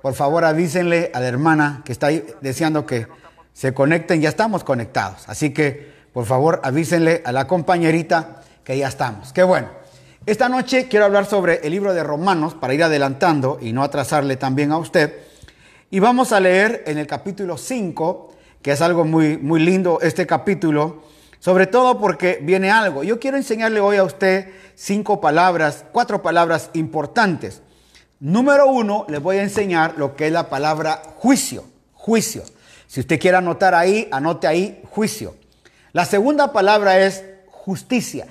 Por 0.00 0.14
favor, 0.14 0.46
avísenle 0.46 1.10
a 1.12 1.20
la 1.20 1.26
hermana 1.26 1.82
que 1.84 1.92
está 1.92 2.06
ahí 2.06 2.24
deseando 2.40 2.86
que 2.86 3.08
se 3.52 3.74
conecten. 3.74 4.22
Ya 4.22 4.30
estamos 4.30 4.64
conectados. 4.64 5.28
Así 5.28 5.52
que, 5.52 5.92
por 6.14 6.24
favor, 6.24 6.60
avísenle 6.64 7.20
a 7.26 7.32
la 7.32 7.46
compañerita 7.46 8.39
que 8.70 8.78
ya 8.78 8.86
estamos. 8.86 9.32
Qué 9.32 9.42
bueno. 9.42 9.68
Esta 10.24 10.48
noche 10.48 10.86
quiero 10.86 11.06
hablar 11.06 11.26
sobre 11.26 11.66
el 11.66 11.72
libro 11.72 11.92
de 11.92 12.04
Romanos 12.04 12.54
para 12.54 12.72
ir 12.72 12.84
adelantando 12.84 13.58
y 13.60 13.72
no 13.72 13.82
atrasarle 13.82 14.36
también 14.36 14.70
a 14.70 14.78
usted. 14.78 15.12
Y 15.90 15.98
vamos 15.98 16.30
a 16.30 16.38
leer 16.38 16.84
en 16.86 16.96
el 16.96 17.08
capítulo 17.08 17.58
5, 17.58 18.32
que 18.62 18.70
es 18.70 18.80
algo 18.80 19.04
muy, 19.04 19.38
muy 19.38 19.58
lindo 19.58 19.98
este 20.00 20.24
capítulo, 20.24 21.02
sobre 21.40 21.66
todo 21.66 21.98
porque 21.98 22.38
viene 22.42 22.70
algo. 22.70 23.02
Yo 23.02 23.18
quiero 23.18 23.38
enseñarle 23.38 23.80
hoy 23.80 23.96
a 23.96 24.04
usted 24.04 24.52
cinco 24.76 25.20
palabras, 25.20 25.84
cuatro 25.90 26.22
palabras 26.22 26.70
importantes 26.74 27.62
Número 28.20 28.68
uno, 28.68 29.04
les 29.08 29.20
voy 29.20 29.38
a 29.38 29.42
enseñar 29.42 29.94
lo 29.96 30.14
que 30.14 30.28
es 30.28 30.32
la 30.32 30.48
palabra 30.48 31.02
juicio. 31.16 31.64
Juicio. 31.94 32.44
Si 32.86 33.00
usted 33.00 33.18
quiere 33.18 33.38
anotar 33.38 33.74
ahí, 33.74 34.08
anote 34.12 34.46
ahí 34.46 34.80
juicio. 34.90 35.34
La 35.90 36.04
segunda 36.04 36.52
palabra 36.52 37.00
es 37.00 37.24
justicia. 37.48 38.28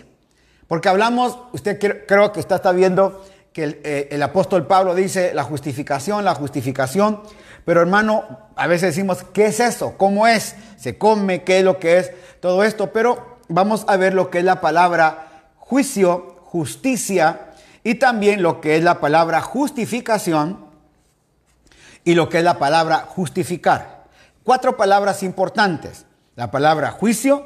Porque 0.70 0.88
hablamos, 0.88 1.38
usted 1.52 1.80
creo 2.08 2.32
que 2.32 2.40
usted 2.40 2.56
está 2.56 2.72
viendo 2.72 3.26
que 3.52 3.64
el, 3.64 3.82
eh, 3.84 4.08
el, 4.12 4.22
apóstol 4.22 4.68
Pablo 4.68 4.94
dice 4.94 5.34
la 5.34 5.44
justificación, 5.44 6.24
la 6.24 6.36
justificación. 6.36 7.24
Pero 7.66 7.82
hermano, 7.82 8.24
a 8.56 8.68
veces 8.68 8.96
decimos, 8.96 9.26
¿qué 9.34 9.48
es 9.48 9.60
eso? 9.60 9.98
¿Cómo 9.98 10.28
es? 10.28 10.56
¿Se 10.78 11.00
come? 11.00 11.44
¿Qué 11.44 11.58
es 11.58 11.66
lo 11.66 11.80
que 11.80 11.98
es? 11.98 12.12
Todo 12.40 12.64
esto. 12.64 12.94
Pero 12.94 13.40
vamos 13.48 13.84
a 13.88 13.98
ver 13.98 14.14
lo 14.14 14.30
que 14.30 14.38
es 14.38 14.44
la 14.46 14.62
palabra 14.62 15.48
juicio, 15.58 16.38
justicia 16.46 17.48
y 17.84 17.96
también 17.96 18.44
lo 18.44 18.62
que 18.62 18.78
es 18.78 18.84
la 18.84 19.00
palabra 19.00 19.42
justificación 19.42 20.66
y 22.04 22.14
lo 22.14 22.30
que 22.30 22.38
es 22.38 22.44
la 22.44 22.60
palabra 22.60 23.06
justificar. 23.08 24.04
Cuatro 24.44 24.78
palabras 24.78 25.24
importantes. 25.24 26.06
La 26.36 26.52
palabra 26.52 26.92
juicio, 26.92 27.46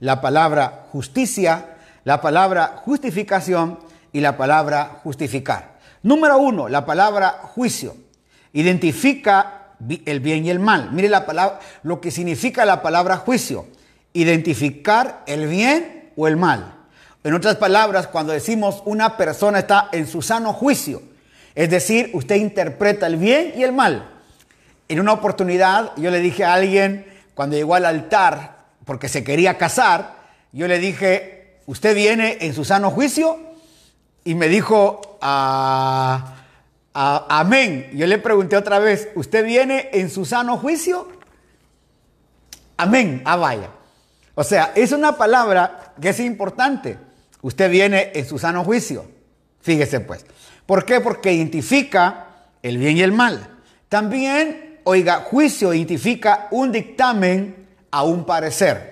la 0.00 0.22
palabra 0.22 0.86
justicia, 0.90 1.76
la 2.04 2.20
palabra 2.20 2.80
justificación 2.84 3.78
y 4.12 4.20
la 4.20 4.36
palabra 4.36 5.00
justificar. 5.02 5.78
Número 6.02 6.38
uno, 6.38 6.68
la 6.68 6.84
palabra 6.84 7.40
juicio. 7.42 7.96
Identifica 8.52 9.68
el 10.04 10.20
bien 10.20 10.44
y 10.44 10.50
el 10.50 10.58
mal. 10.58 10.90
Mire 10.92 11.08
la 11.08 11.24
palabra, 11.26 11.60
lo 11.82 12.00
que 12.00 12.10
significa 12.10 12.64
la 12.64 12.82
palabra 12.82 13.16
juicio. 13.16 13.66
Identificar 14.12 15.22
el 15.26 15.46
bien 15.46 16.10
o 16.16 16.28
el 16.28 16.36
mal. 16.36 16.74
En 17.24 17.34
otras 17.34 17.56
palabras, 17.56 18.08
cuando 18.08 18.32
decimos 18.32 18.82
una 18.84 19.16
persona 19.16 19.60
está 19.60 19.88
en 19.92 20.08
su 20.08 20.22
sano 20.22 20.52
juicio, 20.52 21.02
es 21.54 21.70
decir, 21.70 22.10
usted 22.14 22.36
interpreta 22.36 23.06
el 23.06 23.16
bien 23.16 23.52
y 23.56 23.62
el 23.62 23.72
mal. 23.72 24.10
En 24.88 24.98
una 24.98 25.12
oportunidad 25.12 25.92
yo 25.96 26.10
le 26.10 26.18
dije 26.18 26.44
a 26.44 26.54
alguien, 26.54 27.06
cuando 27.34 27.56
llegó 27.56 27.76
al 27.76 27.86
altar, 27.86 28.56
porque 28.84 29.08
se 29.08 29.22
quería 29.22 29.56
casar, 29.56 30.16
yo 30.50 30.66
le 30.66 30.78
dije, 30.78 31.41
¿usted 31.66 31.94
viene 31.94 32.38
en 32.40 32.54
su 32.54 32.64
sano 32.64 32.90
juicio? 32.90 33.38
Y 34.24 34.34
me 34.34 34.48
dijo, 34.48 35.18
ah, 35.20 36.36
ah, 36.94 37.26
amén. 37.28 37.90
Yo 37.94 38.06
le 38.06 38.18
pregunté 38.18 38.56
otra 38.56 38.78
vez, 38.78 39.08
¿usted 39.14 39.44
viene 39.44 39.90
en 39.92 40.10
su 40.10 40.24
sano 40.24 40.58
juicio? 40.58 41.08
Amén, 42.76 43.22
ah 43.24 43.36
vaya. 43.36 43.70
O 44.34 44.44
sea, 44.44 44.72
es 44.74 44.92
una 44.92 45.16
palabra 45.16 45.94
que 46.00 46.08
es 46.08 46.20
importante 46.20 46.98
usted 47.42 47.70
viene 47.70 48.12
en 48.14 48.26
su 48.26 48.38
sano 48.38 48.64
juicio. 48.64 49.04
Fíjese 49.60 50.00
pues. 50.00 50.24
¿Por 50.64 50.84
qué? 50.84 51.00
Porque 51.00 51.32
identifica 51.32 52.28
el 52.62 52.78
bien 52.78 52.96
y 52.96 53.02
el 53.02 53.12
mal. 53.12 53.60
También, 53.88 54.80
oiga, 54.84 55.20
juicio 55.20 55.74
identifica 55.74 56.48
un 56.50 56.72
dictamen 56.72 57.66
a 57.90 58.04
un 58.04 58.24
parecer. 58.24 58.91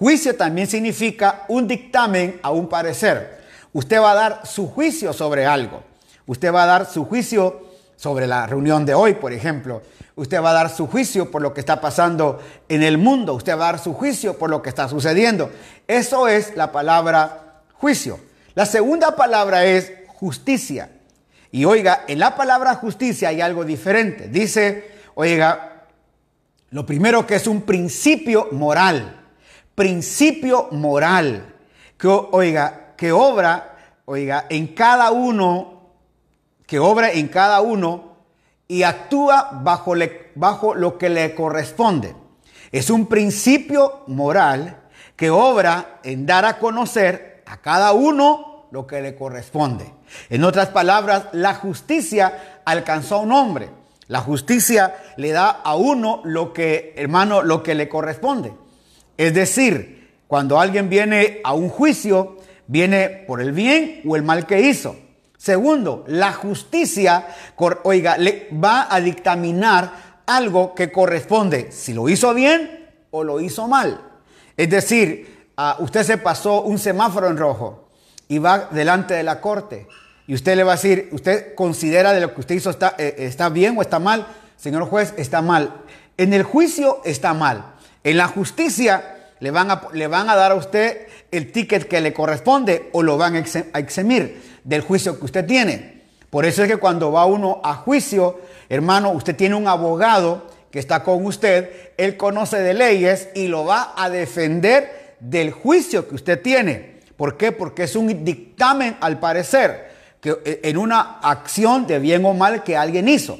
Juicio 0.00 0.34
también 0.34 0.66
significa 0.66 1.44
un 1.48 1.68
dictamen 1.68 2.40
a 2.42 2.50
un 2.52 2.70
parecer. 2.70 3.38
Usted 3.74 4.00
va 4.00 4.12
a 4.12 4.14
dar 4.14 4.46
su 4.46 4.66
juicio 4.66 5.12
sobre 5.12 5.44
algo. 5.44 5.82
Usted 6.24 6.50
va 6.54 6.62
a 6.62 6.66
dar 6.66 6.86
su 6.86 7.04
juicio 7.04 7.66
sobre 7.96 8.26
la 8.26 8.46
reunión 8.46 8.86
de 8.86 8.94
hoy, 8.94 9.12
por 9.12 9.34
ejemplo. 9.34 9.82
Usted 10.16 10.42
va 10.42 10.52
a 10.52 10.54
dar 10.54 10.70
su 10.70 10.86
juicio 10.86 11.30
por 11.30 11.42
lo 11.42 11.52
que 11.52 11.60
está 11.60 11.82
pasando 11.82 12.40
en 12.70 12.82
el 12.82 12.96
mundo. 12.96 13.34
Usted 13.34 13.52
va 13.52 13.68
a 13.68 13.72
dar 13.72 13.78
su 13.78 13.92
juicio 13.92 14.38
por 14.38 14.48
lo 14.48 14.62
que 14.62 14.70
está 14.70 14.88
sucediendo. 14.88 15.50
Eso 15.86 16.28
es 16.28 16.56
la 16.56 16.72
palabra 16.72 17.60
juicio. 17.74 18.18
La 18.54 18.64
segunda 18.64 19.14
palabra 19.16 19.66
es 19.66 19.92
justicia. 20.06 20.88
Y 21.52 21.66
oiga, 21.66 22.04
en 22.08 22.20
la 22.20 22.36
palabra 22.36 22.74
justicia 22.76 23.28
hay 23.28 23.42
algo 23.42 23.66
diferente. 23.66 24.28
Dice, 24.28 24.92
oiga, 25.14 25.84
lo 26.70 26.86
primero 26.86 27.26
que 27.26 27.34
es 27.34 27.46
un 27.46 27.60
principio 27.60 28.48
moral. 28.52 29.19
Principio 29.80 30.68
moral 30.72 31.54
que, 31.96 32.06
oiga, 32.06 32.92
que 32.98 33.12
obra, 33.12 33.78
oiga, 34.04 34.44
en 34.50 34.74
cada 34.74 35.10
uno, 35.10 35.94
que 36.66 36.78
obra 36.78 37.10
en 37.10 37.28
cada 37.28 37.62
uno 37.62 38.16
y 38.68 38.82
actúa 38.82 39.48
bajo, 39.62 39.94
bajo 40.34 40.74
lo 40.74 40.98
que 40.98 41.08
le 41.08 41.34
corresponde. 41.34 42.14
Es 42.70 42.90
un 42.90 43.06
principio 43.06 44.02
moral 44.08 44.82
que 45.16 45.30
obra 45.30 46.00
en 46.02 46.26
dar 46.26 46.44
a 46.44 46.58
conocer 46.58 47.42
a 47.46 47.56
cada 47.62 47.92
uno 47.92 48.66
lo 48.72 48.86
que 48.86 49.00
le 49.00 49.16
corresponde. 49.16 49.90
En 50.28 50.44
otras 50.44 50.68
palabras, 50.68 51.28
la 51.32 51.54
justicia 51.54 52.60
alcanzó 52.66 53.14
a 53.14 53.20
un 53.20 53.32
hombre. 53.32 53.70
La 54.08 54.20
justicia 54.20 54.94
le 55.16 55.30
da 55.30 55.48
a 55.48 55.74
uno 55.74 56.20
lo 56.24 56.52
que, 56.52 56.92
hermano, 56.98 57.40
lo 57.40 57.62
que 57.62 57.74
le 57.74 57.88
corresponde. 57.88 58.52
Es 59.20 59.34
decir, 59.34 60.22
cuando 60.26 60.58
alguien 60.58 60.88
viene 60.88 61.42
a 61.44 61.52
un 61.52 61.68
juicio, 61.68 62.38
viene 62.66 63.10
por 63.26 63.42
el 63.42 63.52
bien 63.52 64.00
o 64.08 64.16
el 64.16 64.22
mal 64.22 64.46
que 64.46 64.62
hizo. 64.62 64.96
Segundo, 65.36 66.04
la 66.06 66.32
justicia, 66.32 67.26
oiga, 67.82 68.16
le 68.16 68.48
va 68.52 68.86
a 68.88 68.98
dictaminar 68.98 70.22
algo 70.24 70.74
que 70.74 70.90
corresponde, 70.90 71.70
si 71.70 71.92
lo 71.92 72.08
hizo 72.08 72.32
bien 72.32 72.88
o 73.10 73.22
lo 73.22 73.42
hizo 73.42 73.68
mal. 73.68 74.00
Es 74.56 74.70
decir, 74.70 75.50
usted 75.80 76.02
se 76.02 76.16
pasó 76.16 76.62
un 76.62 76.78
semáforo 76.78 77.28
en 77.28 77.36
rojo 77.36 77.90
y 78.26 78.38
va 78.38 78.70
delante 78.70 79.12
de 79.12 79.22
la 79.22 79.42
corte 79.42 79.86
y 80.26 80.32
usted 80.32 80.56
le 80.56 80.64
va 80.64 80.72
a 80.72 80.76
decir, 80.76 81.10
usted 81.12 81.54
considera 81.54 82.14
de 82.14 82.22
lo 82.22 82.32
que 82.32 82.40
usted 82.40 82.54
hizo 82.54 82.70
está, 82.70 82.94
eh, 82.96 83.16
está 83.18 83.50
bien 83.50 83.76
o 83.76 83.82
está 83.82 83.98
mal. 83.98 84.26
Señor 84.56 84.84
juez, 84.84 85.12
está 85.18 85.42
mal. 85.42 85.74
En 86.16 86.32
el 86.32 86.42
juicio 86.42 87.02
está 87.04 87.34
mal. 87.34 87.74
En 88.04 88.16
la 88.16 88.28
justicia 88.28 89.16
le 89.40 89.50
van 89.50 89.70
a, 89.70 89.82
le 89.92 90.06
van 90.06 90.30
a 90.30 90.36
dar 90.36 90.52
a 90.52 90.54
usted 90.54 91.06
el 91.30 91.52
ticket 91.52 91.88
que 91.88 92.00
le 92.00 92.12
corresponde 92.12 92.88
o 92.92 93.02
lo 93.02 93.18
van 93.18 93.36
a 93.36 93.78
eximir 93.78 94.42
del 94.64 94.82
juicio 94.82 95.18
que 95.18 95.24
usted 95.24 95.46
tiene. 95.46 96.00
Por 96.30 96.44
eso 96.44 96.62
es 96.62 96.68
que 96.68 96.76
cuando 96.76 97.10
va 97.12 97.26
uno 97.26 97.60
a 97.64 97.74
juicio, 97.74 98.40
hermano, 98.68 99.10
usted 99.10 99.34
tiene 99.34 99.56
un 99.56 99.66
abogado 99.66 100.48
que 100.70 100.78
está 100.78 101.02
con 101.02 101.24
usted, 101.26 101.92
él 101.96 102.16
conoce 102.16 102.58
de 102.58 102.74
leyes 102.74 103.28
y 103.34 103.48
lo 103.48 103.64
va 103.64 103.92
a 103.96 104.08
defender 104.08 105.16
del 105.18 105.50
juicio 105.50 106.08
que 106.08 106.14
usted 106.14 106.40
tiene. 106.40 107.00
¿Por 107.16 107.36
qué? 107.36 107.52
Porque 107.52 107.82
es 107.82 107.96
un 107.96 108.24
dictamen 108.24 108.96
al 109.00 109.18
parecer, 109.18 109.90
que 110.20 110.38
eh, 110.44 110.60
en 110.64 110.78
una 110.78 111.18
acción 111.20 111.86
de 111.86 111.98
bien 111.98 112.24
o 112.24 112.32
mal 112.32 112.62
que 112.62 112.76
alguien 112.76 113.08
hizo. 113.08 113.38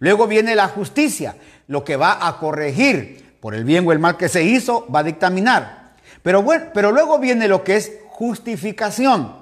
Luego 0.00 0.26
viene 0.26 0.56
la 0.56 0.66
justicia, 0.66 1.36
lo 1.68 1.84
que 1.84 1.96
va 1.96 2.26
a 2.26 2.38
corregir 2.38 3.31
por 3.42 3.56
el 3.56 3.64
bien 3.64 3.84
o 3.88 3.90
el 3.90 3.98
mal 3.98 4.16
que 4.16 4.28
se 4.28 4.44
hizo, 4.44 4.86
va 4.88 5.00
a 5.00 5.02
dictaminar. 5.02 5.94
Pero 6.22 6.44
bueno, 6.44 6.66
pero 6.72 6.92
luego 6.92 7.18
viene 7.18 7.48
lo 7.48 7.64
que 7.64 7.74
es 7.74 7.90
justificación. 8.10 9.34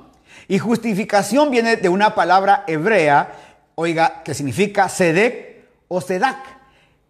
Y 0.49 0.59
justificación 0.59 1.51
viene 1.51 1.77
de 1.77 1.91
una 1.91 2.15
palabra 2.15 2.65
hebrea, 2.67 3.31
oiga, 3.75 4.23
que 4.25 4.33
significa 4.33 4.89
sedek 4.89 5.67
o 5.89 6.01
sedak. 6.01 6.39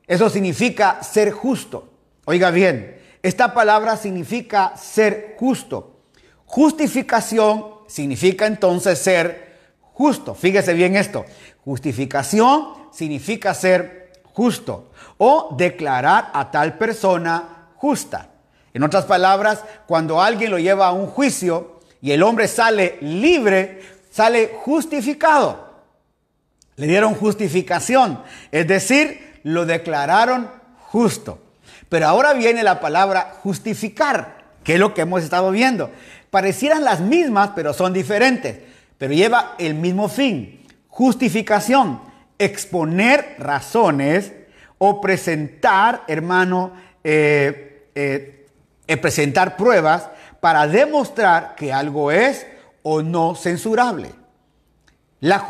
Eso 0.09 0.29
significa 0.31 1.00
ser 1.00 1.31
justo. 1.31 1.92
Oiga 2.24 2.50
bien, 2.50 3.00
esta 3.22 3.55
palabra 3.55 3.96
significa 3.96 4.76
ser 4.76 5.37
justo. 5.38 6.00
Justificación 6.44 7.66
significa 7.87 8.48
entonces 8.48 8.98
ser 8.98 9.59
justo. 9.92 10.35
Fíjese 10.35 10.74
bien 10.74 10.96
esto. 10.96 11.24
Justificación 11.64 12.90
significa 12.90 13.55
ser 13.55 13.99
justo 14.40 14.90
o 15.18 15.55
declarar 15.55 16.31
a 16.33 16.50
tal 16.50 16.79
persona 16.79 17.66
justa. 17.76 18.29
En 18.72 18.83
otras 18.83 19.05
palabras, 19.05 19.62
cuando 19.87 20.22
alguien 20.22 20.50
lo 20.50 20.59
lleva 20.59 20.87
a 20.87 20.92
un 20.92 21.09
juicio 21.09 21.81
y 22.00 22.12
el 22.12 22.22
hombre 22.22 22.48
sale 22.48 22.96
libre, 23.03 23.83
sale 24.11 24.53
justificado. 24.64 25.68
Le 26.76 26.87
dieron 26.87 27.14
justificación, 27.16 28.22
es 28.50 28.66
decir, 28.66 29.40
lo 29.42 29.66
declararon 29.66 30.50
justo. 30.87 31.38
Pero 31.90 32.07
ahora 32.07 32.33
viene 32.33 32.62
la 32.62 32.81
palabra 32.81 33.35
justificar, 33.42 34.55
que 34.64 34.74
es 34.74 34.81
lo 34.81 34.94
que 34.94 35.03
hemos 35.03 35.22
estado 35.22 35.50
viendo. 35.50 35.90
Parecieran 36.31 36.83
las 36.83 37.00
mismas, 37.00 37.50
pero 37.55 37.74
son 37.74 37.92
diferentes. 37.92 38.59
Pero 38.96 39.12
lleva 39.12 39.55
el 39.59 39.74
mismo 39.74 40.09
fin. 40.09 40.66
Justificación, 40.88 42.00
exponer 42.40 43.37
razones 43.38 44.33
o 44.79 45.00
presentar, 45.00 46.05
hermano, 46.09 46.72
eh, 47.05 47.87
eh, 47.94 48.46
eh, 48.88 48.96
presentar 48.96 49.57
pruebas 49.57 50.09
para 50.40 50.66
demostrar 50.66 51.55
que 51.55 51.72
algo 51.72 52.11
es 52.11 52.46
o 52.83 53.03
no 53.03 53.35
censurable. 53.35 54.11
La 55.20 55.46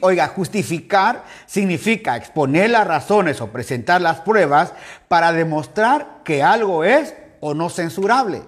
oiga, 0.00 0.28
justificar 0.28 1.24
significa 1.46 2.16
exponer 2.16 2.70
las 2.70 2.86
razones 2.86 3.40
o 3.40 3.48
presentar 3.48 4.00
las 4.00 4.20
pruebas 4.20 4.72
para 5.08 5.32
demostrar 5.32 6.20
que 6.22 6.40
algo 6.44 6.84
es 6.84 7.14
o 7.40 7.52
no 7.52 7.68
censurable. 7.68 8.42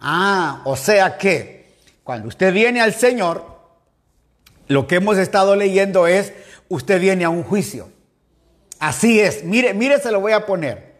Ah, 0.00 0.62
o 0.64 0.76
sea 0.76 1.18
que 1.18 1.74
cuando 2.04 2.28
usted 2.28 2.54
viene 2.54 2.80
al 2.80 2.94
Señor, 2.94 3.54
lo 4.66 4.86
que 4.86 4.96
hemos 4.96 5.18
estado 5.18 5.56
leyendo 5.56 6.06
es, 6.06 6.32
usted 6.74 7.00
viene 7.00 7.24
a 7.24 7.30
un 7.30 7.42
juicio. 7.42 7.88
Así 8.78 9.20
es, 9.20 9.44
mire, 9.44 9.74
mire, 9.74 9.98
se 10.00 10.10
lo 10.10 10.20
voy 10.20 10.32
a 10.32 10.46
poner. 10.46 10.94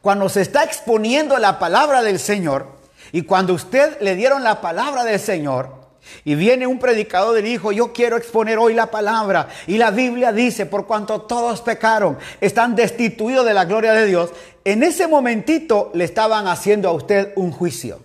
Cuando 0.00 0.28
se 0.28 0.42
está 0.42 0.64
exponiendo 0.64 1.38
la 1.38 1.58
palabra 1.58 2.02
del 2.02 2.18
Señor 2.18 2.66
y 3.10 3.22
cuando 3.22 3.54
usted 3.54 4.00
le 4.00 4.14
dieron 4.14 4.44
la 4.44 4.60
palabra 4.60 5.04
del 5.04 5.18
Señor, 5.18 5.84
y 6.24 6.34
viene 6.34 6.66
un 6.66 6.78
predicador 6.78 7.38
y 7.38 7.42
dijo, 7.42 7.72
yo 7.72 7.92
quiero 7.92 8.16
exponer 8.16 8.58
hoy 8.58 8.74
la 8.74 8.90
palabra. 8.90 9.48
Y 9.66 9.78
la 9.78 9.90
Biblia 9.90 10.32
dice, 10.32 10.66
por 10.66 10.86
cuanto 10.86 11.22
todos 11.22 11.62
pecaron, 11.62 12.18
están 12.40 12.76
destituidos 12.76 13.46
de 13.46 13.54
la 13.54 13.64
gloria 13.64 13.92
de 13.94 14.06
Dios. 14.06 14.30
En 14.64 14.82
ese 14.82 15.06
momentito 15.06 15.90
le 15.94 16.04
estaban 16.04 16.46
haciendo 16.46 16.88
a 16.88 16.92
usted 16.92 17.32
un 17.36 17.52
juicio. 17.52 18.00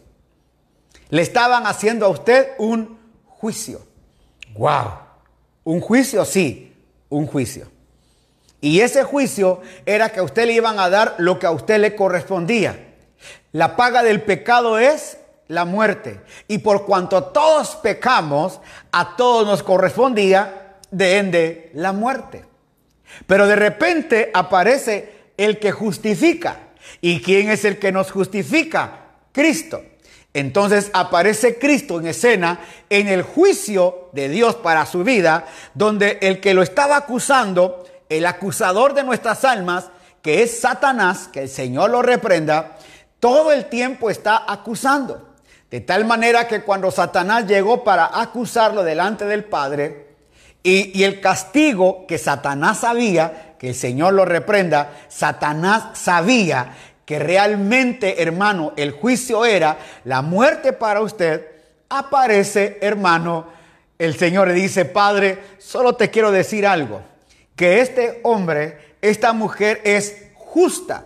Le 1.10 1.21
estaban 1.21 1.65
haciendo 1.65 2.05
a 2.05 2.10
usted 2.10 2.51
un 2.58 2.97
juicio. 3.25 3.82
¡Wow! 4.58 4.91
Un 5.65 5.82
juicio, 5.82 6.23
sí, 6.25 6.68
un 7.10 7.28
juicio. 7.28 7.67
Y 8.62 8.82
ese 8.82 9.04
juicio 9.04 9.62
era 9.86 10.10
que 10.10 10.19
a 10.19 10.24
usted 10.24 10.45
le 10.45 10.54
iban 10.54 10.80
a 10.80 10.89
dar 10.89 11.15
lo 11.17 11.39
que 11.39 11.48
a 11.48 11.52
usted 11.52 11.80
le 11.80 11.95
correspondía. 11.95 12.93
La 13.52 13.76
paga 13.76 14.04
del 14.04 14.22
pecado 14.22 14.78
es 14.78 15.17
la 15.48 15.65
muerte. 15.65 16.22
Y 16.48 16.60
por 16.60 16.86
cuanto 16.86 17.24
todos 17.26 17.78
pecamos, 17.78 18.60
a 18.91 19.15
todos 19.15 19.45
nos 19.45 19.63
correspondía 19.63 20.78
de 20.91 21.17
ende 21.17 21.72
la 21.74 21.93
muerte. 21.93 22.45
Pero 23.28 23.48
de 23.48 23.56
repente 23.56 24.30
aparece 24.34 25.32
el 25.38 25.60
que 25.60 25.72
justifica. 25.72 26.60
¿Y 27.02 27.22
quién 27.22 27.50
es 27.50 27.65
el 27.65 27.80
que 27.80 27.91
nos 27.91 28.12
justifica? 28.12 29.00
Cristo. 29.32 29.82
Entonces 30.34 30.92
aparece 30.94 31.58
Cristo 31.58 32.00
en 32.00 32.08
escena 32.08 32.60
en 32.89 33.08
el 33.08 33.24
juicio 33.24 34.10
de 34.13 34.30
Dios 34.30 34.56
para 34.56 34.86
su 34.86 35.04
vida, 35.04 35.46
donde 35.74 36.20
el 36.22 36.39
que 36.39 36.54
lo 36.54 36.62
estaba 36.62 36.98
acusando, 36.98 37.86
el 38.10 38.26
acusador 38.26 38.94
de 38.94 39.04
nuestras 39.04 39.44
almas, 39.44 39.89
que 40.22 40.44
es 40.44 40.60
Satanás, 40.60 41.30
que 41.32 41.44
el 41.44 41.50
Señor 41.50 41.89
lo 41.89 42.02
reprenda, 42.02 42.78
todo 43.20 43.52
el 43.52 43.65
tiempo 43.65 44.10
está 44.10 44.44
acusando. 44.52 45.30
De 45.72 45.82
tal 45.82 46.06
manera 46.06 46.48
que 46.48 46.62
cuando 46.62 46.89
Satanás 46.89 47.46
llegó 47.48 47.84
para 47.84 48.20
acusarlo 48.20 48.84
delante 48.84 49.26
del 49.26 49.44
Padre, 49.44 50.10
y, 50.62 51.04
el 51.04 51.22
castigo 51.22 52.06
que 52.06 52.18
Satanás 52.18 52.80
sabía, 52.80 53.56
que 53.58 53.70
el 53.70 53.76
Señor 53.76 54.13
lo 54.13 54.26
reprenda, 54.26 54.92
Satanás 55.08 55.98
sabía 55.98 56.76
que 57.10 57.17
realmente, 57.17 58.22
hermano, 58.22 58.72
el 58.78 58.91
juicio 58.91 59.43
era 59.43 59.80
la 60.04 60.22
muerte 60.22 60.74
para 60.74 61.02
usted, 61.02 61.43
aparece, 61.89 62.78
hermano, 62.82 63.48
el 63.98 64.15
Señor 64.15 64.50
le 64.50 64.54
dice, 64.54 64.86
Padre, 64.86 65.39
solo 65.58 65.95
te 65.95 66.12
quiero 66.12 66.32
decir 66.32 66.67
algo, 66.67 67.02
que 67.56 67.82
este 67.82 68.19
hombre, 68.22 68.93
esta 69.02 69.34
mujer 69.34 69.82
es 69.86 70.28
justa 70.36 71.06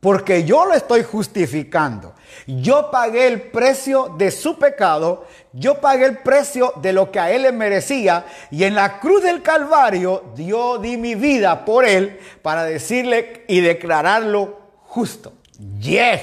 porque 0.00 0.44
yo 0.44 0.66
lo 0.66 0.74
estoy 0.74 1.02
justificando. 1.02 2.12
Yo 2.46 2.90
pagué 2.90 3.26
el 3.26 3.40
precio 3.40 4.14
de 4.18 4.30
su 4.30 4.58
pecado, 4.58 5.26
yo 5.54 5.80
pagué 5.80 6.04
el 6.04 6.18
precio 6.18 6.74
de 6.82 6.92
lo 6.92 7.10
que 7.10 7.20
a 7.20 7.30
él 7.30 7.44
le 7.44 7.52
merecía 7.52 8.26
y 8.50 8.64
en 8.64 8.74
la 8.74 9.00
cruz 9.00 9.22
del 9.22 9.40
Calvario 9.40 10.24
Dios 10.36 10.82
di 10.82 10.98
mi 10.98 11.14
vida 11.14 11.64
por 11.64 11.86
él 11.86 12.20
para 12.42 12.64
decirle 12.64 13.44
y 13.48 13.60
declararlo 13.60 14.58
justo. 14.82 15.37
Yes. 15.80 16.20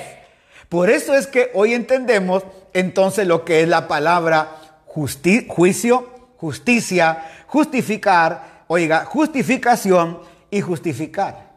Por 0.69 0.89
eso 0.89 1.13
es 1.13 1.27
que 1.27 1.51
hoy 1.53 1.73
entendemos 1.73 2.43
entonces 2.73 3.27
lo 3.27 3.45
que 3.45 3.61
es 3.61 3.67
la 3.67 3.87
palabra 3.87 4.57
juicio, 4.85 6.09
justicia, 6.37 7.23
justificar, 7.47 8.63
oiga, 8.67 9.05
justificación 9.05 10.19
y 10.49 10.61
justificar. 10.61 11.51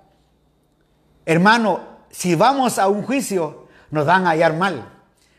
Hermano, 1.25 1.81
si 2.11 2.35
vamos 2.35 2.79
a 2.79 2.89
un 2.89 3.03
juicio, 3.03 3.69
nos 3.91 4.07
van 4.07 4.27
a 4.27 4.31
hallar 4.31 4.55
mal. 4.55 4.93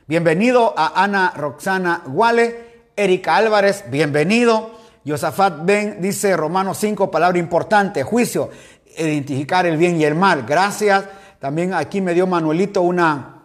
Bienvenido 0.08 0.74
a 0.78 1.04
Ana 1.04 1.34
Roxana 1.36 2.04
Guale, 2.06 2.84
Erika 2.96 3.36
Álvarez, 3.36 3.84
bienvenido. 3.90 4.80
Josafat 5.06 5.66
Ben 5.66 6.02
dice 6.02 6.36
Romanos 6.36 6.78
5, 6.78 7.12
palabra 7.12 7.38
importante, 7.38 8.04
juicio, 8.04 8.50
identificar 8.98 9.66
el 9.66 9.78
bien 9.78 10.00
y 10.00 10.06
el 10.06 10.16
mal. 10.16 10.44
Gracias. 10.48 11.06
También 11.40 11.74
aquí 11.74 12.02
me 12.02 12.14
dio 12.14 12.28
Manuelito 12.28 12.82
una, 12.82 13.44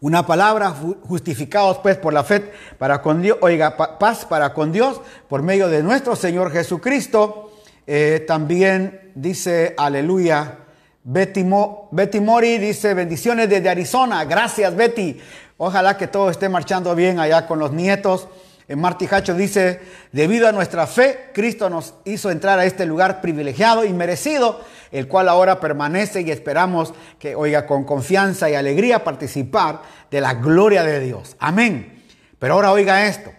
una 0.00 0.24
palabra, 0.24 0.72
justificados 1.02 1.78
pues 1.78 1.96
por 1.96 2.12
la 2.12 2.22
fe 2.22 2.52
para 2.78 3.02
con 3.02 3.20
Dios, 3.20 3.38
oiga, 3.40 3.76
paz 3.98 4.24
para 4.24 4.54
con 4.54 4.70
Dios 4.70 5.00
por 5.28 5.42
medio 5.42 5.68
de 5.68 5.82
nuestro 5.82 6.14
Señor 6.14 6.52
Jesucristo. 6.52 7.52
Eh, 7.88 8.24
también 8.26 9.12
dice, 9.16 9.74
aleluya, 9.76 10.58
Betty, 11.02 11.44
Betty 11.90 12.20
Mori 12.20 12.58
dice, 12.58 12.94
bendiciones 12.94 13.48
desde 13.48 13.68
Arizona. 13.68 14.24
Gracias 14.24 14.74
Betty. 14.74 15.20
Ojalá 15.56 15.96
que 15.96 16.06
todo 16.06 16.30
esté 16.30 16.48
marchando 16.48 16.94
bien 16.94 17.18
allá 17.18 17.46
con 17.46 17.58
los 17.58 17.72
nietos. 17.72 18.28
Marty 18.74 19.06
Hacho 19.08 19.34
dice, 19.34 19.80
debido 20.10 20.48
a 20.48 20.52
nuestra 20.52 20.88
fe, 20.88 21.30
Cristo 21.32 21.70
nos 21.70 21.94
hizo 22.04 22.32
entrar 22.32 22.58
a 22.58 22.64
este 22.64 22.84
lugar 22.84 23.20
privilegiado 23.20 23.84
y 23.84 23.92
merecido, 23.92 24.60
el 24.90 25.06
cual 25.06 25.28
ahora 25.28 25.60
permanece 25.60 26.22
y 26.22 26.32
esperamos 26.32 26.92
que, 27.20 27.36
oiga, 27.36 27.64
con 27.64 27.84
confianza 27.84 28.50
y 28.50 28.54
alegría 28.54 29.04
participar 29.04 29.82
de 30.10 30.20
la 30.20 30.34
gloria 30.34 30.82
de 30.82 30.98
Dios. 30.98 31.36
Amén. 31.38 32.02
Pero 32.40 32.54
ahora 32.54 32.72
oiga 32.72 33.06
esto. 33.06 33.30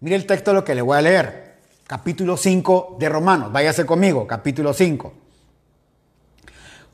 Mire 0.00 0.16
el 0.16 0.26
texto 0.26 0.52
lo 0.52 0.64
que 0.64 0.74
le 0.74 0.82
voy 0.82 0.98
a 0.98 1.02
leer. 1.02 1.54
Capítulo 1.86 2.36
5 2.36 2.96
de 2.98 3.08
Romanos. 3.08 3.52
Váyase 3.52 3.86
conmigo, 3.86 4.26
capítulo 4.26 4.74
5. 4.74 5.12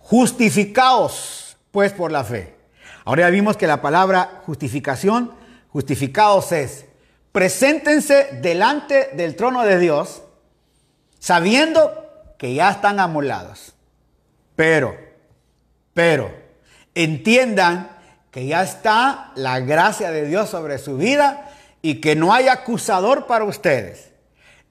Justificaos, 0.01 1.57
pues, 1.71 1.93
por 1.93 2.13
la 2.13 2.23
fe. 2.23 2.55
Ahora 3.07 3.23
ya 3.23 3.31
vimos 3.31 3.57
que 3.57 3.67
la 3.67 3.81
palabra 3.81 4.43
justificación, 4.45 5.33
justificados 5.71 6.53
es 6.53 6.88
preséntense 7.39 8.31
delante 8.43 9.11
del 9.13 9.37
trono 9.37 9.63
de 9.63 9.79
Dios 9.79 10.23
sabiendo 11.21 12.35
que 12.37 12.53
ya 12.53 12.69
están 12.69 12.99
amolados. 12.99 13.75
Pero, 14.57 14.97
pero, 15.95 16.35
entiendan 16.97 17.91
que 18.33 18.45
ya 18.47 18.65
está 18.65 19.31
la 19.37 19.61
gracia 19.61 20.11
de 20.11 20.27
Dios 20.27 20.51
sobre 20.51 20.79
su 20.79 20.97
vida 20.97 21.49
y 21.81 22.01
que 22.01 22.17
no 22.17 22.35
hay 22.35 22.49
acusador 22.49 23.29
para 23.29 23.45
ustedes. 23.45 24.11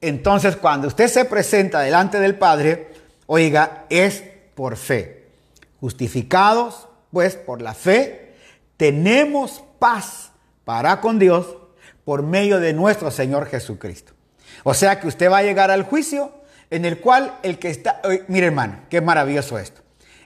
Entonces, 0.02 0.54
cuando 0.54 0.88
usted 0.88 1.08
se 1.08 1.24
presenta 1.24 1.80
delante 1.80 2.20
del 2.20 2.34
Padre, 2.36 2.92
oiga, 3.24 3.86
es 3.88 4.22
por 4.54 4.76
fe. 4.76 5.24
Justificados, 5.80 6.86
pues, 7.12 7.34
por 7.34 7.62
la 7.62 7.72
fe, 7.72 8.34
tenemos 8.76 9.64
paz 9.78 10.32
para 10.66 11.00
con 11.00 11.18
Dios 11.18 11.46
por 12.08 12.22
medio 12.22 12.58
de 12.58 12.72
nuestro 12.72 13.10
Señor 13.10 13.48
Jesucristo. 13.48 14.14
O 14.64 14.72
sea 14.72 14.98
que 14.98 15.08
usted 15.08 15.30
va 15.30 15.36
a 15.36 15.42
llegar 15.42 15.70
al 15.70 15.82
juicio 15.82 16.32
en 16.70 16.86
el 16.86 17.00
cual 17.00 17.36
el 17.42 17.58
que 17.58 17.68
está, 17.68 18.00
mire 18.28 18.46
hermano, 18.46 18.80
qué 18.88 19.02
maravilloso 19.02 19.58
esto. 19.58 19.82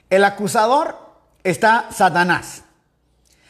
El 0.09 0.23
acusador 0.23 0.95
está 1.43 1.89
Satanás. 1.91 2.63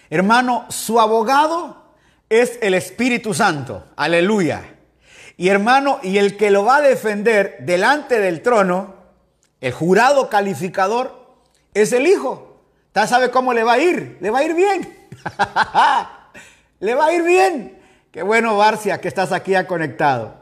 Hermano, 0.09 0.65
su 0.69 0.99
abogado 0.99 1.93
es 2.27 2.57
el 2.63 2.73
Espíritu 2.73 3.35
Santo. 3.35 3.85
Aleluya. 3.95 4.63
Y 5.37 5.49
hermano, 5.49 5.99
y 6.01 6.17
el 6.17 6.35
que 6.35 6.49
lo 6.49 6.65
va 6.65 6.77
a 6.77 6.81
defender 6.81 7.57
delante 7.59 8.17
del 8.19 8.41
trono, 8.41 8.95
el 9.61 9.73
jurado 9.73 10.31
calificador, 10.31 11.37
es 11.75 11.93
el 11.93 12.07
Hijo. 12.07 12.63
¿Usted 12.87 13.05
sabe 13.05 13.29
cómo 13.29 13.53
le 13.53 13.63
va 13.63 13.73
a 13.73 13.79
ir? 13.79 14.17
Le 14.21 14.31
va 14.31 14.39
a 14.39 14.43
ir 14.43 14.55
bien. 14.55 15.07
le 16.79 16.95
va 16.95 17.05
a 17.05 17.13
ir 17.13 17.21
bien. 17.21 17.82
Qué 18.13 18.21
bueno, 18.21 18.55
Barcia, 18.55 19.01
que 19.01 19.07
estás 19.07 19.31
aquí 19.31 19.53
ya 19.53 19.65
conectado. 19.65 20.35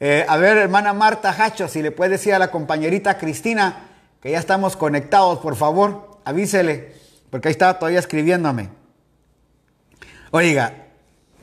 Eh, 0.00 0.26
a 0.28 0.36
ver, 0.36 0.58
hermana 0.58 0.92
Marta 0.92 1.30
Hacho, 1.30 1.66
si 1.66 1.80
le 1.80 1.92
puede 1.92 2.10
decir 2.10 2.34
a 2.34 2.38
la 2.38 2.50
compañerita 2.50 3.16
Cristina 3.16 3.86
que 4.20 4.32
ya 4.32 4.38
estamos 4.38 4.76
conectados, 4.76 5.38
por 5.38 5.56
favor, 5.56 6.20
avísele, 6.26 6.92
porque 7.30 7.48
ahí 7.48 7.52
está 7.52 7.78
todavía 7.78 8.00
escribiéndome. 8.00 8.68
Oiga, 10.30 10.74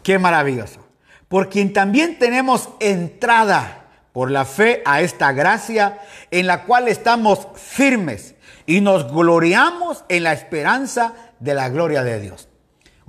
qué 0.04 0.20
maravilloso. 0.20 0.86
Por 1.28 1.50
quien 1.50 1.74
también 1.74 2.20
tenemos 2.20 2.70
entrada 2.80 3.88
por 4.14 4.30
la 4.30 4.46
fe 4.46 4.84
a 4.86 5.02
esta 5.02 5.32
gracia 5.32 5.98
en 6.30 6.46
la 6.46 6.66
cual 6.66 6.88
estamos 6.88 7.48
firmes 7.56 8.36
y 8.68 8.82
nos 8.82 9.12
gloriamos 9.12 10.06
en 10.08 10.22
la 10.22 10.34
esperanza 10.34 11.16
de 11.40 11.56
la 11.56 11.70
gloria 11.70 12.04
de 12.04 12.20
Dios. 12.20 12.48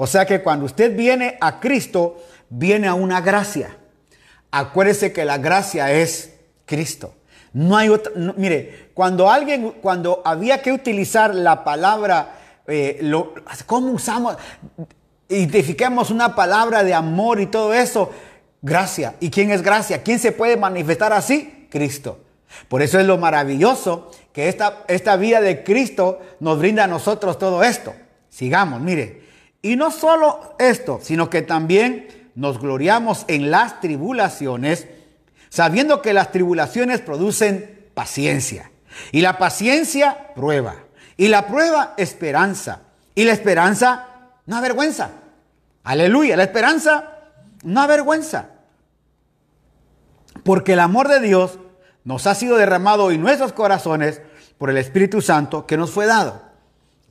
O 0.00 0.06
sea 0.06 0.24
que 0.26 0.42
cuando 0.42 0.64
usted 0.64 0.96
viene 0.96 1.36
a 1.40 1.58
Cristo, 1.58 2.22
viene 2.50 2.88
a 2.88 2.94
una 2.94 3.20
gracia. 3.20 3.76
Acuérdese 4.50 5.12
que 5.12 5.24
la 5.24 5.38
gracia 5.38 5.92
es 5.92 6.34
Cristo. 6.64 7.14
No 7.52 7.76
hay 7.76 7.88
otra. 7.88 8.12
mire, 8.36 8.90
cuando 8.94 9.30
alguien, 9.30 9.72
cuando 9.80 10.22
había 10.24 10.62
que 10.62 10.72
utilizar 10.72 11.34
la 11.34 11.64
palabra, 11.64 12.36
eh, 12.66 12.98
lo, 13.02 13.34
¿cómo 13.66 13.92
usamos? 13.92 14.36
Identifiquemos 15.28 16.10
una 16.10 16.34
palabra 16.34 16.82
de 16.84 16.94
amor 16.94 17.40
y 17.40 17.46
todo 17.46 17.74
eso. 17.74 18.10
Gracia. 18.62 19.14
¿Y 19.20 19.30
quién 19.30 19.50
es 19.50 19.62
gracia? 19.62 20.02
¿Quién 20.02 20.18
se 20.18 20.32
puede 20.32 20.56
manifestar 20.56 21.12
así? 21.12 21.66
Cristo. 21.70 22.20
Por 22.68 22.82
eso 22.82 22.98
es 22.98 23.06
lo 23.06 23.18
maravilloso 23.18 24.10
que 24.32 24.48
esta, 24.48 24.84
esta 24.88 25.16
vida 25.16 25.40
de 25.40 25.64
Cristo 25.64 26.20
nos 26.40 26.58
brinda 26.58 26.84
a 26.84 26.86
nosotros 26.86 27.38
todo 27.38 27.62
esto. 27.62 27.94
Sigamos, 28.28 28.80
mire. 28.80 29.22
Y 29.60 29.76
no 29.76 29.90
solo 29.90 30.54
esto, 30.58 31.00
sino 31.02 31.28
que 31.28 31.42
también 31.42 32.08
nos 32.38 32.60
gloriamos 32.60 33.24
en 33.26 33.50
las 33.50 33.80
tribulaciones, 33.80 34.86
sabiendo 35.48 36.02
que 36.02 36.12
las 36.12 36.30
tribulaciones 36.30 37.00
producen 37.00 37.88
paciencia. 37.94 38.70
Y 39.10 39.22
la 39.22 39.38
paciencia, 39.38 40.32
prueba. 40.36 40.76
Y 41.16 41.26
la 41.26 41.48
prueba, 41.48 41.94
esperanza. 41.96 42.82
Y 43.16 43.24
la 43.24 43.32
esperanza, 43.32 44.06
no 44.46 44.56
avergüenza. 44.56 45.10
Aleluya, 45.82 46.36
la 46.36 46.44
esperanza, 46.44 47.10
no 47.64 47.80
avergüenza. 47.80 48.50
Porque 50.44 50.74
el 50.74 50.80
amor 50.80 51.08
de 51.08 51.18
Dios 51.18 51.58
nos 52.04 52.28
ha 52.28 52.36
sido 52.36 52.56
derramado 52.56 53.10
en 53.10 53.20
nuestros 53.20 53.52
corazones 53.52 54.22
por 54.58 54.70
el 54.70 54.76
Espíritu 54.76 55.22
Santo 55.22 55.66
que 55.66 55.76
nos 55.76 55.90
fue 55.90 56.06
dado. 56.06 56.40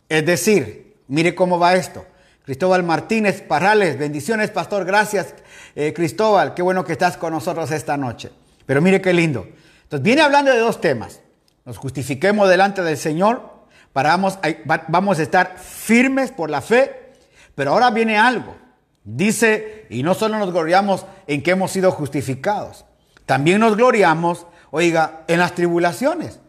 Es 0.08 0.26
decir, 0.26 0.96
mire 1.10 1.36
cómo 1.36 1.60
va 1.60 1.76
esto. 1.76 2.06
Cristóbal 2.48 2.82
Martínez 2.82 3.42
Parrales, 3.42 4.00
bendiciones, 4.00 4.52
pastor, 4.52 4.86
gracias, 4.86 5.36
eh, 5.76 5.92
Cristóbal, 5.94 6.54
qué 6.54 6.62
bueno 6.62 6.86
que 6.86 6.94
estás 6.94 7.18
con 7.18 7.34
nosotros 7.34 7.70
esta 7.72 7.98
noche. 7.98 8.32
Pero 8.66 8.82
mire 8.82 9.02
qué 9.02 9.12
lindo. 9.12 9.46
Entonces, 9.84 10.02
viene 10.02 10.22
hablando 10.22 10.52
de 10.52 10.60
dos 10.60 10.80
temas. 10.80 11.20
Nos 11.66 11.78
justifiquemos 11.78 12.48
delante 12.48 12.84
del 12.84 12.96
Señor, 12.96 13.52
para 13.92 14.12
vamos, 14.12 14.40
vamos 14.88 15.20
a 15.20 15.24
estar 15.24 15.58
firmes 15.60 16.32
por 16.32 16.50
la 16.50 16.62
fe, 16.62 17.12
pero 17.54 17.74
ahora 17.74 17.90
viene 17.90 18.18
algo. 18.18 18.56
Dice, 19.04 19.86
y 19.90 20.02
no 20.02 20.14
solo 20.14 20.40
nos 20.40 20.54
gloriamos 20.54 21.06
en 21.28 21.44
que 21.44 21.52
hemos 21.52 21.72
sido 21.72 21.92
justificados, 21.92 22.86
también 23.26 23.60
nos 23.60 23.76
gloriamos, 23.76 24.48
oiga, 24.72 25.24
en 25.28 25.40
las 25.40 25.54
tribulaciones. 25.54 26.40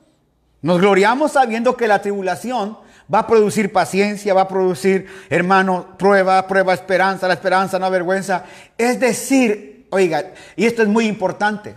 Nos 0.62 0.78
gloriamos 0.80 1.32
sabiendo 1.32 1.76
que 1.76 1.88
la 1.88 2.02
tribulación 2.02 2.78
va 3.12 3.20
a 3.20 3.26
producir 3.26 3.72
paciencia, 3.72 4.34
va 4.34 4.42
a 4.42 4.48
producir, 4.48 5.06
hermano, 5.30 5.96
prueba, 5.98 6.46
prueba, 6.46 6.74
esperanza, 6.74 7.26
la 7.26 7.34
esperanza, 7.34 7.78
no 7.78 7.90
vergüenza. 7.90 8.44
Es 8.76 9.00
decir, 9.00 9.86
oiga, 9.90 10.32
y 10.56 10.66
esto 10.66 10.82
es 10.82 10.88
muy 10.88 11.06
importante, 11.06 11.76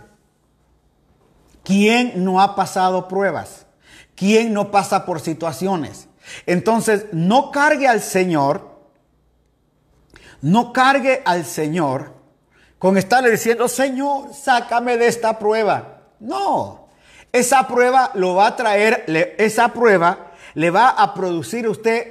¿quién 1.64 2.24
no 2.24 2.40
ha 2.40 2.54
pasado 2.54 3.08
pruebas? 3.08 3.66
¿Quién 4.14 4.52
no 4.52 4.70
pasa 4.70 5.06
por 5.06 5.20
situaciones? 5.20 6.08
Entonces, 6.46 7.06
no 7.12 7.50
cargue 7.50 7.88
al 7.88 8.02
Señor, 8.02 8.70
no 10.42 10.72
cargue 10.72 11.22
al 11.24 11.44
Señor 11.44 12.12
con 12.78 12.98
estarle 12.98 13.30
diciendo, 13.30 13.68
Señor, 13.68 14.34
sácame 14.34 14.96
de 14.96 15.06
esta 15.06 15.38
prueba. 15.38 16.02
No, 16.20 16.88
esa 17.32 17.66
prueba 17.66 18.10
lo 18.14 18.34
va 18.34 18.48
a 18.48 18.56
traer, 18.56 19.04
esa 19.38 19.68
prueba 19.68 20.31
le 20.54 20.70
va 20.70 20.88
a 20.88 21.14
producir 21.14 21.68
usted 21.68 22.06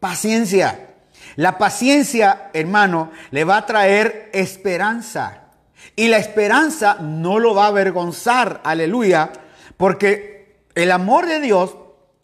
paciencia. 0.00 0.94
La 1.36 1.58
paciencia, 1.58 2.50
hermano, 2.52 3.10
le 3.30 3.44
va 3.44 3.58
a 3.58 3.66
traer 3.66 4.30
esperanza. 4.32 5.42
Y 5.94 6.08
la 6.08 6.18
esperanza 6.18 6.98
no 7.00 7.38
lo 7.38 7.54
va 7.54 7.64
a 7.64 7.68
avergonzar, 7.68 8.60
aleluya, 8.64 9.32
porque 9.76 10.58
el 10.74 10.90
amor 10.90 11.26
de 11.26 11.40
Dios 11.40 11.76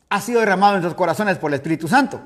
ha 0.09 0.21
sido 0.21 0.41
derramado 0.41 0.77
en 0.77 0.83
sus 0.83 0.95
corazones 0.95 1.39
por 1.39 1.51
el 1.51 1.55
Espíritu 1.55 1.89
Santo. 1.89 2.21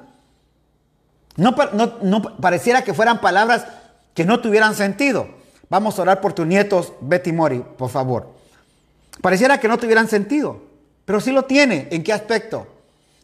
No, 1.36 1.54
no, 2.02 2.22
pareciera 2.40 2.82
que 2.82 2.94
fueran 2.94 3.20
palabras 3.20 3.66
que 4.14 4.24
no 4.24 4.40
tuvieran 4.40 4.74
sentido. 4.74 5.28
Vamos 5.68 5.98
a 5.98 6.02
orar 6.02 6.20
por 6.20 6.32
tus 6.32 6.46
nietos, 6.46 6.92
Betty 7.00 7.32
Mori, 7.32 7.62
por 7.76 7.90
favor. 7.90 8.34
Pareciera 9.20 9.60
que 9.60 9.68
no 9.68 9.78
tuvieran 9.78 10.08
sentido, 10.08 10.62
pero 11.04 11.20
sí 11.20 11.32
lo 11.32 11.44
tiene. 11.44 11.88
¿En 11.90 12.02
qué 12.02 12.12
aspecto? 12.12 12.66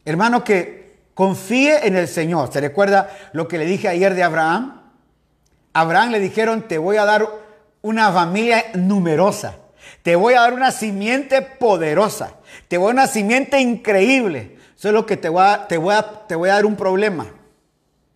Hermano, 0.05 0.45
que 0.45 0.97
confíe 1.15 1.87
en 1.87 1.97
el 1.97 2.09
Señor. 2.09 2.53
¿Se 2.53 2.61
recuerda 2.61 3.11
lo 3.33 3.49
que 3.49 3.59
le 3.59 3.65
dije 3.65 3.89
ayer 3.89 4.15
de 4.15 4.23
Abraham? 4.23 4.81
Abraham 5.73 6.11
le 6.11 6.21
dijeron, 6.21 6.67
te 6.69 6.79
voy 6.79 6.97
a 6.97 7.05
dar 7.05 7.29
una 7.81 8.13
familia 8.13 8.65
numerosa, 8.75 9.57
te 10.03 10.17
voy 10.17 10.35
a 10.35 10.43
dar 10.43 10.53
una 10.53 10.71
simiente 10.71 11.43
poderosa, 11.43 12.35
te 12.69 12.77
voy 12.77 12.87
a 12.87 12.89
dar 12.89 13.05
una 13.05 13.07
simiente 13.07 13.61
increíble. 13.61 14.59
Solo 14.77 15.07
que 15.07 15.17
te 15.17 15.29
voy 15.29 15.45
a, 15.45 15.69
te 15.69 15.79
voy 15.79 15.95
a, 15.95 16.27
te 16.27 16.35
voy 16.35 16.51
a 16.51 16.55
dar 16.55 16.67
un 16.67 16.75
problema. 16.75 17.27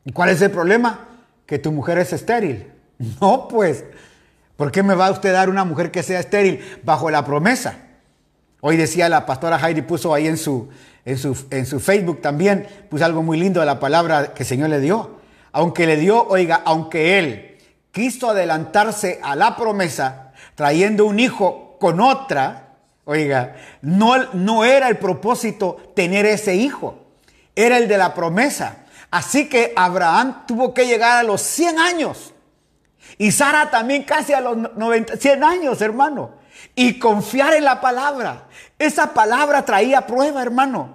¿Y 0.05 0.13
cuál 0.13 0.31
es 0.31 0.43
el 0.43 0.51
problema? 0.51 1.07
Que 1.47 1.59
tu 1.59 1.71
mujer 1.73 1.99
es 1.99 2.13
estéril. 2.13 2.73
No, 3.21 3.47
pues, 3.47 3.85
¿por 4.57 4.73
qué 4.73 4.83
me 4.83 4.95
va 4.95 5.09
a 5.09 5.11
usted 5.11 5.31
dar 5.31 5.51
una 5.51 5.67
mujer 5.67 5.91
que 5.91 6.03
sea 6.03 6.19
estéril 6.19 6.65
bajo 6.83 7.11
la 7.11 7.27
promesa? 7.27 7.77
Hoy 8.69 8.77
decía 8.77 9.09
la 9.09 9.25
pastora 9.27 9.61
Heidi, 9.61 9.83
puso 9.83 10.13
ahí 10.13 10.27
en 10.27 10.37
su, 10.37 10.69
en 11.05 11.19
su, 11.19 11.47
en 11.51 11.67
su 11.67 11.79
Facebook 11.79 12.21
también, 12.21 12.67
puso 12.91 13.05
algo 13.05 13.23
muy 13.23 13.39
lindo 13.39 13.61
de 13.61 13.67
la 13.67 13.79
palabra 13.79 14.35
que 14.35 14.43
el 14.43 14.49
Señor 14.49 14.71
le 14.71 14.81
dio. 14.81 15.21
Aunque 15.53 15.87
le 15.87 15.97
dio, 15.97 16.27
oiga, 16.27 16.63
aunque 16.65 17.21
él 17.21 17.59
quiso 17.93 18.31
adelantarse 18.31 19.21
a 19.23 19.37
la 19.37 19.55
promesa, 19.55 20.33
trayendo 20.57 21.05
un 21.05 21.21
hijo 21.21 21.77
con 21.79 22.01
otra, 22.01 22.71
oiga, 23.05 23.55
no, 23.83 24.33
no 24.33 24.65
era 24.65 24.89
el 24.89 24.97
propósito 24.97 25.93
tener 25.95 26.27
ese 26.27 26.57
hijo, 26.57 27.07
era 27.55 27.79
el 27.79 27.87
de 27.87 27.99
la 27.99 28.15
promesa. 28.15 28.79
Así 29.13 29.49
que 29.49 29.75
Abraham 29.77 30.45
tuvo 30.45 30.75
que 30.75 30.89
llegar 30.89 31.19
a 31.19 31.23
los 31.23 31.41
100 31.41 31.79
años. 31.79 32.35
Y 33.17 33.31
Sara 33.31 33.71
también 33.71 34.03
casi 34.03 34.33
a 34.33 34.41
los 34.41 34.57
90, 34.57 35.19
100 35.19 35.45
años, 35.45 35.81
hermano. 35.81 36.45
Y 36.77 37.01
confiar 37.01 37.55
en 37.55 37.65
la 37.65 37.81
palabra. 37.81 38.45
Esa 38.79 39.13
palabra 39.15 39.65
traía 39.65 40.07
prueba, 40.07 40.43
hermano. 40.43 40.95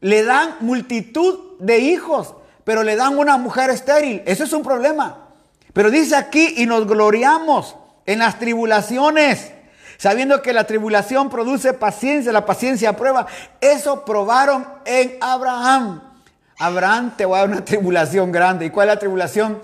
Le 0.00 0.24
dan 0.24 0.56
multitud 0.60 1.58
de 1.58 1.80
hijos, 1.80 2.34
pero 2.64 2.82
le 2.82 2.96
dan 2.96 3.18
una 3.18 3.36
mujer 3.36 3.68
estéril. 3.68 4.22
Eso 4.24 4.44
es 4.44 4.52
un 4.52 4.62
problema. 4.62 5.26
Pero 5.72 5.90
dice 5.90 6.16
aquí, 6.16 6.54
y 6.56 6.64
nos 6.64 6.86
gloriamos 6.86 7.76
en 8.06 8.20
las 8.20 8.38
tribulaciones, 8.38 9.52
sabiendo 9.98 10.40
que 10.42 10.52
la 10.52 10.64
tribulación 10.64 11.28
produce 11.28 11.72
paciencia, 11.72 12.32
la 12.32 12.46
paciencia 12.46 12.96
prueba. 12.96 13.26
Eso 13.60 14.04
probaron 14.04 14.66
en 14.84 15.18
Abraham. 15.20 16.02
Abraham 16.58 17.14
te 17.16 17.26
va 17.26 17.38
a 17.38 17.40
dar 17.40 17.50
una 17.50 17.64
tribulación 17.64 18.32
grande. 18.32 18.66
¿Y 18.66 18.70
cuál 18.70 18.88
es 18.88 18.94
la 18.94 19.00
tribulación? 19.00 19.60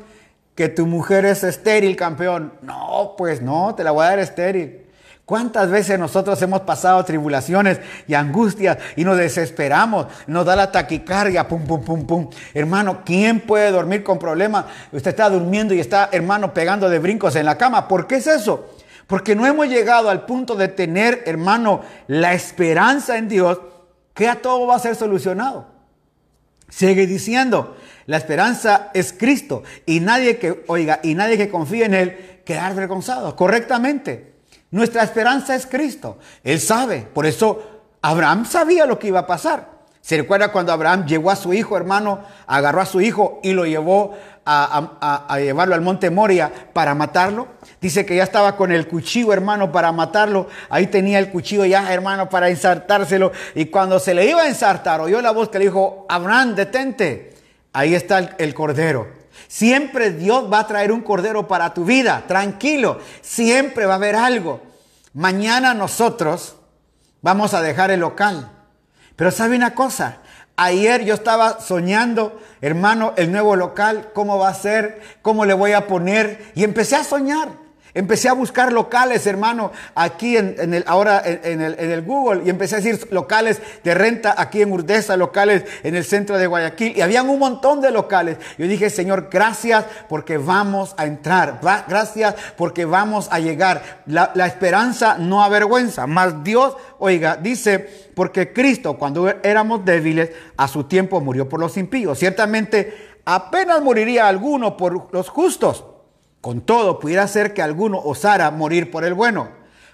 Que 0.55 0.69
tu 0.69 0.87
mujer 0.87 1.25
es 1.25 1.45
estéril, 1.45 1.97
campeón. 1.97 2.53
No, 2.63 3.15
pues 3.17 3.41
no, 3.41 3.75
te 3.75 3.85
la 3.85 3.93
voy 3.93 4.05
a 4.05 4.09
dar 4.11 4.19
estéril. 4.19 4.82
¿Cuántas 5.33 5.71
veces 5.71 5.99
nosotros 5.99 6.43
hemos 6.43 6.61
pasado 6.61 7.03
tribulaciones 7.07 7.81
y 8.07 8.13
angustias 8.13 8.77
y 8.97 9.03
nos 9.03 9.17
desesperamos? 9.17 10.09
Nos 10.27 10.45
da 10.45 10.55
la 10.55 10.71
taquicardia, 10.71 11.49
pum, 11.49 11.65
pum, 11.65 11.83
pum, 11.83 12.07
pum. 12.07 12.31
Hermano, 12.53 13.01
¿quién 13.03 13.41
puede 13.41 13.71
dormir 13.71 14.05
con 14.05 14.19
problemas? 14.19 14.67
Usted 14.93 15.13
está 15.13 15.31
durmiendo 15.31 15.73
y 15.73 15.81
está, 15.81 16.11
hermano, 16.13 16.53
pegando 16.53 16.91
de 16.91 16.99
brincos 16.99 17.35
en 17.37 17.47
la 17.47 17.57
cama. 17.57 17.89
¿Por 17.89 18.07
qué 18.07 18.17
es 18.17 18.27
eso? 18.27 18.75
Porque 19.07 19.35
no 19.35 19.47
hemos 19.47 19.69
llegado 19.69 20.11
al 20.11 20.27
punto 20.27 20.55
de 20.55 20.69
tener, 20.69 21.23
hermano, 21.25 21.81
la 22.09 22.35
esperanza 22.35 23.17
en 23.17 23.31
Dios 23.31 23.59
que 24.13 24.29
a 24.29 24.43
todo 24.43 24.67
va 24.67 24.77
a 24.77 24.81
ser 24.81 24.97
solucionado. 24.97 25.67
Sigue 26.69 27.07
diciendo, 27.07 27.79
la 28.05 28.19
esperanza 28.19 28.91
es 28.93 29.15
Cristo 29.15 29.63
y 29.87 30.01
nadie 30.01 30.37
que, 30.37 30.63
oiga, 30.67 31.01
y 31.03 31.15
nadie 31.15 31.39
que 31.39 31.49
confíe 31.49 31.87
en 31.87 31.95
Él 31.95 32.41
queda 32.45 32.67
avergonzado. 32.67 33.35
Correctamente. 33.35 34.32
Nuestra 34.73 35.05
esperanza 35.05 35.55
es 35.55 35.67
Cristo. 35.67 36.19
Él 36.43 36.59
sabe. 36.59 37.07
Por 37.15 37.27
eso 37.27 37.63
Abraham 38.01 38.45
sabía 38.45 38.87
lo 38.87 38.99
que 38.99 39.09
iba 39.09 39.21
a 39.21 39.27
pasar. 39.27 39.71
¿Se 40.01 40.17
recuerda 40.17 40.51
cuando 40.51 40.73
Abraham 40.73 41.07
llegó 41.07 41.31
a 41.31 41.37
su 41.37 41.55
hijo, 41.55 41.77
hermano, 41.77 42.25
agarró 42.49 42.81
a 42.81 42.87
su 42.87 43.01
hijo 43.01 43.39
y 43.45 43.53
lo 43.53 43.65
llevó 43.65 44.17
a, 44.45 45.39
llevarlo 45.39 45.75
al 45.75 45.81
monte 45.81 46.11
Moria 46.11 46.51
para 46.73 46.95
matarlo. 46.95 47.47
Dice 47.81 48.05
que 48.05 48.17
ya 48.17 48.25
estaba 48.25 48.57
con 48.57 48.73
el 48.73 48.89
cuchillo, 48.89 49.33
hermano, 49.33 49.71
para 49.71 49.93
matarlo. 49.93 50.49
Ahí 50.71 50.89
tenía 50.89 51.19
el 51.19 51.31
cuchillo 51.31 51.65
ya, 51.65 51.93
hermano, 51.93 52.29
para 52.29 52.49
ensartárselo. 52.49 53.31
Y 53.55 53.67
cuando 53.67 54.01
se 54.01 54.15
le 54.15 54.27
iba 54.27 54.43
a 54.43 54.49
ensartar, 54.49 55.01
oyó 55.01 55.21
la 55.23 55.31
voz 55.31 55.51
que 55.51 55.59
le 55.59 55.67
dijo, 55.67 56.07
Abraham, 56.09 56.57
detente. 56.57 57.35
Ahí 57.73 57.95
está 57.95 58.19
el, 58.19 58.31
el 58.39 58.55
cordero. 58.55 59.22
Siempre 59.53 60.13
Dios 60.13 60.51
va 60.51 60.61
a 60.61 60.67
traer 60.67 60.91
un 60.93 61.03
cordero 61.03 61.47
para 61.47 61.75
tu 61.75 61.85
vida. 61.85 62.25
Tranquilo. 62.27 63.01
Siempre 63.21 63.85
va 63.85 63.93
a 63.93 63.97
haber 63.97 64.17
algo. 64.17 64.63
Mañana 65.13 65.75
nosotros 65.75 66.57
vamos 67.21 67.53
a 67.53 67.61
dejar 67.61 67.91
el 67.91 68.01
local. 68.01 68.51
Pero 69.15 69.31
sabe 69.31 69.55
una 69.55 69.75
cosa, 69.75 70.21
Ayer 70.57 71.05
yo 71.05 71.15
estaba 71.15 71.61
soñando, 71.61 72.41
hermano, 72.63 73.15
el 73.17 73.33
nuevo 73.33 73.57
local, 73.57 74.11
cómo 74.15 74.39
va 74.39 74.49
a 74.49 74.55
ser, 74.55 75.03
cómo 75.21 75.45
le 75.45 75.53
voy 75.53 75.73
a 75.73 75.87
poner. 75.87 76.51
Y 76.55 76.65
empecé 76.65 76.97
a 76.97 77.05
soñar. 77.05 77.49
Empecé 77.95 78.31
a 78.31 78.33
buscar 78.33 78.73
locales, 78.73 79.27
hermano, 79.27 79.71
aquí 79.95 80.39
en, 80.39 80.73
el, 80.73 80.83
ahora 80.87 81.23
en, 81.27 81.61
el, 81.61 81.77
en, 81.79 81.91
el, 81.91 82.01
Google, 82.01 82.41
y 82.43 82.49
empecé 82.49 82.77
a 82.77 82.81
decir 82.81 83.07
locales 83.11 83.61
de 83.85 83.93
renta 83.93 84.35
aquí 84.39 84.63
en 84.63 84.73
Urdesa, 84.73 85.15
locales 85.19 85.65
en 85.83 85.95
el 85.95 86.03
centro 86.03 86.39
de 86.39 86.47
Guayaquil, 86.47 86.97
y 86.97 87.03
habían 87.03 87.29
un 87.29 87.39
montón 87.39 87.83
de 87.83 87.91
locales. 87.91 88.39
Yo 88.57 88.67
dije, 88.67 88.89
Señor, 88.89 89.29
gracias 89.31 89.85
porque 90.09 90.39
vamos 90.39 90.95
a 90.97 91.05
entrar, 91.05 91.61
gracias 91.87 92.35
porque 92.57 92.87
vamos 92.87 93.29
a 93.31 93.41
llegar. 93.41 94.01
La, 94.07 94.33
la 94.35 94.47
esperanza 94.47 95.19
no 95.19 95.45
avergüenza, 95.45 96.07
más 96.07 96.43
Dios, 96.43 96.75
oiga, 96.99 97.37
dice, 97.37 98.09
porque 98.15 98.55
Cristo, 98.55 98.97
cuando 98.97 99.29
éramos 99.29 99.85
débiles, 99.85 100.31
a 100.57 100.67
su 100.67 100.85
tiempo 100.85 101.21
murió 101.21 101.47
por 101.47 101.61
los 101.61 101.77
impíos. 101.77 102.19
Ciertamente, 102.19 103.19
apenas 103.27 103.83
moriría 103.83 104.29
alguno 104.29 104.79
por 104.79 105.13
los 105.13 105.29
justos 105.29 105.85
con 106.43 106.61
todo, 106.61 106.99
pudiera 106.99 107.27
ser 107.29 107.55
que 107.55 107.63
alguno 107.63 107.99
osara 107.99 108.51
morir 108.51 108.91
por 108.91 109.05
el 109.05 109.15
bueno, 109.15 109.49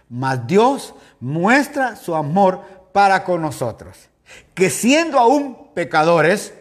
mas 0.09 0.47
Dios 0.47 0.95
muestra 1.21 1.95
su 1.95 2.17
amor 2.17 2.63
para 2.93 3.23
con 3.23 3.43
nosotros, 3.43 4.09
que 4.55 4.71
siendo 4.71 5.19
aún 5.19 5.69
pecadores, 5.75 6.55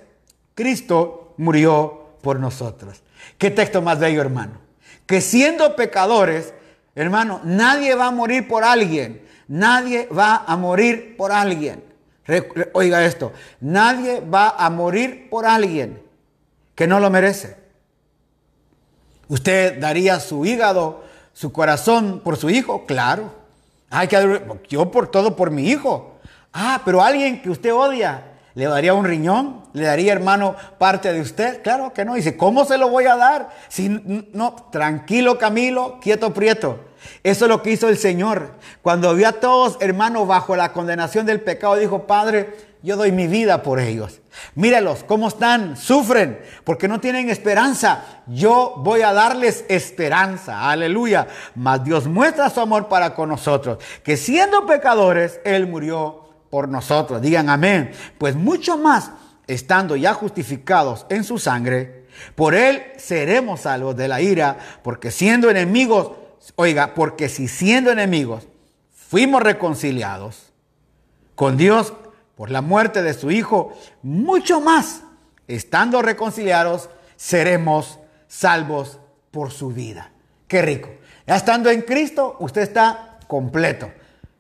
Cristo 0.54 1.34
murió 1.38 2.10
por 2.22 2.40
nosotros. 2.40 3.02
¿Qué 3.38 3.50
texto 3.50 3.82
más 3.82 4.00
bello, 4.00 4.22
hermano? 4.22 4.60
Que 5.06 5.22
siendo 5.22 5.76
pecadores, 5.78 6.54
hermano, 6.94 7.40
nadie 7.46 7.96
va 7.96 8.08
a 8.08 8.12
morir 8.12 8.46
por 8.48 8.66
alguien, 8.66 9.26
nadie 9.48 10.08
va 10.08 10.44
a 10.46 10.58
morir 10.58 11.16
por 11.16 11.32
alguien. 11.32 11.82
Oiga 12.74 13.06
esto, 13.06 13.32
nadie 13.62 14.20
va 14.20 14.50
a 14.50 14.70
morir 14.70 15.30
por 15.30 15.46
alguien 15.46 16.02
que 16.76 16.88
no 16.88 17.00
lo 17.00 17.10
merece. 17.10 17.67
¿Usted 19.28 19.80
daría 19.80 20.20
su 20.20 20.46
hígado, 20.46 21.04
su 21.34 21.52
corazón 21.52 22.22
por 22.24 22.38
su 22.38 22.50
hijo? 22.50 22.86
Claro. 22.86 23.32
Hay 23.90 24.08
que 24.08 24.42
yo 24.70 24.92
por 24.92 25.10
todo 25.10 25.36
por 25.36 25.52
mi 25.52 25.70
hijo. 25.70 26.18
Ah, 26.54 26.82
pero 26.84 27.02
alguien 27.02 27.42
que 27.42 27.50
usted 27.50 27.74
odia, 27.74 28.24
¿le 28.56 28.66
daría 28.66 28.94
un 28.94 29.06
riñón? 29.06 29.64
¿Le 29.74 29.84
daría, 29.84 30.14
hermano, 30.14 30.56
parte 30.78 31.14
de 31.14 31.22
usted? 31.22 31.62
Claro 31.62 31.94
que 31.94 32.04
no. 32.04 32.16
Dice, 32.16 32.36
¿cómo 32.36 32.66
se 32.66 32.78
lo 32.78 32.90
voy 32.90 33.06
a 33.06 33.16
dar? 33.16 33.50
Si 33.70 33.90
no, 33.90 34.56
tranquilo 34.72 35.38
Camilo, 35.38 36.00
quieto 36.02 36.34
Prieto. 36.34 36.80
Eso 37.24 37.46
es 37.46 37.50
lo 37.50 37.62
que 37.62 37.72
hizo 37.72 37.88
el 37.88 37.98
Señor. 37.98 38.54
Cuando 38.82 39.14
vio 39.14 39.28
a 39.28 39.34
todos, 39.34 39.78
hermano, 39.82 40.26
bajo 40.26 40.56
la 40.56 40.74
condenación 40.74 41.26
del 41.26 41.42
pecado, 41.42 41.76
dijo, 41.76 42.08
Padre, 42.08 42.56
yo 42.84 42.96
doy 42.96 43.12
mi 43.12 43.28
vida 43.28 43.64
por 43.64 43.80
ellos. 43.80 44.22
Míralos, 44.56 45.04
cómo 45.04 45.28
están, 45.28 45.78
sufren, 45.78 46.40
porque 46.64 46.88
no 46.88 47.00
tienen 47.00 47.30
esperanza. 47.30 48.24
Yo 48.28 48.76
voy 48.78 49.02
a 49.02 49.14
darles 49.14 49.66
esperanza, 49.68 50.70
aleluya. 50.70 51.28
Mas 51.56 51.84
Dios 51.84 52.08
muestra 52.08 52.50
su 52.50 52.62
amor 52.62 52.88
para 52.88 53.16
con 53.16 53.30
nosotros, 53.30 53.84
que 54.04 54.18
siendo 54.18 54.66
pecadores, 54.66 55.40
Él 55.44 55.68
murió 55.68 56.30
por 56.50 56.70
nosotros. 56.70 57.22
Digan 57.22 57.50
amén. 57.50 57.92
Pues 58.18 58.36
mucho 58.36 58.78
más, 58.78 59.12
estando 59.48 59.96
ya 59.96 60.14
justificados 60.14 61.06
en 61.10 61.24
su 61.24 61.40
sangre, 61.40 62.06
por 62.36 62.56
Él 62.56 62.84
seremos 62.98 63.62
salvos 63.62 63.96
de 63.96 64.08
la 64.08 64.22
ira, 64.22 64.58
porque 64.84 65.12
siendo 65.12 65.50
enemigos, 65.50 66.12
oiga, 66.56 66.94
porque 66.94 67.30
si 67.30 67.48
siendo 67.48 67.92
enemigos 67.92 68.48
fuimos 68.94 69.42
reconciliados 69.42 70.52
con 71.36 71.56
Dios 71.58 71.94
por 72.38 72.52
la 72.52 72.62
muerte 72.62 73.02
de 73.02 73.16
su 73.16 73.32
Hijo, 73.32 73.74
mucho 74.04 74.62
más, 74.62 75.02
estando 75.48 76.04
reconciliados, 76.04 76.90
seremos 77.16 78.00
salvos 78.28 79.00
por 79.32 79.52
su 79.52 79.70
vida. 79.70 80.12
Qué 80.48 80.62
rico. 80.62 80.90
Ya 81.26 81.36
estando 81.36 81.72
en 81.72 81.82
Cristo, 81.82 82.38
usted 82.40 82.62
está 82.62 83.18
completo. 83.28 83.92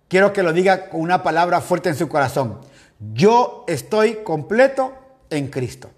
Quiero 0.07 0.31
que 0.31 0.43
lo 0.43 0.53
diga 0.53 0.89
con 0.89 1.01
una 1.01 1.23
palabra 1.23 1.59
fuerte 1.59 1.89
en 1.89 1.95
su 1.95 2.07
corazón. 2.07 2.61
Yo 3.13 3.65
estoy 3.67 4.19
completo 4.23 4.93
en 5.31 5.47
Cristo. 5.47 5.89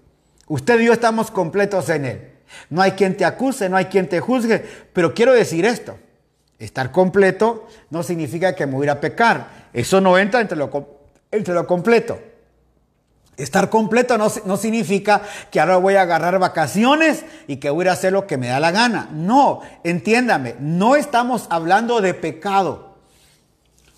Usted 0.48 0.80
y 0.80 0.86
yo 0.86 0.94
estamos 0.94 1.30
completos 1.30 1.90
en 1.90 2.06
Él. 2.06 2.32
No 2.70 2.80
hay 2.80 2.92
quien 2.92 3.16
te 3.16 3.26
acuse, 3.26 3.68
no 3.68 3.76
hay 3.76 3.84
quien 3.84 4.08
te 4.08 4.20
juzgue, 4.20 4.64
pero 4.92 5.12
quiero 5.12 5.32
decir 5.32 5.66
esto. 5.66 5.98
Estar 6.58 6.92
completo 6.92 7.68
no 7.90 8.02
significa 8.02 8.54
que 8.54 8.66
me 8.66 8.72
voy 8.72 8.88
a 8.88 9.00
pecar. 9.00 9.68
Eso 9.72 10.00
no 10.00 10.18
entra 10.18 10.40
entre 10.40 10.58
lo, 10.58 10.99
entre 11.30 11.54
lo 11.54 11.66
completo. 11.66 12.18
Estar 13.36 13.70
completo 13.70 14.18
no, 14.18 14.28
no, 14.44 14.56
significa 14.56 15.22
que 15.50 15.60
ahora 15.60 15.78
voy 15.78 15.94
a 15.94 16.02
agarrar 16.02 16.38
vacaciones 16.38 17.24
y 17.46 17.56
que 17.56 17.70
voy 17.70 17.88
a 17.88 17.92
hacer 17.92 18.12
lo 18.12 18.26
que 18.26 18.36
me 18.36 18.48
da 18.48 18.60
la 18.60 18.70
gana. 18.70 19.08
No, 19.12 19.60
entiéndame, 19.82 20.56
no 20.60 20.94
estamos 20.94 21.46
hablando 21.48 22.00
de 22.00 22.12
pecado. 22.12 22.96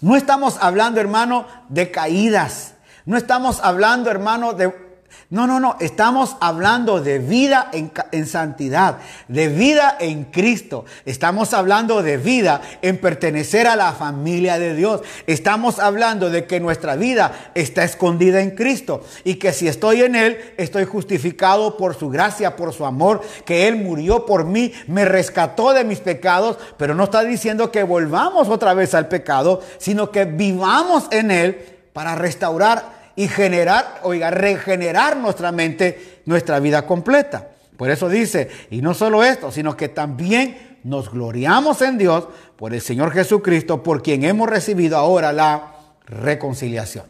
No 0.00 0.16
estamos 0.16 0.58
hablando, 0.60 1.00
hermano, 1.00 1.46
de 1.68 1.90
caídas. 1.90 2.74
No 3.04 3.16
estamos 3.16 3.60
hablando, 3.62 4.10
hermano, 4.10 4.52
de 4.52 4.91
no, 5.32 5.46
no, 5.46 5.60
no, 5.60 5.76
estamos 5.80 6.36
hablando 6.40 7.00
de 7.00 7.18
vida 7.18 7.70
en, 7.72 8.26
santidad, 8.26 8.98
de 9.28 9.48
vida 9.48 9.96
en 9.98 10.24
Cristo. 10.24 10.84
Estamos 11.06 11.54
hablando 11.54 12.02
de 12.02 12.18
vida 12.18 12.60
en 12.82 12.98
pertenecer 12.98 13.66
a 13.66 13.74
la 13.74 13.92
familia 13.92 14.58
de 14.58 14.74
Dios. 14.74 15.00
Estamos 15.26 15.78
hablando 15.78 16.28
de 16.28 16.44
que 16.44 16.60
nuestra 16.60 16.96
vida 16.96 17.32
está 17.54 17.82
escondida 17.82 18.42
en 18.42 18.50
Cristo 18.50 19.04
y 19.24 19.36
que 19.36 19.54
si 19.54 19.68
estoy 19.68 20.02
en 20.02 20.16
Él, 20.16 20.36
estoy 20.58 20.84
justificado 20.84 21.78
por 21.78 21.94
su 21.94 22.10
gracia, 22.10 22.54
por 22.54 22.74
su 22.74 22.84
amor, 22.84 23.22
que 23.46 23.66
Él 23.68 23.76
murió 23.76 24.26
por 24.26 24.44
mí, 24.44 24.74
me 24.86 25.06
rescató 25.06 25.72
de 25.72 25.84
mis 25.84 26.00
pecados, 26.00 26.58
pero 26.76 26.94
no 26.94 27.04
está 27.04 27.22
diciendo 27.22 27.72
que 27.72 27.84
volvamos 27.84 28.50
otra 28.50 28.74
vez 28.74 28.94
al 28.94 29.08
pecado, 29.08 29.62
sino 29.78 30.10
que 30.10 30.26
vivamos 30.26 31.06
en 31.10 31.30
Él 31.30 31.78
para 31.94 32.16
restaurar 32.16 33.01
y 33.16 33.28
generar, 33.28 34.00
oiga, 34.02 34.30
regenerar 34.30 35.16
nuestra 35.16 35.52
mente, 35.52 36.20
nuestra 36.26 36.60
vida 36.60 36.86
completa. 36.86 37.48
Por 37.76 37.90
eso 37.90 38.08
dice, 38.08 38.48
y 38.70 38.82
no 38.82 38.94
solo 38.94 39.24
esto, 39.24 39.50
sino 39.50 39.76
que 39.76 39.88
también 39.88 40.78
nos 40.84 41.10
gloriamos 41.10 41.82
en 41.82 41.98
Dios 41.98 42.28
por 42.56 42.74
el 42.74 42.80
Señor 42.80 43.12
Jesucristo, 43.12 43.82
por 43.82 44.02
quien 44.02 44.24
hemos 44.24 44.48
recibido 44.48 44.96
ahora 44.96 45.32
la 45.32 45.74
reconciliación. 46.06 47.04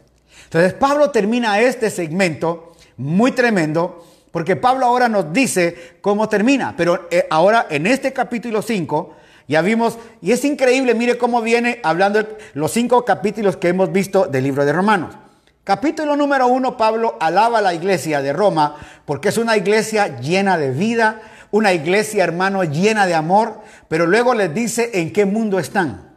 Entonces 0.45 0.73
Pablo 0.73 1.09
termina 1.11 1.59
este 1.59 1.89
segmento 1.89 2.73
muy 2.97 3.31
tremendo, 3.31 4.05
porque 4.31 4.55
Pablo 4.55 4.85
ahora 4.85 5.09
nos 5.09 5.31
dice 5.33 5.97
cómo 6.01 6.29
termina, 6.29 6.75
pero 6.75 7.07
eh, 7.11 7.27
ahora 7.29 7.67
en 7.69 7.87
este 7.87 8.13
capítulo 8.13 8.61
5 8.61 9.15
ya 9.47 9.61
vimos, 9.61 9.97
y 10.21 10.31
es 10.31 10.45
increíble, 10.45 10.93
mire 10.95 11.17
cómo 11.17 11.41
viene 11.41 11.79
hablando 11.83 12.25
los 12.53 12.71
cinco 12.71 13.03
capítulos 13.03 13.57
que 13.57 13.67
hemos 13.67 13.91
visto 13.91 14.25
del 14.25 14.45
libro 14.45 14.65
de 14.65 14.71
Romanos. 14.73 15.15
Capítulo 15.63 16.17
número 16.17 16.47
uno, 16.47 16.75
Pablo 16.75 17.15
alaba 17.21 17.59
a 17.59 17.61
la 17.61 17.73
iglesia 17.73 18.21
de 18.21 18.33
Roma 18.33 18.75
porque 19.05 19.29
es 19.29 19.37
una 19.37 19.55
iglesia 19.55 20.19
llena 20.19 20.57
de 20.57 20.71
vida, 20.71 21.21
una 21.51 21.71
iglesia, 21.71 22.25
hermano, 22.25 22.65
llena 22.65 23.05
de 23.05 23.15
amor, 23.15 23.61
pero 23.87 24.05
luego 24.05 24.33
les 24.33 24.53
dice 24.53 24.91
en 24.95 25.13
qué 25.13 25.25
mundo 25.25 25.59
están. 25.59 26.11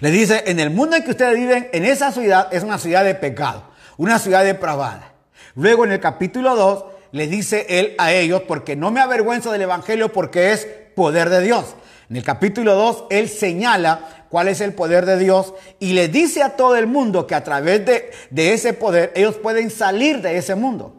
Le 0.00 0.10
dice, 0.10 0.42
en 0.46 0.60
el 0.60 0.68
mundo 0.68 0.96
en 0.96 1.04
que 1.04 1.10
ustedes 1.10 1.36
viven, 1.36 1.70
en 1.72 1.86
esa 1.86 2.12
ciudad 2.12 2.52
es 2.52 2.62
una 2.62 2.76
ciudad 2.76 3.02
de 3.02 3.14
pecado, 3.14 3.64
una 3.96 4.18
ciudad 4.18 4.44
depravada. 4.44 5.12
Luego 5.54 5.86
en 5.86 5.92
el 5.92 6.00
capítulo 6.00 6.54
2 6.54 6.84
le 7.12 7.28
dice 7.28 7.64
él 7.70 7.94
a 7.96 8.12
ellos, 8.12 8.42
porque 8.46 8.76
no 8.76 8.90
me 8.90 9.00
avergüenzo 9.00 9.52
del 9.52 9.62
Evangelio 9.62 10.12
porque 10.12 10.52
es 10.52 10.68
poder 10.94 11.30
de 11.30 11.40
Dios. 11.40 11.76
En 12.10 12.16
el 12.16 12.24
capítulo 12.24 12.74
2 12.74 13.04
él 13.08 13.28
señala 13.28 14.17
cuál 14.28 14.48
es 14.48 14.60
el 14.60 14.74
poder 14.74 15.06
de 15.06 15.18
Dios 15.18 15.54
y 15.78 15.92
le 15.92 16.08
dice 16.08 16.42
a 16.42 16.50
todo 16.50 16.76
el 16.76 16.86
mundo 16.86 17.26
que 17.26 17.34
a 17.34 17.44
través 17.44 17.84
de, 17.84 18.52
ese 18.52 18.72
poder 18.72 19.12
ellos 19.14 19.36
pueden 19.36 19.70
salir 19.70 20.20
de 20.22 20.36
ese 20.36 20.54
mundo. 20.54 20.94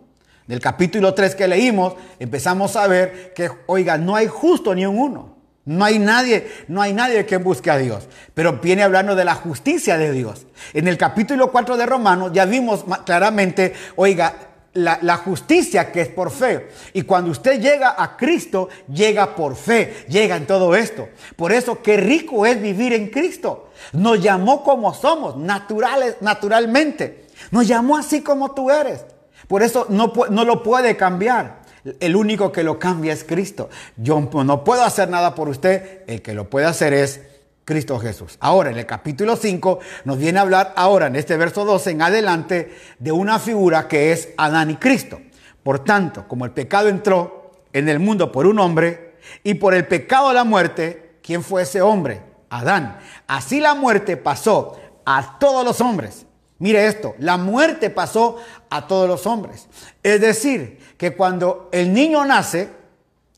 Del 0.48 0.60
capítulo 0.60 1.14
3 1.14 1.36
que 1.36 1.48
leímos, 1.48 1.94
empezamos 2.18 2.76
a 2.76 2.88
ver 2.88 3.34
que, 3.36 3.52
oiga, 3.68 3.98
no 3.98 4.16
hay 4.16 4.28
justo 4.28 4.74
ni 4.74 4.86
un 4.86 4.98
uno. 4.98 5.38
No 5.66 5.86
hay 5.86 6.00
nadie, 6.00 6.48
no 6.68 6.82
hay 6.82 6.94
nadie 6.94 7.28
que 7.28 7.38
busque 7.38 7.70
a 7.70 7.78
Dios. 7.78 8.08
Pero 8.34 8.54
viene 8.54 8.82
hablando 8.82 9.16
de 9.16 9.24
la 9.24 9.36
justicia 9.36 10.00
de 10.00 10.12
Dios. 10.12 10.48
En 10.74 10.88
el 10.88 10.98
capítulo 10.98 11.52
4 11.52 11.78
de 11.78 11.86
Romanos 11.86 12.32
ya 12.34 12.46
vimos 12.46 12.84
claramente, 13.06 13.74
oiga, 13.96 14.49
la, 14.74 15.18
justicia 15.18 15.92
que 15.92 16.02
es 16.02 16.08
por 16.10 16.32
fe. 16.32 16.70
Y 16.94 17.04
cuando 17.04 17.32
usted 17.32 17.60
llega 17.60 17.96
a 17.98 18.18
Cristo, 18.18 18.70
llega 18.92 19.36
por 19.36 19.56
fe, 19.56 20.06
llega 20.08 20.36
en 20.36 20.46
todo 20.46 20.76
esto. 20.76 21.10
Por 21.36 21.52
eso, 21.52 21.82
qué 21.82 21.98
rico 21.98 22.46
es 22.46 22.62
vivir 22.62 22.94
en 22.94 23.10
Cristo. 23.10 23.70
Nos 23.94 24.22
llamó 24.22 24.64
como 24.64 24.94
somos, 24.94 25.38
naturales, 25.38 26.18
naturalmente. 26.22 27.26
Nos 27.52 27.68
llamó 27.68 27.98
así 27.98 28.22
como 28.22 28.52
tú 28.52 28.70
eres. 28.70 29.06
Por 29.48 29.64
eso 29.64 29.86
no, 29.90 30.14
no 30.30 30.46
lo 30.46 30.62
puede 30.64 30.96
cambiar. 30.96 31.60
El 32.00 32.16
único 32.16 32.52
que 32.52 32.64
lo 32.64 32.78
cambia 32.78 33.14
es 33.14 33.24
Cristo. 33.24 33.70
Yo 33.98 34.20
no 34.20 34.64
puedo 34.64 34.84
hacer 34.84 35.10
nada 35.10 35.34
por 35.34 35.50
usted. 35.50 36.04
El 36.08 36.22
que 36.22 36.34
lo 36.34 36.50
puede 36.50 36.66
hacer 36.66 36.94
es 36.94 37.22
Cristo 37.70 38.00
Jesús. 38.00 38.36
Ahora, 38.40 38.72
en 38.72 38.80
el 38.80 38.88
capítulo 38.88 39.36
5 39.36 39.78
nos 40.06 40.18
viene 40.18 40.40
a 40.40 40.42
hablar 40.42 40.74
ahora, 40.76 41.06
en 41.06 41.16
este 41.16 41.38
verso 41.38 41.66
12 41.66 41.92
en 41.92 42.02
adelante, 42.02 42.76
de 42.98 43.12
una 43.12 43.38
figura 43.38 43.88
que 43.88 44.12
es 44.12 44.30
Adán 44.38 44.72
y 44.72 44.78
Cristo. 44.78 45.22
Por 45.62 45.84
tanto, 45.84 46.28
como 46.28 46.46
el 46.46 46.52
pecado 46.52 46.90
entró 46.90 47.52
en 47.72 47.88
el 47.88 48.00
mundo 48.00 48.32
por 48.32 48.48
un 48.48 48.58
hombre 48.58 49.18
y 49.44 49.54
por 49.54 49.76
el 49.76 49.86
pecado 49.86 50.34
la 50.34 50.46
muerte, 50.46 51.20
¿quién 51.22 51.44
fue 51.44 51.62
ese 51.62 51.84
hombre? 51.84 52.24
Adán. 52.50 52.98
Así 53.28 53.60
la 53.60 53.76
muerte 53.76 54.18
pasó 54.18 54.80
a 55.06 55.38
todos 55.38 55.64
los 55.64 55.80
hombres. 55.80 56.26
Mire 56.58 56.88
esto, 56.88 57.14
la 57.20 57.38
muerte 57.38 57.92
pasó 57.92 58.38
a 58.72 58.88
todos 58.88 59.08
los 59.08 59.28
hombres. 59.28 59.68
Es 60.02 60.20
decir, 60.20 60.80
que 60.98 61.16
cuando 61.16 61.70
el 61.72 61.94
niño 61.94 62.26
nace, 62.26 62.72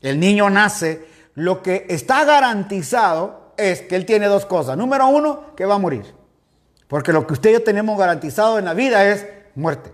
el 0.00 0.18
niño 0.18 0.48
nace, 0.48 1.06
lo 1.34 1.62
que 1.62 1.84
está 1.90 2.24
garantizado 2.24 3.41
es 3.70 3.82
que 3.82 3.96
Él 3.96 4.04
tiene 4.06 4.26
dos 4.26 4.46
cosas. 4.46 4.76
Número 4.76 5.06
uno, 5.08 5.54
que 5.56 5.64
va 5.64 5.76
a 5.76 5.78
morir. 5.78 6.04
Porque 6.88 7.12
lo 7.12 7.26
que 7.26 7.32
usted 7.32 7.50
y 7.50 7.52
yo 7.54 7.62
tenemos 7.62 7.98
garantizado 7.98 8.58
en 8.58 8.66
la 8.66 8.74
vida 8.74 9.06
es 9.08 9.26
muerte. 9.54 9.92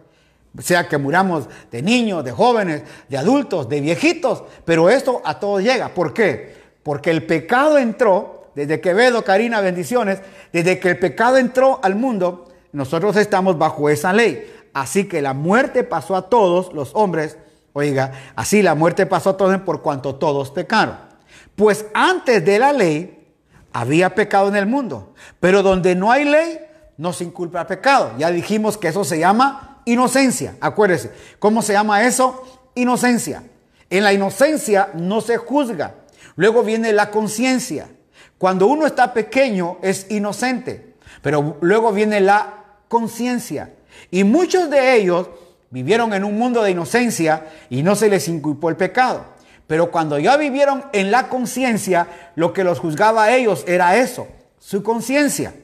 Sea 0.58 0.88
que 0.88 0.98
muramos 0.98 1.48
de 1.70 1.82
niños, 1.82 2.24
de 2.24 2.32
jóvenes, 2.32 2.82
de 3.08 3.16
adultos, 3.16 3.68
de 3.68 3.80
viejitos, 3.80 4.42
pero 4.64 4.90
esto 4.90 5.22
a 5.24 5.38
todos 5.38 5.62
llega. 5.62 5.90
¿Por 5.90 6.12
qué? 6.12 6.56
Porque 6.82 7.10
el 7.10 7.24
pecado 7.24 7.78
entró, 7.78 8.50
desde 8.54 8.80
que 8.80 8.88
Quevedo, 8.88 9.22
Karina, 9.22 9.60
bendiciones, 9.60 10.20
desde 10.52 10.80
que 10.80 10.88
el 10.88 10.98
pecado 10.98 11.36
entró 11.36 11.78
al 11.82 11.94
mundo, 11.94 12.48
nosotros 12.72 13.16
estamos 13.16 13.56
bajo 13.58 13.88
esa 13.88 14.12
ley. 14.12 14.52
Así 14.74 15.06
que 15.06 15.22
la 15.22 15.34
muerte 15.34 15.84
pasó 15.84 16.16
a 16.16 16.28
todos 16.28 16.72
los 16.72 16.90
hombres, 16.94 17.38
oiga, 17.72 18.12
así 18.34 18.62
la 18.62 18.74
muerte 18.74 19.06
pasó 19.06 19.30
a 19.30 19.36
todos 19.36 19.56
por 19.58 19.82
cuanto 19.82 20.16
todos 20.16 20.50
pecaron. 20.50 20.96
Pues 21.54 21.86
antes 21.94 22.44
de 22.44 22.58
la 22.58 22.72
ley, 22.72 23.17
había 23.72 24.14
pecado 24.14 24.48
en 24.48 24.56
el 24.56 24.66
mundo, 24.66 25.14
pero 25.40 25.62
donde 25.62 25.94
no 25.94 26.10
hay 26.10 26.24
ley, 26.24 26.58
no 26.96 27.12
se 27.12 27.24
inculpa 27.24 27.66
pecado. 27.66 28.12
Ya 28.18 28.30
dijimos 28.30 28.76
que 28.76 28.88
eso 28.88 29.04
se 29.04 29.18
llama 29.18 29.82
inocencia. 29.84 30.56
Acuérdese, 30.60 31.12
¿cómo 31.38 31.62
se 31.62 31.72
llama 31.72 32.04
eso? 32.04 32.42
Inocencia. 32.74 33.42
En 33.90 34.04
la 34.04 34.12
inocencia 34.12 34.90
no 34.94 35.20
se 35.20 35.36
juzga. 35.36 35.94
Luego 36.36 36.62
viene 36.62 36.92
la 36.92 37.10
conciencia. 37.10 37.88
Cuando 38.36 38.66
uno 38.66 38.86
está 38.86 39.12
pequeño 39.14 39.78
es 39.82 40.06
inocente, 40.10 40.94
pero 41.22 41.56
luego 41.60 41.92
viene 41.92 42.20
la 42.20 42.64
conciencia. 42.88 43.72
Y 44.10 44.24
muchos 44.24 44.70
de 44.70 44.96
ellos 44.96 45.28
vivieron 45.70 46.12
en 46.14 46.24
un 46.24 46.38
mundo 46.38 46.62
de 46.62 46.70
inocencia 46.70 47.46
y 47.68 47.82
no 47.82 47.96
se 47.96 48.08
les 48.08 48.28
inculpó 48.28 48.68
el 48.68 48.76
pecado. 48.76 49.24
Pero 49.68 49.90
cuando 49.90 50.18
ya 50.18 50.36
vivieron 50.38 50.86
en 50.92 51.12
la 51.12 51.28
conciencia, 51.28 52.08
lo 52.34 52.54
que 52.54 52.64
los 52.64 52.80
juzgaba 52.80 53.24
a 53.24 53.36
ellos 53.36 53.64
era 53.68 53.96
eso, 53.98 54.26
su 54.58 54.82
conciencia. 54.82 55.54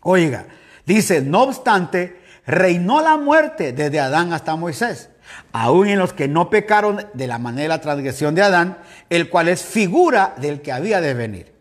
Oiga, 0.00 0.46
dice, 0.86 1.20
no 1.20 1.42
obstante, 1.42 2.20
reinó 2.46 3.02
la 3.02 3.16
muerte 3.16 3.72
desde 3.72 3.98
Adán 3.98 4.32
hasta 4.32 4.54
Moisés, 4.54 5.10
aún 5.52 5.88
en 5.88 5.98
los 5.98 6.12
que 6.12 6.28
no 6.28 6.48
pecaron 6.48 7.06
de 7.12 7.26
la 7.26 7.38
manera 7.38 7.62
de 7.62 7.68
la 7.68 7.80
transgresión 7.80 8.36
de 8.36 8.42
Adán, 8.42 8.78
el 9.10 9.28
cual 9.28 9.48
es 9.48 9.64
figura 9.64 10.34
del 10.38 10.62
que 10.62 10.70
había 10.70 11.00
de 11.00 11.14
venir. 11.14 11.52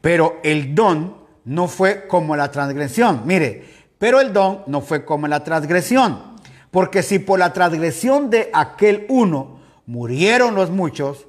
Pero 0.00 0.40
el 0.42 0.74
don 0.74 1.18
no 1.44 1.68
fue 1.68 2.08
como 2.08 2.34
la 2.34 2.50
transgresión. 2.50 3.22
Mire, 3.26 3.64
pero 3.96 4.20
el 4.20 4.32
don 4.32 4.64
no 4.66 4.80
fue 4.80 5.04
como 5.04 5.28
la 5.28 5.44
transgresión. 5.44 6.34
Porque 6.72 7.04
si 7.04 7.20
por 7.20 7.38
la 7.38 7.52
transgresión 7.52 8.28
de 8.28 8.50
aquel 8.52 9.06
uno 9.08 9.55
murieron 9.86 10.54
los 10.54 10.70
muchos, 10.70 11.26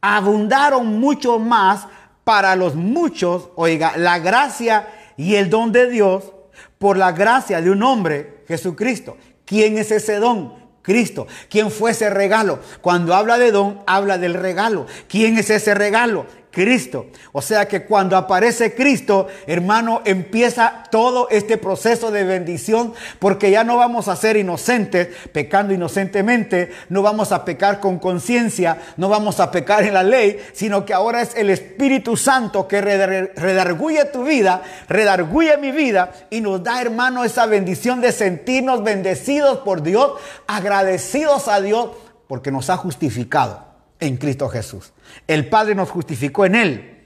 abundaron 0.00 1.00
mucho 1.00 1.38
más 1.38 1.86
para 2.24 2.56
los 2.56 2.74
muchos, 2.74 3.48
oiga, 3.56 3.96
la 3.96 4.18
gracia 4.18 4.88
y 5.16 5.36
el 5.36 5.50
don 5.50 5.72
de 5.72 5.88
Dios 5.88 6.32
por 6.78 6.96
la 6.96 7.12
gracia 7.12 7.60
de 7.60 7.70
un 7.70 7.82
hombre, 7.82 8.44
Jesucristo. 8.46 9.16
¿Quién 9.44 9.78
es 9.78 9.90
ese 9.90 10.16
don? 10.16 10.60
Cristo. 10.82 11.26
¿Quién 11.48 11.70
fue 11.70 11.90
ese 11.90 12.08
regalo? 12.08 12.60
Cuando 12.80 13.14
habla 13.14 13.38
de 13.38 13.52
don, 13.52 13.82
habla 13.86 14.18
del 14.18 14.34
regalo. 14.34 14.86
¿Quién 15.08 15.38
es 15.38 15.50
ese 15.50 15.74
regalo? 15.74 16.26
Cristo. 16.50 17.06
O 17.32 17.42
sea 17.42 17.68
que 17.68 17.84
cuando 17.84 18.16
aparece 18.16 18.74
Cristo, 18.74 19.28
hermano, 19.46 20.02
empieza 20.04 20.84
todo 20.90 21.28
este 21.30 21.56
proceso 21.56 22.10
de 22.10 22.24
bendición 22.24 22.92
porque 23.18 23.50
ya 23.50 23.64
no 23.64 23.76
vamos 23.76 24.08
a 24.08 24.16
ser 24.16 24.36
inocentes 24.36 25.08
pecando 25.32 25.72
inocentemente, 25.72 26.70
no 26.88 27.02
vamos 27.02 27.32
a 27.32 27.44
pecar 27.44 27.80
con 27.80 27.98
conciencia, 27.98 28.78
no 28.96 29.08
vamos 29.08 29.38
a 29.40 29.50
pecar 29.50 29.84
en 29.84 29.94
la 29.94 30.02
ley, 30.02 30.40
sino 30.52 30.84
que 30.84 30.94
ahora 30.94 31.22
es 31.22 31.36
el 31.36 31.50
Espíritu 31.50 32.16
Santo 32.16 32.66
que 32.66 32.80
redarguye 32.80 34.04
tu 34.06 34.24
vida, 34.24 34.62
redarguye 34.88 35.56
mi 35.56 35.70
vida 35.70 36.12
y 36.30 36.40
nos 36.40 36.62
da, 36.62 36.80
hermano, 36.80 37.24
esa 37.24 37.46
bendición 37.46 38.00
de 38.00 38.12
sentirnos 38.12 38.82
bendecidos 38.82 39.58
por 39.58 39.82
Dios, 39.82 40.12
agradecidos 40.46 41.48
a 41.48 41.60
Dios 41.60 41.90
porque 42.26 42.50
nos 42.50 42.70
ha 42.70 42.76
justificado 42.76 43.69
en 44.00 44.16
Cristo 44.16 44.48
Jesús. 44.48 44.92
El 45.26 45.48
Padre 45.48 45.74
nos 45.74 45.90
justificó 45.90 46.46
en 46.46 46.54
Él. 46.54 46.96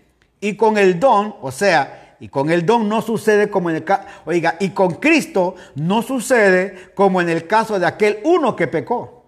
Y 0.41 0.57
con 0.57 0.79
el 0.79 1.01
don, 1.01 1.35
o 1.41 1.51
sea, 1.51 2.17
y 2.21 2.29
con 2.29 2.51
el 2.51 2.65
don 2.65 2.89
no 2.89 3.03
sucede 3.03 3.51
como 3.51 3.71
en 3.71 3.77
el 3.77 3.85
caso, 3.85 4.05
oiga, 4.25 4.57
y 4.61 4.71
con 4.71 4.95
Cristo 4.95 5.57
no 5.75 6.03
sucede 6.03 6.93
como 6.95 7.21
en 7.21 7.29
el 7.29 7.47
caso 7.47 7.79
de 7.79 7.87
aquel 7.87 8.19
uno 8.25 8.55
que 8.55 8.67
pecó. 8.67 9.25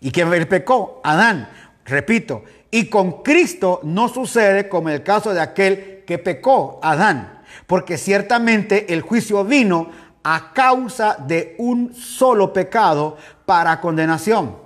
¿Y 0.00 0.10
quién 0.10 0.28
pecó? 0.46 1.00
Adán. 1.04 1.48
Repito, 1.84 2.44
y 2.70 2.86
con 2.86 3.22
Cristo 3.22 3.80
no 3.82 4.08
sucede 4.08 4.68
como 4.68 4.88
en 4.88 4.96
el 4.96 5.02
caso 5.02 5.32
de 5.32 5.40
aquel 5.40 6.02
que 6.06 6.18
pecó, 6.18 6.80
Adán. 6.82 7.42
Porque 7.66 7.96
ciertamente 7.96 8.92
el 8.92 9.02
juicio 9.02 9.44
vino 9.44 9.90
a 10.22 10.52
causa 10.54 11.16
de 11.26 11.54
un 11.58 11.94
solo 11.94 12.52
pecado 12.52 13.16
para 13.44 13.80
condenación 13.80 14.63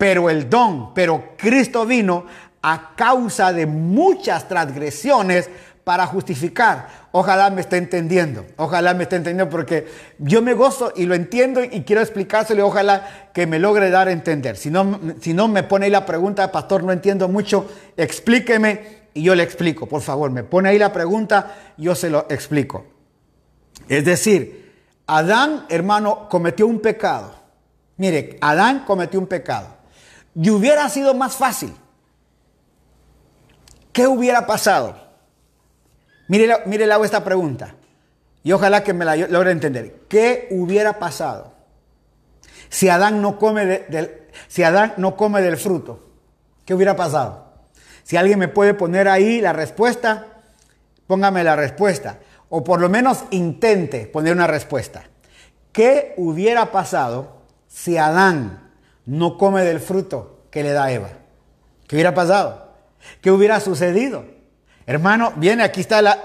pero 0.00 0.30
el 0.30 0.48
don, 0.48 0.94
pero 0.94 1.34
Cristo 1.36 1.84
vino 1.84 2.24
a 2.62 2.94
causa 2.96 3.52
de 3.52 3.66
muchas 3.66 4.48
transgresiones 4.48 5.50
para 5.84 6.06
justificar. 6.06 6.88
Ojalá 7.12 7.50
me 7.50 7.60
esté 7.60 7.76
entendiendo, 7.76 8.46
ojalá 8.56 8.94
me 8.94 9.02
esté 9.02 9.16
entendiendo 9.16 9.50
porque 9.50 9.86
yo 10.16 10.40
me 10.40 10.54
gozo 10.54 10.94
y 10.96 11.04
lo 11.04 11.14
entiendo 11.14 11.62
y 11.62 11.82
quiero 11.82 12.00
explicárselo 12.00 12.66
ojalá 12.66 13.28
que 13.34 13.46
me 13.46 13.58
logre 13.58 13.90
dar 13.90 14.08
a 14.08 14.12
entender. 14.12 14.56
Si 14.56 14.70
no, 14.70 14.98
si 15.20 15.34
no 15.34 15.48
me 15.48 15.64
pone 15.64 15.84
ahí 15.84 15.92
la 15.92 16.06
pregunta, 16.06 16.50
pastor, 16.50 16.82
no 16.82 16.92
entiendo 16.92 17.28
mucho, 17.28 17.70
explíqueme 17.98 19.00
y 19.12 19.22
yo 19.22 19.34
le 19.34 19.42
explico, 19.42 19.84
por 19.84 20.00
favor, 20.00 20.30
me 20.30 20.44
pone 20.44 20.70
ahí 20.70 20.78
la 20.78 20.94
pregunta, 20.94 21.56
yo 21.76 21.94
se 21.94 22.08
lo 22.08 22.24
explico. 22.30 22.86
Es 23.86 24.06
decir, 24.06 24.72
Adán, 25.06 25.66
hermano, 25.68 26.26
cometió 26.30 26.66
un 26.66 26.80
pecado. 26.80 27.34
Mire, 27.98 28.38
Adán 28.40 28.84
cometió 28.86 29.20
un 29.20 29.26
pecado 29.26 29.79
y 30.34 30.50
hubiera 30.50 30.88
sido 30.88 31.14
más 31.14 31.36
fácil. 31.36 31.74
¿Qué 33.92 34.06
hubiera 34.06 34.46
pasado? 34.46 34.96
Mire, 36.28 36.58
mire 36.66 36.86
le 36.86 36.92
hago 36.92 37.04
esta 37.04 37.24
pregunta 37.24 37.74
y 38.42 38.52
ojalá 38.52 38.84
que 38.84 38.92
me 38.92 39.04
la 39.04 39.16
logre 39.16 39.50
entender. 39.50 40.02
¿Qué 40.08 40.48
hubiera 40.50 40.98
pasado 40.98 41.52
si 42.68 42.88
Adán 42.88 43.20
no 43.20 43.38
come, 43.38 43.66
del, 43.66 44.28
si 44.48 44.62
Adán 44.62 44.94
no 44.96 45.16
come 45.16 45.42
del 45.42 45.56
fruto? 45.56 46.08
¿Qué 46.64 46.74
hubiera 46.74 46.94
pasado? 46.94 47.50
Si 48.04 48.16
alguien 48.16 48.38
me 48.38 48.48
puede 48.48 48.74
poner 48.74 49.08
ahí 49.08 49.40
la 49.40 49.52
respuesta, 49.52 50.26
póngame 51.06 51.42
la 51.42 51.56
respuesta. 51.56 52.20
O 52.48 52.64
por 52.64 52.80
lo 52.80 52.88
menos 52.88 53.24
intente 53.30 54.06
poner 54.06 54.32
una 54.32 54.46
respuesta. 54.46 55.04
¿Qué 55.72 56.14
hubiera 56.16 56.72
pasado 56.72 57.42
si 57.68 57.96
Adán 57.96 58.69
no 59.06 59.36
come 59.38 59.62
del 59.62 59.80
fruto 59.80 60.44
que 60.50 60.62
le 60.62 60.72
da 60.72 60.90
Eva. 60.92 61.10
¿Qué 61.86 61.96
hubiera 61.96 62.14
pasado? 62.14 62.70
¿Qué 63.20 63.30
hubiera 63.30 63.60
sucedido? 63.60 64.24
Hermano, 64.86 65.32
viene, 65.36 65.62
aquí 65.62 65.80
está 65.80 66.02
la... 66.02 66.18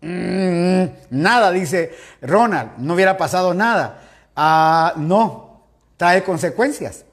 Mm, 0.00 0.84
nada, 1.10 1.50
dice 1.50 1.94
Ronald, 2.20 2.72
no 2.78 2.94
hubiera 2.94 3.16
pasado 3.16 3.54
nada. 3.54 4.00
Ah, 4.34 4.94
no, 4.96 5.62
trae 5.96 6.22
consecuencias. 6.22 7.04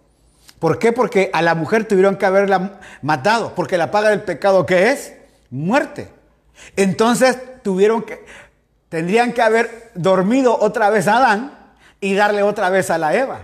¿Por 0.60 0.80
qué? 0.80 0.94
Porque 0.94 1.30
a 1.34 1.42
la 1.42 1.56
mujer 1.56 1.88
tuvieron 1.88 2.16
que 2.16 2.26
haberla 2.26 2.80
matado, 3.02 3.54
porque 3.56 3.78
la 3.78 3.92
paga 3.92 4.10
del 4.10 4.22
pecado 4.22 4.66
que 4.66 4.92
es 4.92 5.14
muerte. 5.50 6.10
Entonces 6.76 7.38
tuvieron 7.64 8.04
que, 8.04 8.26
tendrían 8.90 9.34
que 9.34 9.42
haber 9.42 9.92
dormido 9.96 10.58
otra 10.60 10.90
vez 10.90 11.08
a 11.08 11.18
Adán 11.18 11.58
y 12.00 12.14
darle 12.16 12.44
otra 12.44 12.70
vez 12.70 12.90
a 12.90 12.98
la 12.98 13.14
Eva. 13.16 13.40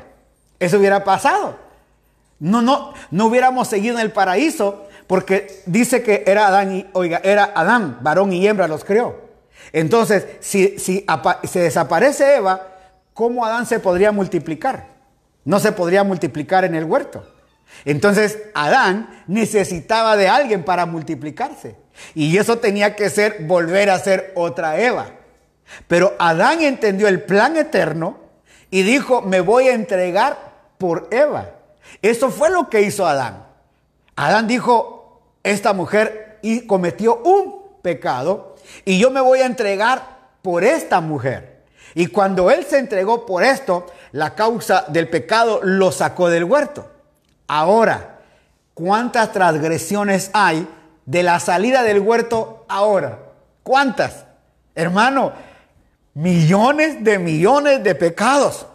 Eso 0.59 0.77
hubiera 0.77 1.03
pasado. 1.03 1.57
No, 2.39 2.61
no, 2.61 2.93
no 3.11 3.25
hubiéramos 3.25 3.67
seguido 3.67 3.95
en 3.95 4.01
el 4.01 4.11
paraíso 4.11 4.87
porque 5.07 5.61
dice 5.65 6.03
que 6.03 6.23
era 6.27 6.47
Adán 6.47 6.75
y, 6.75 6.85
oiga, 6.93 7.19
era 7.23 7.51
Adán, 7.55 7.97
varón 8.01 8.31
y 8.31 8.47
hembra 8.47 8.67
los 8.67 8.85
creó. 8.85 9.29
Entonces, 9.73 10.25
si, 10.39 10.79
si 10.79 11.05
se 11.43 11.59
desaparece 11.59 12.35
Eva, 12.35 12.67
¿cómo 13.13 13.45
Adán 13.45 13.65
se 13.65 13.79
podría 13.79 14.11
multiplicar? 14.11 14.87
No 15.45 15.59
se 15.59 15.71
podría 15.71 16.03
multiplicar 16.03 16.63
en 16.63 16.75
el 16.75 16.85
huerto. 16.85 17.25
Entonces, 17.85 18.39
Adán 18.53 19.23
necesitaba 19.27 20.15
de 20.15 20.27
alguien 20.27 20.63
para 20.63 20.85
multiplicarse. 20.85 21.75
Y 22.15 22.37
eso 22.37 22.57
tenía 22.57 22.95
que 22.95 23.09
ser 23.09 23.45
volver 23.45 23.89
a 23.89 23.99
ser 23.99 24.31
otra 24.35 24.79
Eva. 24.79 25.07
Pero 25.87 26.15
Adán 26.19 26.61
entendió 26.61 27.07
el 27.07 27.21
plan 27.21 27.57
eterno 27.57 28.17
y 28.71 28.83
dijo, 28.83 29.21
me 29.21 29.41
voy 29.41 29.67
a 29.67 29.73
entregar 29.73 30.48
por 30.79 31.09
Eva. 31.11 31.51
Eso 32.01 32.31
fue 32.31 32.49
lo 32.49 32.69
que 32.69 32.81
hizo 32.81 33.05
Adán. 33.05 33.45
Adán 34.15 34.47
dijo, 34.47 35.21
esta 35.43 35.73
mujer 35.73 36.39
y 36.41 36.65
cometió 36.65 37.17
un 37.17 37.59
pecado 37.83 38.55
y 38.85 38.97
yo 38.97 39.11
me 39.11 39.21
voy 39.21 39.39
a 39.39 39.45
entregar 39.45 40.17
por 40.41 40.63
esta 40.63 41.01
mujer. 41.01 41.59
Y 41.95 42.07
cuando 42.07 42.49
él 42.49 42.65
se 42.65 42.79
entregó 42.79 43.25
por 43.25 43.43
esto, 43.43 43.85
la 44.11 44.35
causa 44.35 44.85
del 44.87 45.09
pecado 45.09 45.59
lo 45.63 45.91
sacó 45.91 46.29
del 46.29 46.43
huerto. 46.43 46.89
Ahora, 47.47 48.19
¿cuántas 48.73 49.31
transgresiones 49.31 50.29
hay 50.33 50.67
de 51.05 51.23
la 51.23 51.39
salida 51.39 51.83
del 51.83 51.99
huerto 51.99 52.65
ahora? 52.69 53.19
¿Cuántas? 53.63 54.25
Hermano, 54.75 55.33
millones 56.13 57.03
de 57.03 57.19
millones 57.19 57.83
de 57.83 57.95
pecados 57.95 58.67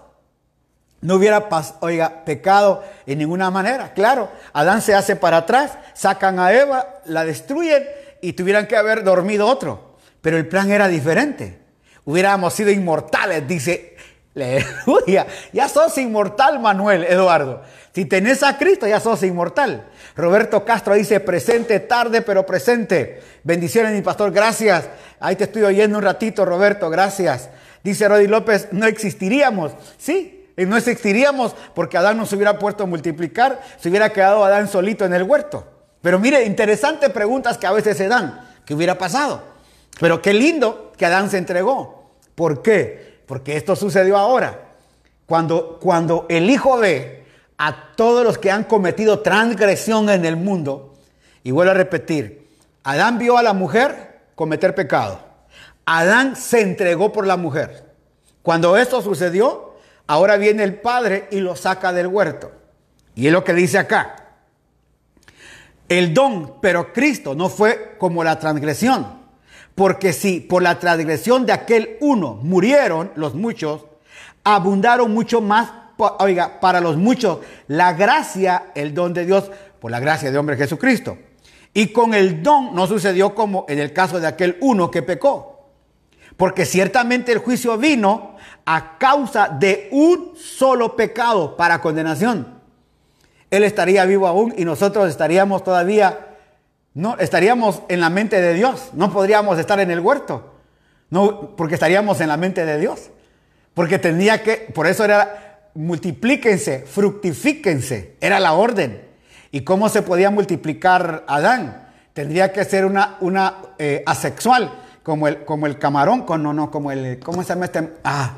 no 1.04 1.16
hubiera, 1.16 1.46
oiga, 1.80 2.24
pecado 2.24 2.82
en 3.04 3.18
ninguna 3.18 3.50
manera. 3.50 3.92
Claro, 3.92 4.30
Adán 4.54 4.80
se 4.80 4.94
hace 4.94 5.16
para 5.16 5.36
atrás, 5.36 5.72
sacan 5.92 6.38
a 6.38 6.50
Eva, 6.54 7.00
la 7.04 7.26
destruyen 7.26 7.84
y 8.22 8.32
tuvieran 8.32 8.66
que 8.66 8.74
haber 8.74 9.04
dormido 9.04 9.46
otro. 9.46 9.98
Pero 10.22 10.38
el 10.38 10.48
plan 10.48 10.70
era 10.70 10.88
diferente. 10.88 11.60
Hubiéramos 12.06 12.54
sido 12.54 12.70
inmortales, 12.70 13.46
dice, 13.46 13.96
aleluya. 14.34 15.26
Ya 15.52 15.68
sos 15.68 15.98
inmortal, 15.98 16.58
Manuel, 16.58 17.04
Eduardo. 17.04 17.60
Si 17.94 18.06
tenés 18.06 18.42
a 18.42 18.56
Cristo, 18.56 18.86
ya 18.86 18.98
sos 18.98 19.22
inmortal. 19.24 19.86
Roberto 20.16 20.64
Castro 20.64 20.94
dice, 20.94 21.20
presente, 21.20 21.80
tarde, 21.80 22.22
pero 22.22 22.46
presente. 22.46 23.20
Bendiciones, 23.42 23.92
mi 23.92 24.00
pastor, 24.00 24.32
gracias. 24.32 24.88
Ahí 25.20 25.36
te 25.36 25.44
estoy 25.44 25.64
oyendo 25.64 25.98
un 25.98 26.04
ratito, 26.04 26.46
Roberto, 26.46 26.88
gracias. 26.88 27.50
Dice 27.82 28.08
Rodi 28.08 28.26
López, 28.26 28.68
no 28.72 28.86
existiríamos. 28.86 29.72
Sí, 29.98 30.33
y 30.56 30.66
no 30.66 30.76
existiríamos 30.76 31.54
porque 31.74 31.98
Adán 31.98 32.16
no 32.16 32.26
se 32.26 32.36
hubiera 32.36 32.58
puesto 32.58 32.84
a 32.84 32.86
multiplicar, 32.86 33.60
se 33.80 33.88
hubiera 33.88 34.12
quedado 34.12 34.44
Adán 34.44 34.68
solito 34.68 35.04
en 35.04 35.14
el 35.14 35.24
huerto. 35.24 35.66
Pero 36.00 36.18
mire, 36.18 36.44
interesantes 36.44 37.10
preguntas 37.10 37.58
que 37.58 37.66
a 37.66 37.72
veces 37.72 37.96
se 37.96 38.08
dan. 38.08 38.48
¿Qué 38.64 38.74
hubiera 38.74 38.96
pasado? 38.96 39.42
Pero 40.00 40.20
qué 40.20 40.32
lindo 40.32 40.92
que 40.96 41.06
Adán 41.06 41.30
se 41.30 41.38
entregó. 41.38 42.10
¿Por 42.34 42.62
qué? 42.62 43.22
Porque 43.26 43.56
esto 43.56 43.74
sucedió 43.74 44.16
ahora. 44.16 44.60
Cuando, 45.26 45.78
cuando 45.80 46.26
el 46.28 46.50
Hijo 46.50 46.78
ve 46.78 47.24
a 47.56 47.94
todos 47.96 48.24
los 48.24 48.38
que 48.38 48.50
han 48.50 48.64
cometido 48.64 49.20
transgresión 49.20 50.10
en 50.10 50.24
el 50.24 50.36
mundo, 50.36 50.94
y 51.42 51.50
vuelvo 51.50 51.72
a 51.72 51.74
repetir, 51.74 52.48
Adán 52.82 53.18
vio 53.18 53.38
a 53.38 53.42
la 53.42 53.52
mujer 53.52 54.20
cometer 54.34 54.74
pecado. 54.74 55.20
Adán 55.86 56.36
se 56.36 56.60
entregó 56.60 57.12
por 57.12 57.26
la 57.26 57.36
mujer. 57.36 57.84
Cuando 58.42 58.76
esto 58.76 59.00
sucedió, 59.00 59.63
Ahora 60.06 60.36
viene 60.36 60.62
el 60.64 60.74
padre 60.74 61.28
y 61.30 61.40
lo 61.40 61.56
saca 61.56 61.92
del 61.92 62.08
huerto. 62.08 62.52
Y 63.14 63.26
es 63.26 63.32
lo 63.32 63.44
que 63.44 63.54
dice 63.54 63.78
acá. 63.78 64.16
El 65.88 66.12
don, 66.12 66.60
pero 66.60 66.92
Cristo 66.92 67.34
no 67.34 67.48
fue 67.48 67.96
como 67.98 68.24
la 68.24 68.38
transgresión. 68.38 69.24
Porque 69.74 70.12
si 70.12 70.40
por 70.40 70.62
la 70.62 70.78
transgresión 70.78 71.46
de 71.46 71.52
aquel 71.52 71.96
uno 72.00 72.38
murieron 72.42 73.12
los 73.16 73.34
muchos, 73.34 73.86
abundaron 74.44 75.12
mucho 75.12 75.40
más, 75.40 75.70
oiga, 76.18 76.60
para 76.60 76.80
los 76.80 76.96
muchos, 76.96 77.38
la 77.66 77.92
gracia, 77.92 78.72
el 78.74 78.94
don 78.94 79.12
de 79.14 79.26
Dios, 79.26 79.50
por 79.80 79.90
la 79.90 80.00
gracia 80.00 80.30
de 80.30 80.38
hombre 80.38 80.56
Jesucristo. 80.56 81.18
Y 81.72 81.88
con 81.88 82.14
el 82.14 82.42
don 82.42 82.74
no 82.74 82.86
sucedió 82.86 83.34
como 83.34 83.66
en 83.68 83.80
el 83.80 83.92
caso 83.92 84.20
de 84.20 84.28
aquel 84.28 84.56
uno 84.60 84.90
que 84.90 85.02
pecó. 85.02 85.70
Porque 86.36 86.66
ciertamente 86.66 87.32
el 87.32 87.38
juicio 87.38 87.76
vino 87.76 88.33
a 88.66 88.98
causa 88.98 89.48
de 89.48 89.88
un 89.92 90.32
solo 90.36 90.96
pecado 90.96 91.56
para 91.56 91.80
condenación. 91.80 92.60
Él 93.50 93.62
estaría 93.64 94.04
vivo 94.04 94.26
aún 94.26 94.54
y 94.56 94.64
nosotros 94.64 95.08
estaríamos 95.08 95.62
todavía 95.62 96.34
no 96.94 97.18
estaríamos 97.18 97.82
en 97.88 98.00
la 98.00 98.08
mente 98.08 98.40
de 98.40 98.54
Dios, 98.54 98.90
no 98.92 99.12
podríamos 99.12 99.58
estar 99.58 99.80
en 99.80 99.90
el 99.90 99.98
huerto. 99.98 100.52
No, 101.10 101.56
porque 101.56 101.74
estaríamos 101.74 102.20
en 102.20 102.28
la 102.28 102.36
mente 102.36 102.64
de 102.64 102.78
Dios. 102.78 103.10
Porque 103.74 103.98
tendría 103.98 104.42
que, 104.42 104.68
por 104.72 104.86
eso 104.86 105.04
era 105.04 105.70
multiplíquense, 105.74 106.84
fructifíquense, 106.86 108.16
era 108.20 108.38
la 108.38 108.52
orden. 108.54 109.02
¿Y 109.50 109.62
cómo 109.62 109.88
se 109.88 110.02
podía 110.02 110.30
multiplicar 110.30 111.24
Adán? 111.26 111.88
Tendría 112.12 112.52
que 112.52 112.64
ser 112.64 112.84
una, 112.86 113.16
una 113.20 113.56
eh, 113.78 114.02
asexual, 114.06 114.72
como 115.02 115.26
el, 115.26 115.44
como 115.44 115.66
el 115.66 115.78
camarón, 115.78 116.22
con, 116.22 116.42
no, 116.44 116.52
no, 116.52 116.70
como 116.70 116.92
el, 116.92 117.18
¿cómo 117.18 117.42
se 117.42 117.48
llama 117.48 117.64
este? 117.66 117.92
Ah, 118.04 118.34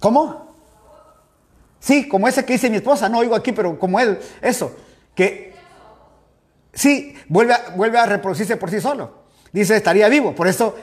¿cómo? 0.00 0.50
Sí, 1.78 2.08
como 2.08 2.26
ese 2.26 2.44
que 2.44 2.54
dice 2.54 2.68
mi 2.68 2.76
esposa, 2.76 3.08
no 3.08 3.18
oigo 3.18 3.34
aquí, 3.34 3.52
pero 3.52 3.78
como 3.78 4.00
él, 4.00 4.18
eso, 4.42 4.74
que 5.14 5.54
sí, 6.72 7.14
vuelve 7.28 7.54
a, 7.54 7.70
vuelve 7.76 7.98
a 7.98 8.06
reproducirse 8.06 8.56
por 8.56 8.70
sí 8.70 8.80
solo. 8.80 9.20
Dice, 9.52 9.76
estaría 9.76 10.08
vivo. 10.08 10.34
Por 10.34 10.46
eso, 10.46 10.76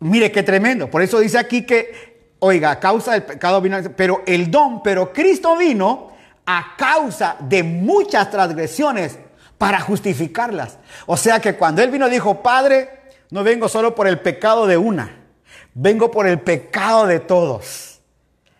mire 0.00 0.32
qué 0.32 0.42
tremendo. 0.42 0.90
Por 0.90 1.02
eso 1.02 1.20
dice 1.20 1.38
aquí 1.38 1.62
que, 1.62 2.34
oiga, 2.40 2.70
a 2.70 2.80
causa 2.80 3.12
del 3.12 3.24
pecado 3.24 3.60
vino, 3.60 3.78
pero 3.96 4.22
el 4.26 4.50
don, 4.50 4.82
pero 4.82 5.12
Cristo 5.12 5.56
vino 5.56 6.12
a 6.46 6.74
causa 6.76 7.36
de 7.40 7.62
muchas 7.62 8.30
transgresiones 8.30 9.18
para 9.58 9.80
justificarlas. 9.80 10.78
O 11.06 11.16
sea 11.16 11.40
que 11.40 11.56
cuando 11.56 11.82
Él 11.82 11.90
vino 11.90 12.08
dijo, 12.08 12.42
Padre, 12.42 12.90
no 13.30 13.44
vengo 13.44 13.68
solo 13.68 13.94
por 13.94 14.06
el 14.06 14.20
pecado 14.20 14.66
de 14.66 14.78
una, 14.78 15.26
vengo 15.74 16.10
por 16.10 16.26
el 16.26 16.40
pecado 16.40 17.06
de 17.06 17.20
todos. 17.20 17.97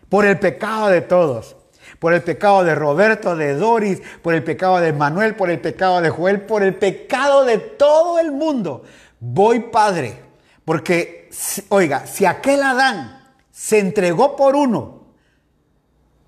Por 0.09 0.25
el 0.25 0.39
pecado 0.39 0.89
de 0.89 1.01
todos. 1.01 1.55
Por 1.99 2.13
el 2.13 2.21
pecado 2.21 2.63
de 2.63 2.75
Roberto, 2.75 3.35
de 3.35 3.55
Doris, 3.55 4.01
por 4.21 4.33
el 4.33 4.43
pecado 4.43 4.79
de 4.79 4.93
Manuel, 4.93 5.35
por 5.35 5.49
el 5.49 5.59
pecado 5.59 6.01
de 6.01 6.09
Joel, 6.09 6.41
por 6.41 6.63
el 6.63 6.75
pecado 6.75 7.45
de 7.45 7.57
todo 7.57 8.19
el 8.19 8.31
mundo. 8.31 8.83
Voy, 9.19 9.59
Padre, 9.71 10.21
porque, 10.63 11.29
oiga, 11.69 12.05
si 12.05 12.25
aquel 12.25 12.63
Adán 12.63 13.33
se 13.51 13.79
entregó 13.79 14.35
por 14.35 14.55
uno, 14.55 15.07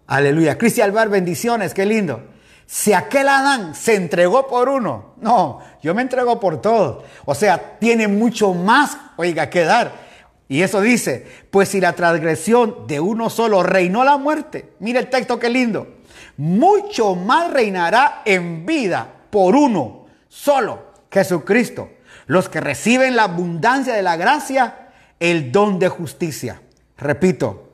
aleluya, 0.08 0.58
Cristian 0.58 0.90
Alvar, 0.90 1.10
bendiciones, 1.10 1.74
qué 1.74 1.86
lindo. 1.86 2.22
Si 2.66 2.94
aquel 2.94 3.28
Adán 3.28 3.76
se 3.76 3.96
entregó 3.96 4.48
por 4.48 4.68
uno, 4.68 5.14
no, 5.18 5.60
yo 5.82 5.94
me 5.94 6.02
entrego 6.02 6.40
por 6.40 6.62
todos. 6.62 7.04
O 7.26 7.36
sea, 7.36 7.78
tiene 7.80 8.08
mucho 8.08 8.54
más, 8.54 8.98
oiga, 9.18 9.50
que 9.50 9.64
dar. 9.64 10.11
Y 10.52 10.64
eso 10.64 10.82
dice, 10.82 11.26
pues 11.50 11.70
si 11.70 11.80
la 11.80 11.94
transgresión 11.94 12.86
de 12.86 13.00
uno 13.00 13.30
solo 13.30 13.64
reinó 13.64 14.04
la 14.04 14.18
muerte, 14.18 14.74
mire 14.80 15.00
el 15.00 15.10
texto 15.10 15.40
qué 15.40 15.50
lindo, 15.50 15.88
mucho 16.36 17.16
más 17.16 17.54
reinará 17.54 18.22
en 18.26 18.66
vida 18.66 19.08
por 19.30 19.56
uno 19.56 20.08
solo, 20.28 20.92
Jesucristo, 21.10 21.92
los 22.26 22.50
que 22.50 22.60
reciben 22.60 23.16
la 23.16 23.24
abundancia 23.24 23.94
de 23.94 24.02
la 24.02 24.18
gracia, 24.18 24.90
el 25.22 25.54
don 25.54 25.80
de 25.80 25.88
justicia. 25.88 26.62
Repito, 26.98 27.70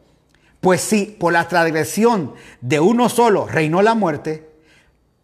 pues 0.61 0.79
si 0.79 1.07
por 1.07 1.33
la 1.33 1.47
transgresión 1.47 2.35
de 2.61 2.79
uno 2.79 3.09
solo 3.09 3.47
reinó 3.47 3.81
la 3.81 3.95
muerte, 3.95 4.51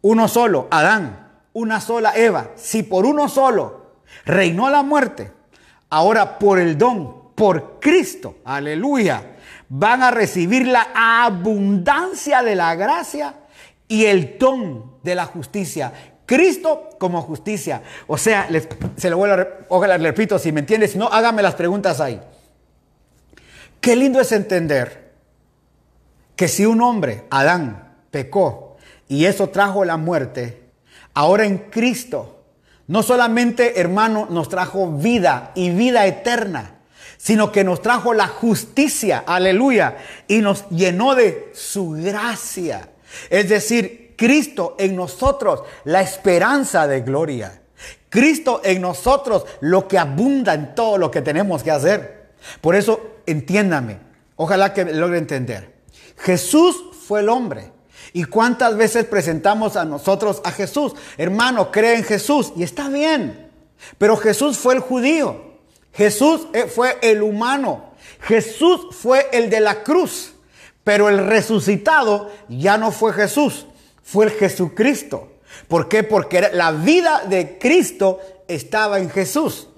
uno 0.02 0.28
solo, 0.28 0.70
Adán, 0.72 1.30
una 1.54 1.82
sola 1.82 2.18
Eva, 2.18 2.50
si 2.56 2.82
por 2.82 3.06
uno 3.06 3.30
solo 3.30 3.92
reinó 4.26 4.72
la 4.72 4.82
muerte, 4.82 5.32
ahora 5.92 6.40
por 6.40 6.58
el 6.58 6.80
don, 6.80 7.22
por 7.36 7.80
Cristo, 7.80 8.38
aleluya, 8.46 9.36
van 9.70 10.04
a 10.04 10.12
recibir 10.12 10.68
la 10.68 10.90
abundancia 10.94 12.44
de 12.44 12.56
la 12.56 12.76
gracia 12.76 13.36
y 13.88 14.06
el 14.06 14.38
don 14.38 14.98
de 15.04 15.16
la 15.16 15.26
justicia. 15.26 15.94
Cristo 16.26 16.90
como 17.00 17.22
justicia. 17.22 17.82
O 18.08 18.18
sea, 18.18 18.48
se 18.96 19.10
lo 19.10 19.18
vuelvo 19.18 19.42
a, 19.42 19.48
ojalá 19.70 19.98
le 19.98 20.10
repito, 20.10 20.40
si 20.40 20.52
me 20.52 20.62
entiendes, 20.62 20.92
si 20.92 20.98
no, 20.98 21.08
hágame 21.08 21.42
las 21.42 21.56
preguntas 21.56 22.00
ahí. 22.00 22.22
Qué 23.82 23.96
lindo 23.96 24.22
es 24.22 24.32
entender 24.32 25.12
que 26.36 26.48
si 26.48 26.66
un 26.66 26.82
hombre, 26.82 27.26
Adán, 27.30 27.98
pecó, 28.12 28.78
y 29.08 29.26
eso 29.26 29.50
trajo 29.50 29.86
la 29.86 29.98
muerte, 29.98 30.70
ahora 31.14 31.46
en 31.46 31.58
Cristo, 31.58 32.44
no 32.88 33.04
solamente, 33.04 33.80
hermano, 33.80 34.28
nos 34.30 34.50
trajo 34.50 34.92
vida 34.92 35.52
y 35.56 35.72
vida 35.72 36.06
eterna, 36.06 36.80
sino 37.24 37.54
que 37.54 37.64
nos 37.64 37.82
trajo 37.82 38.14
la 38.14 38.28
justicia, 38.28 39.24
aleluya, 39.26 39.96
y 40.28 40.40
nos 40.40 40.68
llenó 40.70 41.16
de 41.16 41.54
su 41.56 41.92
gracia. 41.92 42.90
Es 43.30 43.48
decir, 43.48 44.14
Cristo 44.18 44.76
en 44.78 44.98
nosotros, 44.98 45.64
la 45.86 46.02
esperanza 46.02 46.86
de 46.86 47.00
gloria. 47.00 47.62
Cristo 48.10 48.60
en 48.66 48.82
nosotros, 48.82 49.46
lo 49.62 49.88
que 49.88 49.98
abunda 49.98 50.54
en 50.54 50.76
todo 50.76 50.98
lo 50.98 51.10
que 51.10 51.22
tenemos 51.22 51.64
que 51.64 51.72
hacer. 51.72 52.32
Por 52.60 52.76
eso, 52.76 53.00
entiéndame, 53.26 54.00
ojalá 54.36 54.74
que 54.74 54.84
logre 54.84 55.18
entender. 55.18 55.72
Jesús 56.18 56.76
fue 57.08 57.22
el 57.22 57.30
hombre 57.30 57.72
¿Y 58.12 58.26
cuántas 58.26 58.76
veces 58.76 59.06
presentamos 59.06 59.78
a 59.78 59.86
nosotros 59.86 60.42
a 60.44 60.52
Jesús? 60.52 60.94
Hermano, 61.18 61.72
cree 61.72 61.96
en 61.96 62.04
Jesús 62.04 62.52
y 62.58 62.64
está 62.64 62.90
bien. 62.90 63.50
Pero 63.98 64.18
Jesús 64.18 64.58
fue 64.58 64.74
el 64.74 64.82
judío. 64.82 65.53
Jesús 65.94 66.48
eh, 66.54 66.66
fue 66.66 66.98
el 67.02 67.22
humano. 67.22 67.94
Jesús 68.22 68.88
fue 68.92 69.30
el 69.32 69.50
de 69.50 69.60
la 69.60 69.84
cruz. 69.84 70.34
Pero 70.84 71.10
el 71.10 71.26
resucitado 71.26 72.30
ya 72.50 72.78
no 72.78 72.92
fue 72.92 73.14
Jesús, 73.14 73.68
fue 74.04 74.26
el 74.26 74.32
Jesucristo. 74.32 75.32
¿Por 75.68 75.88
qué? 75.88 76.04
Porque 76.04 76.50
la 76.52 76.72
vida 76.72 77.24
de 77.28 77.58
Cristo 77.58 78.20
estaba 78.48 79.00
en 79.00 79.10
Jesús. 79.10 79.70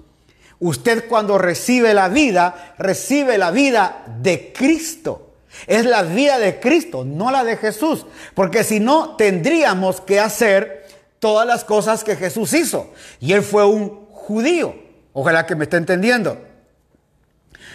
Usted 0.58 1.06
cuando 1.06 1.38
recibe 1.38 1.94
la 1.94 2.08
vida, 2.08 2.74
recibe 2.78 3.38
la 3.38 3.50
vida 3.50 4.04
de 4.20 4.52
Cristo. 4.52 5.34
Es 5.66 5.84
la 5.84 6.02
vida 6.02 6.38
de 6.38 6.58
Cristo, 6.60 7.04
no 7.04 7.30
la 7.30 7.44
de 7.44 7.56
Jesús. 7.56 8.06
Porque 8.34 8.64
si 8.64 8.80
no, 8.80 9.16
tendríamos 9.16 10.00
que 10.00 10.18
hacer 10.18 10.86
todas 11.18 11.46
las 11.46 11.64
cosas 11.64 12.04
que 12.04 12.16
Jesús 12.16 12.52
hizo. 12.52 12.90
Y 13.20 13.32
él 13.32 13.42
fue 13.42 13.64
un 13.64 14.06
judío. 14.10 14.85
Ojalá 15.18 15.46
que 15.46 15.54
me 15.54 15.64
esté 15.64 15.78
entendiendo. 15.78 16.36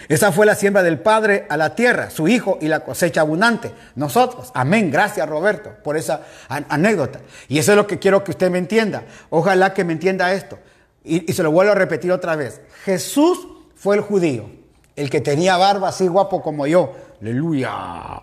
Esa 0.07 0.31
fue 0.31 0.45
la 0.45 0.53
siembra 0.53 0.83
del 0.83 0.99
Padre 0.99 1.47
a 1.49 1.57
la 1.57 1.73
tierra, 1.73 2.11
su 2.11 2.27
Hijo 2.27 2.59
y 2.61 2.67
la 2.67 2.81
cosecha 2.81 3.21
abundante. 3.21 3.71
Nosotros, 3.95 4.51
amén, 4.53 4.91
gracias 4.91 5.27
Roberto 5.27 5.71
por 5.83 5.97
esa 5.97 6.21
anécdota. 6.47 7.19
Y 7.47 7.57
eso 7.57 7.71
es 7.71 7.77
lo 7.77 7.87
que 7.87 7.97
quiero 7.97 8.23
que 8.23 8.29
usted 8.29 8.51
me 8.51 8.59
entienda. 8.59 9.05
Ojalá 9.31 9.73
que 9.73 9.83
me 9.83 9.93
entienda 9.93 10.31
esto. 10.33 10.59
Y, 11.03 11.33
se 11.33 11.41
lo 11.41 11.49
vuelvo 11.49 11.71
a 11.71 11.75
repetir 11.75 12.11
otra 12.11 12.35
vez. 12.35 12.61
Jesús 12.85 13.39
fue 13.75 13.95
el 13.95 14.01
judío, 14.03 14.47
el 14.95 15.09
que 15.09 15.19
tenía 15.19 15.57
barba 15.57 15.89
así 15.89 16.07
guapo 16.07 16.43
como 16.43 16.67
yo, 16.67 16.93
Aleluya. 17.21 18.21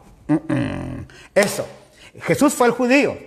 Eso. 1.34 1.66
Jesús 2.22 2.54
fue 2.54 2.68
el 2.68 2.72
judío. 2.72 3.18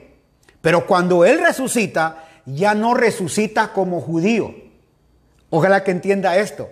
Pero 0.61 0.87
cuando 0.87 1.25
Él 1.25 1.41
resucita, 1.41 2.29
ya 2.45 2.75
no 2.75 2.93
resucita 2.93 3.73
como 3.73 3.99
judío. 3.99 4.70
Ojalá 5.51 5.83
que 5.83 5.91
entienda 5.91 6.35
esto. 6.37 6.69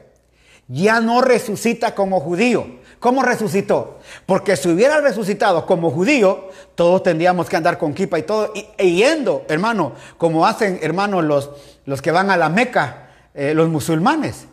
Ya 0.67 0.99
no 0.99 1.21
resucita 1.21 1.93
como 1.93 2.19
judío. 2.19 2.79
¿Cómo 2.99 3.21
resucitó? 3.21 3.99
Porque 4.25 4.57
si 4.57 4.69
hubiera 4.69 4.99
resucitado 5.01 5.67
como 5.67 5.91
judío, 5.91 6.49
todos 6.73 7.03
tendríamos 7.03 7.47
que 7.47 7.55
andar 7.55 7.77
con 7.77 7.93
kipa 7.93 8.17
y 8.17 8.23
todo, 8.23 8.51
y, 8.55 8.65
e 8.77 8.91
yendo, 8.91 9.45
hermano, 9.47 9.93
como 10.17 10.47
hacen, 10.47 10.79
hermanos, 10.81 11.23
los, 11.23 11.51
los 11.85 12.01
que 12.01 12.11
van 12.11 12.31
a 12.31 12.37
la 12.37 12.49
Meca, 12.49 13.11
eh, 13.35 13.53
los 13.53 13.69
musulmanes. 13.69 14.47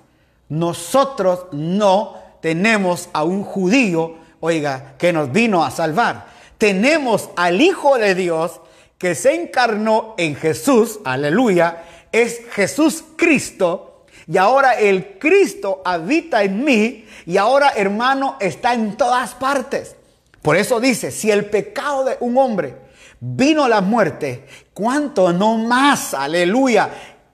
Nosotros 0.51 1.47
no 1.53 2.15
tenemos 2.41 3.09
a 3.15 3.25
un 3.25 3.43
judío 3.43 4.27
oiga, 4.41 4.95
que 4.99 5.13
nos 5.13 5.33
vino 5.33 5.65
a 5.65 5.71
salvar. 5.71 6.27
Tenemos 6.59 7.31
al 7.37 7.61
Hijo 7.61 7.99
de 7.99 8.15
Dios 8.15 8.61
que 8.99 9.15
se 9.15 9.35
encarnó 9.35 10.15
en 10.17 10.37
Jesús, 10.37 11.01
aleluya, 11.05 11.85
es 12.13 12.41
Jesús 12.53 13.05
Cristo, 13.17 13.96
y 14.29 14.37
ahora 14.37 14.73
el 14.73 15.19
Cristo 15.19 15.83
habita 15.85 16.43
en 16.43 16.65
mí, 16.65 17.07
y 17.27 17.37
ahora 17.37 17.73
hermano 17.77 18.37
está 18.41 18.75
en 18.75 18.97
todas 18.97 19.35
partes. 19.35 19.97
Por 20.43 20.57
eso 20.57 20.81
dice, 20.81 21.11
si 21.11 21.31
el 21.31 21.47
pecado 21.47 22.05
de 22.05 22.17
un 22.21 22.39
hombre 22.39 22.77
vino 23.21 23.65
a 23.65 23.69
la 23.69 23.81
muerte, 23.81 24.47
¿cuánto 24.73 25.33
no 25.33 25.57
más, 25.57 26.15
aleluya? 26.15 26.91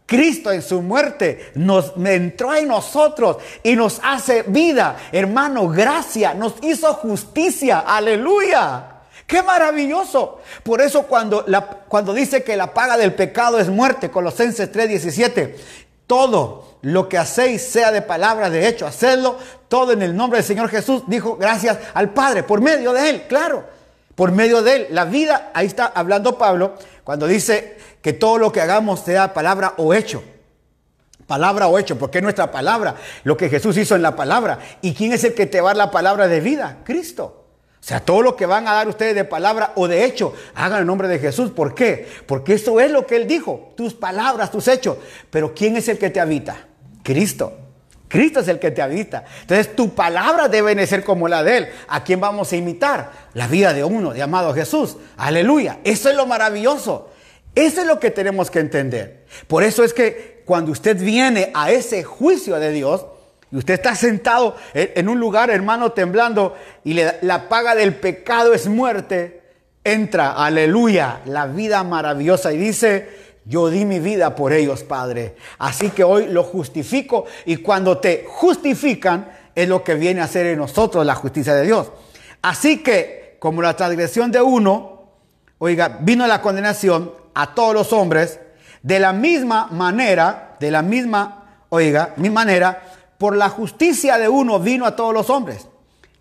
Cristo 0.07 0.53
en 0.53 0.61
su 0.61 0.83
muerte 0.83 1.53
nos 1.55 1.95
entró 1.97 2.55
en 2.55 2.69
nosotros 2.69 3.39
y 3.63 3.77
nos 3.77 3.99
hace 4.03 4.43
vida. 4.43 4.97
Hermano, 5.11 5.69
gracia, 5.69 6.35
nos 6.35 6.55
hizo 6.63 6.93
justicia. 6.95 7.81
Aleluya. 7.81 8.89
Qué 9.27 9.43
maravilloso. 9.43 10.41
Por 10.63 10.83
eso 10.83 11.05
cuando, 11.05 11.47
cuando 11.89 12.13
dice 12.13 12.43
que 12.43 12.57
la 12.57 12.75
paga 12.75 12.99
del 12.99 13.15
pecado 13.15 13.59
es 13.59 13.71
muerte, 13.71 14.11
Colosenses 14.11 14.71
3:17, 14.71 15.57
todo 16.07 16.79
lo 16.83 17.09
que 17.09 17.19
hacéis 17.19 17.63
sea 17.63 17.93
de 17.93 18.03
palabra, 18.03 18.51
de 18.51 18.67
hecho, 18.67 18.87
hacedlo 18.87 19.39
todo 19.69 19.93
en 19.93 20.03
el 20.03 20.17
nombre 20.17 20.39
del 20.39 20.47
Señor 20.47 20.69
Jesús, 20.69 21.03
dijo 21.07 21.37
gracias 21.37 21.79
al 21.95 22.11
Padre, 22.11 22.43
por 22.43 22.61
medio 22.61 22.93
de 22.93 23.09
Él, 23.09 23.23
claro, 23.29 23.65
por 24.15 24.33
medio 24.33 24.63
de 24.63 24.77
Él. 24.77 24.87
La 24.91 25.05
vida, 25.05 25.51
ahí 25.55 25.67
está 25.67 25.87
hablando 25.87 26.37
Pablo, 26.37 26.75
cuando 27.05 27.27
dice 27.27 27.79
que 28.03 28.13
todo 28.13 28.39
lo 28.39 28.53
que 28.53 28.61
hagamos 28.61 29.01
sea 29.01 29.33
palabra 29.33 29.75
o 29.79 29.95
hecho. 29.95 30.23
Palabra 31.27 31.69
o 31.69 31.79
hecho, 31.79 31.97
porque 31.97 32.19
es 32.19 32.25
nuestra 32.25 32.51
palabra, 32.51 32.97
lo 33.25 33.37
que 33.37 33.49
Jesús 33.49 33.77
hizo 33.77 33.95
en 33.95 34.03
la 34.03 34.17
palabra. 34.17 34.59
¿Y 34.83 34.93
quién 34.93 35.13
es 35.13 35.25
el 35.25 35.35
que 35.35 35.47
te 35.47 35.61
va 35.61 35.71
a 35.71 35.75
dar 35.75 35.87
la 35.87 35.91
palabra 35.91 36.29
de 36.29 36.41
vida? 36.41 36.79
Cristo. 36.85 37.42
O 37.83 37.85
sea, 37.85 37.99
todo 37.99 38.23
lo 38.23 38.37
que 38.37 38.47
van 38.47 38.69
a 38.69 38.75
dar 38.75 38.87
ustedes 38.87 39.17
de 39.17 39.25
palabra 39.25 39.73
o 39.75 39.89
de 39.89 40.05
hecho, 40.05 40.35
hagan 40.55 40.83
en 40.83 40.87
nombre 40.87 41.09
de 41.09 41.19
Jesús. 41.19 41.51
¿Por 41.51 41.75
qué? 41.75 42.07
Porque 42.27 42.55
eso 42.55 42.79
es 42.79 42.93
lo 42.93 43.09
que 43.09 43.17
Él 43.17 43.27
dijo, 43.27 43.73
tus 43.77 43.93
palabras, 43.93 44.53
tus 44.53 44.69
hechos. 44.69 44.99
Pero 45.31 45.53
¿quién 45.53 45.77
es 45.77 45.89
el 45.89 45.99
que 45.99 46.09
te 46.09 46.21
habita? 46.21 46.69
Cristo. 47.03 47.59
Cristo 48.07 48.39
es 48.39 48.47
el 48.47 48.61
que 48.61 48.71
te 48.71 48.83
habita. 48.83 49.25
Entonces, 49.41 49.75
tu 49.75 49.95
palabra 49.97 50.47
deben 50.47 50.87
ser 50.87 51.03
como 51.03 51.27
la 51.27 51.43
de 51.43 51.57
Él. 51.57 51.69
¿A 51.89 52.05
quién 52.05 52.21
vamos 52.21 52.53
a 52.53 52.57
imitar? 52.57 53.11
La 53.35 53.49
vida 53.49 53.73
de 53.73 53.83
uno, 53.83 54.15
llamado 54.15 54.55
Jesús. 54.55 54.97
Aleluya. 55.17 55.81
Eso 55.83 56.09
es 56.09 56.15
lo 56.15 56.27
maravilloso. 56.27 57.11
Eso 57.53 57.81
es 57.81 57.87
lo 57.87 57.99
que 57.99 58.13
tenemos 58.13 58.49
que 58.49 58.61
entender. 58.61 59.25
Por 59.49 59.65
eso 59.65 59.83
es 59.83 59.93
que 59.93 60.43
cuando 60.45 60.71
usted 60.71 60.97
viene 61.03 61.51
a 61.53 61.73
ese 61.73 62.05
juicio 62.05 62.61
de 62.61 62.71
Dios, 62.71 63.07
y 63.53 63.57
usted 63.57 63.75
está 63.75 63.95
sentado 63.95 64.57
en 64.73 65.09
un 65.09 65.21
lugar, 65.21 65.51
hermano, 65.51 65.93
temblando, 65.93 66.57
y 66.85 66.95
la 66.95 67.49
paga 67.51 67.75
del 67.75 67.95
pecado 67.95 68.55
es 68.55 68.67
muerte, 68.67 69.43
entra, 69.85 70.33
aleluya, 70.33 71.21
la 71.27 71.47
vida 71.47 71.85
maravillosa 71.85 72.53
y 72.53 72.57
dice, 72.57 73.09
yo 73.45 73.69
di 73.69 73.85
mi 73.85 73.99
vida 73.99 74.35
por 74.35 74.53
ellos, 74.53 74.85
Padre. 74.85 75.37
Así 75.59 75.91
que 75.91 76.05
hoy 76.05 76.29
lo 76.29 76.45
justifico 76.45 77.27
y 77.45 77.57
cuando 77.57 77.99
te 77.99 78.25
justifican 78.29 79.31
es 79.55 79.69
lo 79.69 79.85
que 79.85 79.97
viene 79.97 80.21
a 80.21 80.25
hacer 80.25 80.47
en 80.47 80.59
nosotros 80.59 81.05
la 81.05 81.15
justicia 81.15 81.55
de 81.55 81.65
Dios. 81.65 81.91
Así 82.41 82.83
que, 82.83 83.37
como 83.39 83.61
la 83.61 83.77
transgresión 83.77 84.31
de 84.31 84.41
uno, 84.41 85.11
oiga, 85.59 85.99
vino 86.01 86.27
la 86.27 86.41
condenación 86.41 87.13
a 87.35 87.55
todos 87.55 87.75
los 87.75 87.93
hombres, 87.93 88.39
de 88.83 88.99
la 88.99 89.13
misma 89.13 89.69
manera, 89.71 90.57
de 90.59 90.71
la 90.71 90.83
misma, 90.83 91.65
oiga, 91.69 92.15
mi 92.17 92.31
manera, 92.31 92.83
por 93.23 93.37
la 93.37 93.49
justicia 93.49 94.19
de 94.19 94.29
uno 94.29 94.59
vino 94.59 94.85
a 94.85 94.97
todos 94.97 95.15
los 95.15 95.31
hombres, 95.31 95.69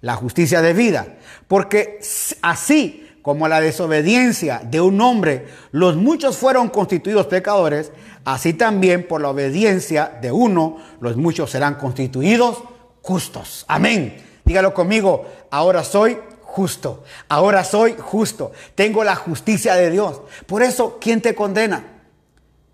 la 0.02 0.14
justicia 0.14 0.62
de 0.62 0.74
vida, 0.74 1.18
porque 1.47 1.99
así 2.43 3.10
como 3.24 3.47
la 3.47 3.60
desobediencia 3.60 4.62
de 4.64 4.82
un 4.82 5.02
hombre, 5.02 5.47
los 5.72 5.95
muchos 5.95 6.38
fueron 6.38 6.70
constituidos 6.70 7.26
pecadores, 7.26 7.91
así 8.24 8.54
también 8.54 9.08
por 9.08 9.20
la 9.20 9.30
obediencia 9.30 10.16
de 10.22 10.32
uno, 10.32 10.78
los 10.99 11.18
muchos 11.18 11.49
serán 11.49 11.74
constituidos 11.74 12.62
justos. 13.02 13.66
Amén. 13.68 14.24
Dígalo 14.45 14.72
conmigo, 14.76 15.26
ahora 15.49 15.84
soy 15.84 16.20
justo, 16.43 17.04
ahora 17.30 17.64
soy 17.64 17.95
justo, 17.97 18.52
tengo 18.76 19.04
la 19.04 19.16
justicia 19.16 19.74
de 19.74 19.89
Dios. 19.89 20.22
Por 20.45 20.62
eso, 20.62 20.99
¿quién 21.02 21.20
te 21.20 21.34
condena? 21.34 21.84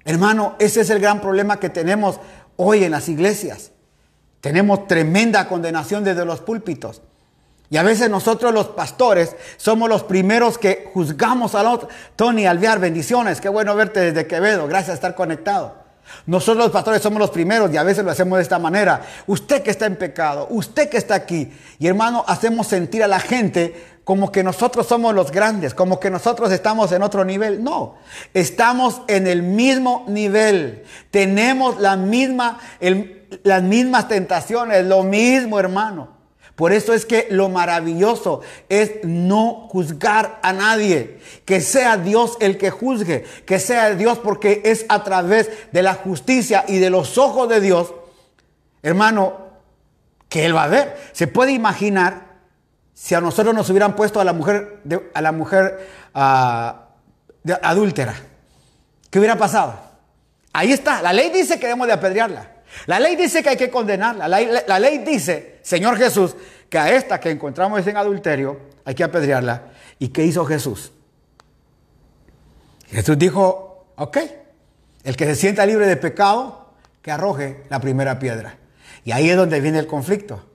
Hermano, 0.03 0.57
ese 0.59 0.81
es 0.81 0.89
el 0.89 0.99
gran 0.99 1.21
problema 1.21 1.61
que 1.61 1.69
tenemos 1.69 2.19
hoy 2.57 2.83
en 2.83 2.91
las 2.91 3.07
iglesias. 3.07 3.71
Tenemos 4.41 4.87
tremenda 4.87 5.47
condenación 5.47 6.03
desde 6.03 6.25
los 6.25 6.41
púlpitos. 6.41 7.01
Y 7.69 7.77
a 7.77 7.83
veces 7.83 8.09
nosotros 8.09 8.53
los 8.53 8.67
pastores 8.67 9.35
somos 9.57 9.89
los 9.89 10.03
primeros 10.03 10.57
que 10.57 10.89
juzgamos 10.93 11.53
al 11.53 11.67
otro. 11.67 11.89
Tony 12.15 12.45
Alvear, 12.45 12.79
bendiciones, 12.79 13.41
qué 13.41 13.49
bueno 13.49 13.75
verte 13.75 13.99
desde 13.99 14.25
Quevedo, 14.25 14.67
gracias 14.67 14.91
a 14.91 14.93
estar 14.93 15.15
conectado. 15.15 15.87
Nosotros 16.25 16.65
los 16.65 16.71
pastores 16.71 17.01
somos 17.01 17.19
los 17.19 17.31
primeros 17.31 17.73
y 17.73 17.77
a 17.77 17.83
veces 17.83 18.05
lo 18.05 18.11
hacemos 18.11 18.37
de 18.37 18.43
esta 18.43 18.59
manera. 18.59 19.01
Usted 19.27 19.61
que 19.61 19.71
está 19.71 19.85
en 19.85 19.97
pecado, 19.97 20.47
usted 20.49 20.89
que 20.89 20.97
está 20.97 21.15
aquí. 21.15 21.51
Y 21.79 21.87
hermano, 21.87 22.23
hacemos 22.27 22.67
sentir 22.67 23.03
a 23.03 23.07
la 23.07 23.19
gente 23.19 23.97
como 24.05 24.31
que 24.31 24.41
nosotros 24.41 24.87
somos 24.87 25.13
los 25.13 25.31
grandes, 25.31 25.73
como 25.73 25.99
que 25.99 26.09
nosotros 26.09 26.49
estamos 26.53 26.93
en 26.93 27.03
otro 27.03 27.25
nivel. 27.25 27.61
No, 27.61 27.95
estamos 28.33 29.01
en 29.07 29.27
el 29.27 29.43
mismo 29.43 30.05
nivel. 30.07 30.85
Tenemos 31.11 31.81
la 31.81 31.97
misma, 31.97 32.59
las 33.43 33.63
mismas 33.63 34.07
tentaciones, 34.07 34.85
lo 34.85 35.03
mismo, 35.03 35.59
hermano. 35.59 36.17
Por 36.57 36.73
eso 36.73 36.93
es 36.93 37.05
que 37.05 37.27
lo 37.29 37.49
maravilloso 37.49 38.41
es 38.67 39.03
no 39.03 39.67
juzgar 39.69 40.39
a 40.41 40.53
nadie. 40.53 41.19
Que 41.45 41.61
sea 41.61 41.97
Dios 41.97 42.35
el 42.39 42.57
que 42.57 42.71
juzgue. 42.71 43.25
Que 43.45 43.59
sea 43.59 43.91
Dios 43.91 44.17
porque 44.17 44.63
es 44.65 44.87
a 44.89 45.03
través 45.03 45.51
de 45.71 45.83
la 45.83 45.93
justicia 45.93 46.65
y 46.67 46.79
de 46.79 46.89
los 46.89 47.19
ojos 47.19 47.47
de 47.47 47.61
Dios, 47.61 47.93
hermano, 48.81 49.37
que 50.29 50.45
Él 50.45 50.55
va 50.55 50.63
a 50.63 50.67
ver. 50.67 50.97
Se 51.11 51.27
puede 51.27 51.51
imaginar 51.51 52.39
si 52.91 53.13
a 53.13 53.21
nosotros 53.21 53.53
nos 53.53 53.69
hubieran 53.69 53.95
puesto 53.95 54.19
a 54.19 54.23
la 54.23 54.33
mujer, 54.33 54.81
a 55.13 55.21
la 55.21 55.31
mujer 55.31 55.87
ah, 56.15 56.87
adúltera. 57.61 58.15
¿Qué 59.11 59.19
hubiera 59.19 59.37
pasado? 59.37 59.79
Ahí 60.53 60.71
está. 60.71 61.03
La 61.03 61.13
ley 61.13 61.29
dice 61.29 61.59
que 61.59 61.67
debemos 61.67 61.85
de 61.85 61.93
apedrearla. 61.93 62.56
La 62.85 62.99
ley 62.99 63.15
dice 63.15 63.41
que 63.41 63.49
hay 63.49 63.57
que 63.57 63.69
condenarla. 63.69 64.27
La, 64.27 64.79
ley 64.79 64.99
dice, 64.99 65.59
Señor 65.61 65.97
Jesús, 65.97 66.35
que 66.69 66.77
a 66.77 66.93
esta 66.93 67.19
que 67.19 67.31
encontramos 67.31 67.85
en 67.87 67.97
adulterio 67.97 68.59
hay 68.85 68.95
que 68.95 69.03
apedrearla. 69.03 69.71
¿Y 69.99 70.09
qué 70.09 70.23
hizo 70.23 70.45
Jesús? 70.45 70.91
Jesús 72.87 73.17
dijo, 73.17 73.87
ok, 73.95 74.17
el 75.03 75.15
que 75.15 75.25
se 75.25 75.35
sienta 75.35 75.65
libre 75.65 75.87
de 75.87 75.97
pecado, 75.97 76.73
que 77.01 77.11
arroje 77.11 77.63
la 77.69 77.79
primera 77.79 78.19
piedra. 78.19 78.57
Y 79.03 79.11
ahí 79.11 79.29
es 79.29 79.37
donde 79.37 79.59
viene 79.59 79.79
el 79.79 79.87
conflicto. 79.87 80.45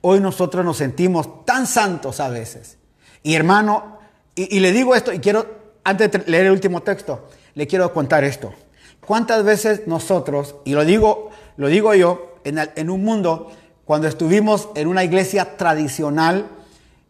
Hoy 0.00 0.20
nosotros 0.20 0.64
nos 0.64 0.78
sentimos 0.78 1.44
tan 1.44 1.66
santos 1.66 2.20
a 2.20 2.28
veces. 2.28 2.78
Y 3.22 3.34
hermano, 3.34 3.98
y 4.34 4.60
le 4.60 4.72
digo 4.72 4.94
esto, 4.94 5.12
y 5.12 5.18
quiero, 5.18 5.46
antes 5.84 6.10
de 6.12 6.18
leer 6.26 6.46
el 6.46 6.52
último 6.52 6.82
texto, 6.82 7.28
le 7.54 7.66
quiero 7.66 7.92
contar 7.92 8.24
esto. 8.24 8.54
¿Cuántas 9.08 9.42
veces 9.42 9.86
nosotros, 9.86 10.56
y 10.64 10.74
lo 10.74 10.84
digo 10.84 11.27
lo 11.58 11.66
digo 11.66 11.92
yo, 11.92 12.36
en, 12.44 12.88
un 12.88 13.04
mundo, 13.04 13.50
cuando 13.84 14.06
estuvimos 14.06 14.68
en 14.76 14.86
una 14.86 15.02
iglesia 15.02 15.56
tradicional, 15.56 16.46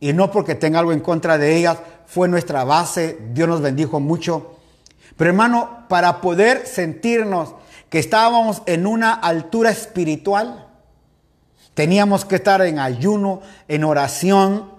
y 0.01 0.15
no 0.15 0.33
porque 0.33 0.55
tenga 0.55 0.79
algo 0.79 0.93
en 0.93 1.01
contra 1.01 1.37
de 1.37 1.55
ellas, 1.55 1.77
fue 2.07 2.29
nuestra 2.29 2.65
base, 2.65 3.19
Dios 3.33 3.47
nos 3.47 3.61
bendijo 3.61 4.01
mucho. 4.01 4.57
Pero 5.19 5.29
hermano, 5.31 5.85
para 5.91 6.23
poder 6.23 6.67
sentirnos 6.67 7.55
que 7.91 7.99
estábamos 7.99 8.63
en 8.65 8.87
una 8.87 9.13
altura 9.13 9.69
espiritual, 9.69 10.67
teníamos 11.75 12.25
que 12.25 12.37
estar 12.37 12.63
en 12.63 12.79
ayuno, 12.79 13.43
en 13.69 13.85
oración. 13.85 14.71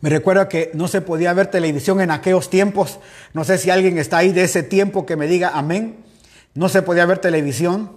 Me 0.00 0.10
recuerdo 0.10 0.48
que 0.48 0.70
no 0.74 0.86
se 0.86 1.00
podía 1.00 1.32
ver 1.32 1.48
televisión 1.48 2.00
en 2.00 2.12
aquellos 2.12 2.50
tiempos. 2.50 3.00
No 3.34 3.42
sé 3.42 3.58
si 3.58 3.68
alguien 3.70 3.98
está 3.98 4.18
ahí 4.18 4.30
de 4.30 4.44
ese 4.44 4.62
tiempo 4.62 5.04
que 5.04 5.16
me 5.16 5.26
diga 5.26 5.50
amén. 5.54 6.11
No 6.54 6.68
se 6.68 6.82
podía 6.82 7.06
ver 7.06 7.18
televisión. 7.18 7.92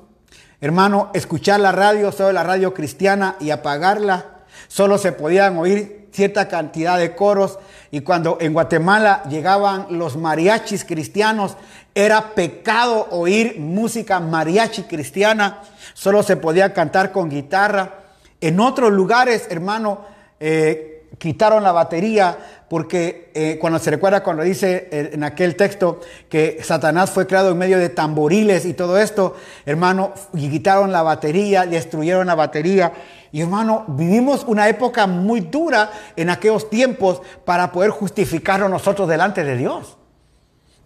Hermano, 0.62 1.12
escuchar 1.14 1.60
la 1.60 1.74
radio, 1.74 2.12
solo 2.12 2.32
la 2.32 2.44
radio 2.44 2.74
cristiana 2.74 3.36
y 3.42 3.50
apagarla. 3.50 4.26
Solo 4.70 4.98
se 4.98 5.12
podían 5.12 5.58
oír 5.58 6.08
cierta 6.14 6.48
cantidad 6.48 6.98
de 6.98 7.16
coros. 7.16 7.60
Y 7.92 8.02
cuando 8.02 8.38
en 8.40 8.54
Guatemala 8.54 9.24
llegaban 9.30 9.88
los 9.90 10.16
mariachis 10.16 10.86
cristianos, 10.86 11.58
era 11.94 12.34
pecado 12.34 13.08
oír 13.12 13.60
música 13.60 14.22
mariachi 14.22 14.84
cristiana. 14.84 15.62
Solo 15.94 16.24
se 16.24 16.38
podía 16.38 16.74
cantar 16.74 17.12
con 17.12 17.30
guitarra. 17.30 17.96
En 18.40 18.62
otros 18.62 18.94
lugares, 18.94 19.48
hermano, 19.50 20.06
eh, 20.40 21.08
quitaron 21.18 21.64
la 21.64 21.74
batería 21.74 22.38
porque 22.70 23.32
eh, 23.36 23.58
cuando 23.60 23.80
se 23.80 23.92
recuerda 23.92 24.24
cuando 24.24 24.44
dice 24.44 24.90
eh, 24.92 25.12
en 25.14 25.24
aquel 25.24 25.56
texto 25.56 26.00
que 26.30 26.60
Satanás 26.64 27.12
fue 27.12 27.28
creado 27.28 27.52
en 27.52 27.58
medio 27.58 27.78
de 27.78 27.90
tamboriles 27.90 28.66
y 28.66 28.74
todo 28.74 28.98
esto, 28.98 29.36
hermano, 29.66 30.14
y 30.34 30.50
quitaron 30.50 30.92
la 30.92 31.04
batería, 31.04 31.66
destruyeron 31.66 32.28
la 32.28 32.36
batería. 32.36 32.94
Y 33.32 33.42
hermano, 33.42 33.86
vivimos 33.88 34.44
una 34.48 34.68
época 34.68 35.08
muy 35.08 35.42
dura 35.42 35.92
en 36.16 36.30
aquellos 36.30 36.70
tiempos 36.70 37.22
para 37.44 37.72
poder 37.72 37.92
justificarnos 37.92 38.70
nosotros 38.70 39.08
delante 39.08 39.44
de 39.44 39.58
Dios. 39.58 39.98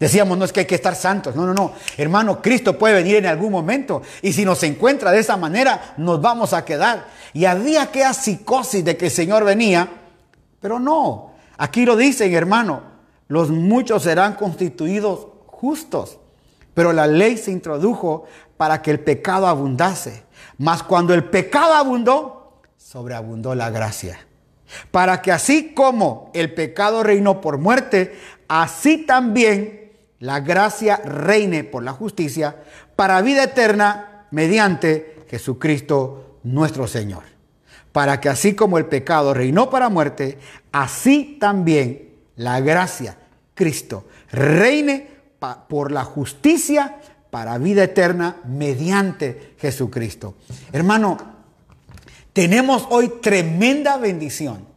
Decíamos, 0.00 0.38
no 0.38 0.46
es 0.46 0.52
que 0.52 0.60
hay 0.60 0.66
que 0.66 0.74
estar 0.74 0.96
santos, 0.96 1.36
no, 1.36 1.46
no, 1.46 1.52
no. 1.52 1.72
Hermano, 1.98 2.40
Cristo 2.40 2.78
puede 2.78 2.94
venir 2.94 3.16
en 3.16 3.26
algún 3.26 3.52
momento 3.52 4.00
y 4.22 4.32
si 4.32 4.46
nos 4.46 4.62
encuentra 4.62 5.10
de 5.10 5.18
esa 5.18 5.36
manera, 5.36 5.94
nos 5.98 6.20
vamos 6.22 6.54
a 6.54 6.64
quedar. 6.64 7.04
Y 7.34 7.44
había 7.44 7.82
aquella 7.82 8.14
psicosis 8.14 8.82
de 8.82 8.96
que 8.96 9.06
el 9.06 9.10
Señor 9.10 9.44
venía, 9.44 9.88
pero 10.58 10.80
no, 10.80 11.29
aquí 11.60 11.84
lo 11.84 11.94
dicen, 11.94 12.32
hermano, 12.34 12.82
los 13.28 13.50
muchos 13.50 14.02
serán 14.02 14.34
constituidos 14.34 15.26
justos, 15.46 16.18
pero 16.72 16.92
la 16.92 17.06
ley 17.06 17.36
se 17.36 17.50
introdujo 17.50 18.24
para 18.56 18.80
que 18.80 18.90
el 18.90 19.00
pecado 19.00 19.46
abundase. 19.46 20.24
Mas 20.56 20.82
cuando 20.82 21.12
el 21.12 21.24
pecado 21.24 21.74
abundó, 21.74 22.62
sobreabundó 22.78 23.54
la 23.54 23.68
gracia. 23.68 24.26
Para 24.90 25.20
que 25.20 25.32
así 25.32 25.74
como 25.74 26.30
el 26.32 26.54
pecado 26.54 27.02
reinó 27.02 27.42
por 27.42 27.58
muerte, 27.58 28.18
así 28.48 29.04
también 29.04 29.92
la 30.18 30.40
gracia 30.40 30.96
reine 30.96 31.62
por 31.64 31.82
la 31.82 31.92
justicia 31.92 32.56
para 32.96 33.20
vida 33.20 33.44
eterna 33.44 34.26
mediante 34.30 35.24
Jesucristo 35.28 36.38
nuestro 36.42 36.86
Señor 36.86 37.39
para 37.92 38.20
que 38.20 38.28
así 38.28 38.54
como 38.54 38.78
el 38.78 38.86
pecado 38.86 39.34
reinó 39.34 39.70
para 39.70 39.88
muerte, 39.88 40.38
así 40.72 41.36
también 41.40 42.10
la 42.36 42.60
gracia, 42.60 43.16
Cristo, 43.54 44.06
reine 44.30 45.08
por 45.68 45.90
la 45.90 46.04
justicia 46.04 46.96
para 47.30 47.58
vida 47.58 47.84
eterna 47.84 48.36
mediante 48.44 49.54
Jesucristo. 49.58 50.34
Hermano, 50.72 51.18
tenemos 52.32 52.86
hoy 52.90 53.12
tremenda 53.20 53.96
bendición. 53.96 54.68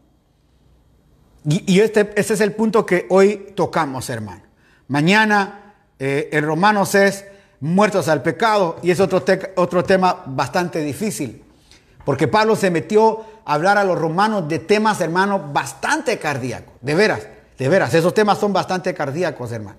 Y, 1.45 1.81
este, 1.81 2.13
este, 2.15 2.33
es 2.33 2.41
el 2.41 2.53
punto 2.53 2.85
que 2.85 3.05
hoy 3.09 3.51
tocamos, 3.53 4.09
hermano. 4.09 4.43
Mañana 4.87 5.75
eh, 5.99 6.29
en 6.31 6.45
Romanos 6.45 6.95
es 6.95 7.25
muertos 7.59 8.07
al 8.07 8.21
pecado 8.21 8.77
y 8.81 8.91
es 8.91 8.99
otro, 8.99 9.23
otro 9.55 9.83
tema 9.83 10.23
bastante 10.25 10.79
difícil. 10.79 11.43
Porque 12.05 12.27
Pablo 12.27 12.55
se 12.55 12.69
metió 12.69 13.25
a 13.45 13.53
hablar 13.53 13.77
a 13.77 13.83
los 13.83 13.97
romanos 13.97 14.47
de 14.47 14.59
temas, 14.59 14.99
hermano, 15.01 15.51
bastante 15.53 16.17
cardíacos. 16.19 16.73
De 16.81 16.95
veras, 16.95 17.27
de 17.57 17.69
veras, 17.69 17.93
esos 17.93 18.13
temas 18.13 18.37
son 18.37 18.53
bastante 18.53 18.93
cardíacos, 18.93 19.51
hermano. 19.51 19.77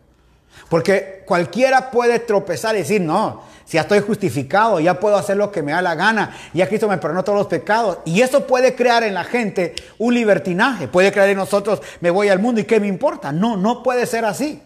Porque 0.68 1.22
cualquiera 1.26 1.90
puede 1.90 2.18
tropezar 2.20 2.74
y 2.74 2.78
decir, 2.78 3.00
no, 3.00 3.42
si 3.64 3.74
ya 3.74 3.82
estoy 3.82 4.00
justificado, 4.00 4.80
ya 4.80 4.98
puedo 5.00 5.16
hacer 5.16 5.36
lo 5.36 5.50
que 5.50 5.62
me 5.62 5.72
da 5.72 5.82
la 5.82 5.94
gana, 5.94 6.36
ya 6.52 6.68
Cristo 6.68 6.88
me 6.88 6.98
perdonó 6.98 7.24
todos 7.24 7.38
los 7.38 7.46
pecados. 7.48 7.98
Y 8.04 8.22
eso 8.22 8.46
puede 8.46 8.74
crear 8.74 9.02
en 9.02 9.14
la 9.14 9.24
gente 9.24 9.74
un 9.98 10.14
libertinaje, 10.14 10.88
puede 10.88 11.12
crear 11.12 11.28
en 11.28 11.36
nosotros, 11.36 11.82
me 12.00 12.10
voy 12.10 12.28
al 12.28 12.38
mundo 12.38 12.60
y 12.60 12.64
qué 12.64 12.80
me 12.80 12.86
importa. 12.86 13.32
No, 13.32 13.56
no 13.56 13.82
puede 13.82 14.06
ser 14.06 14.24
así. 14.24 14.62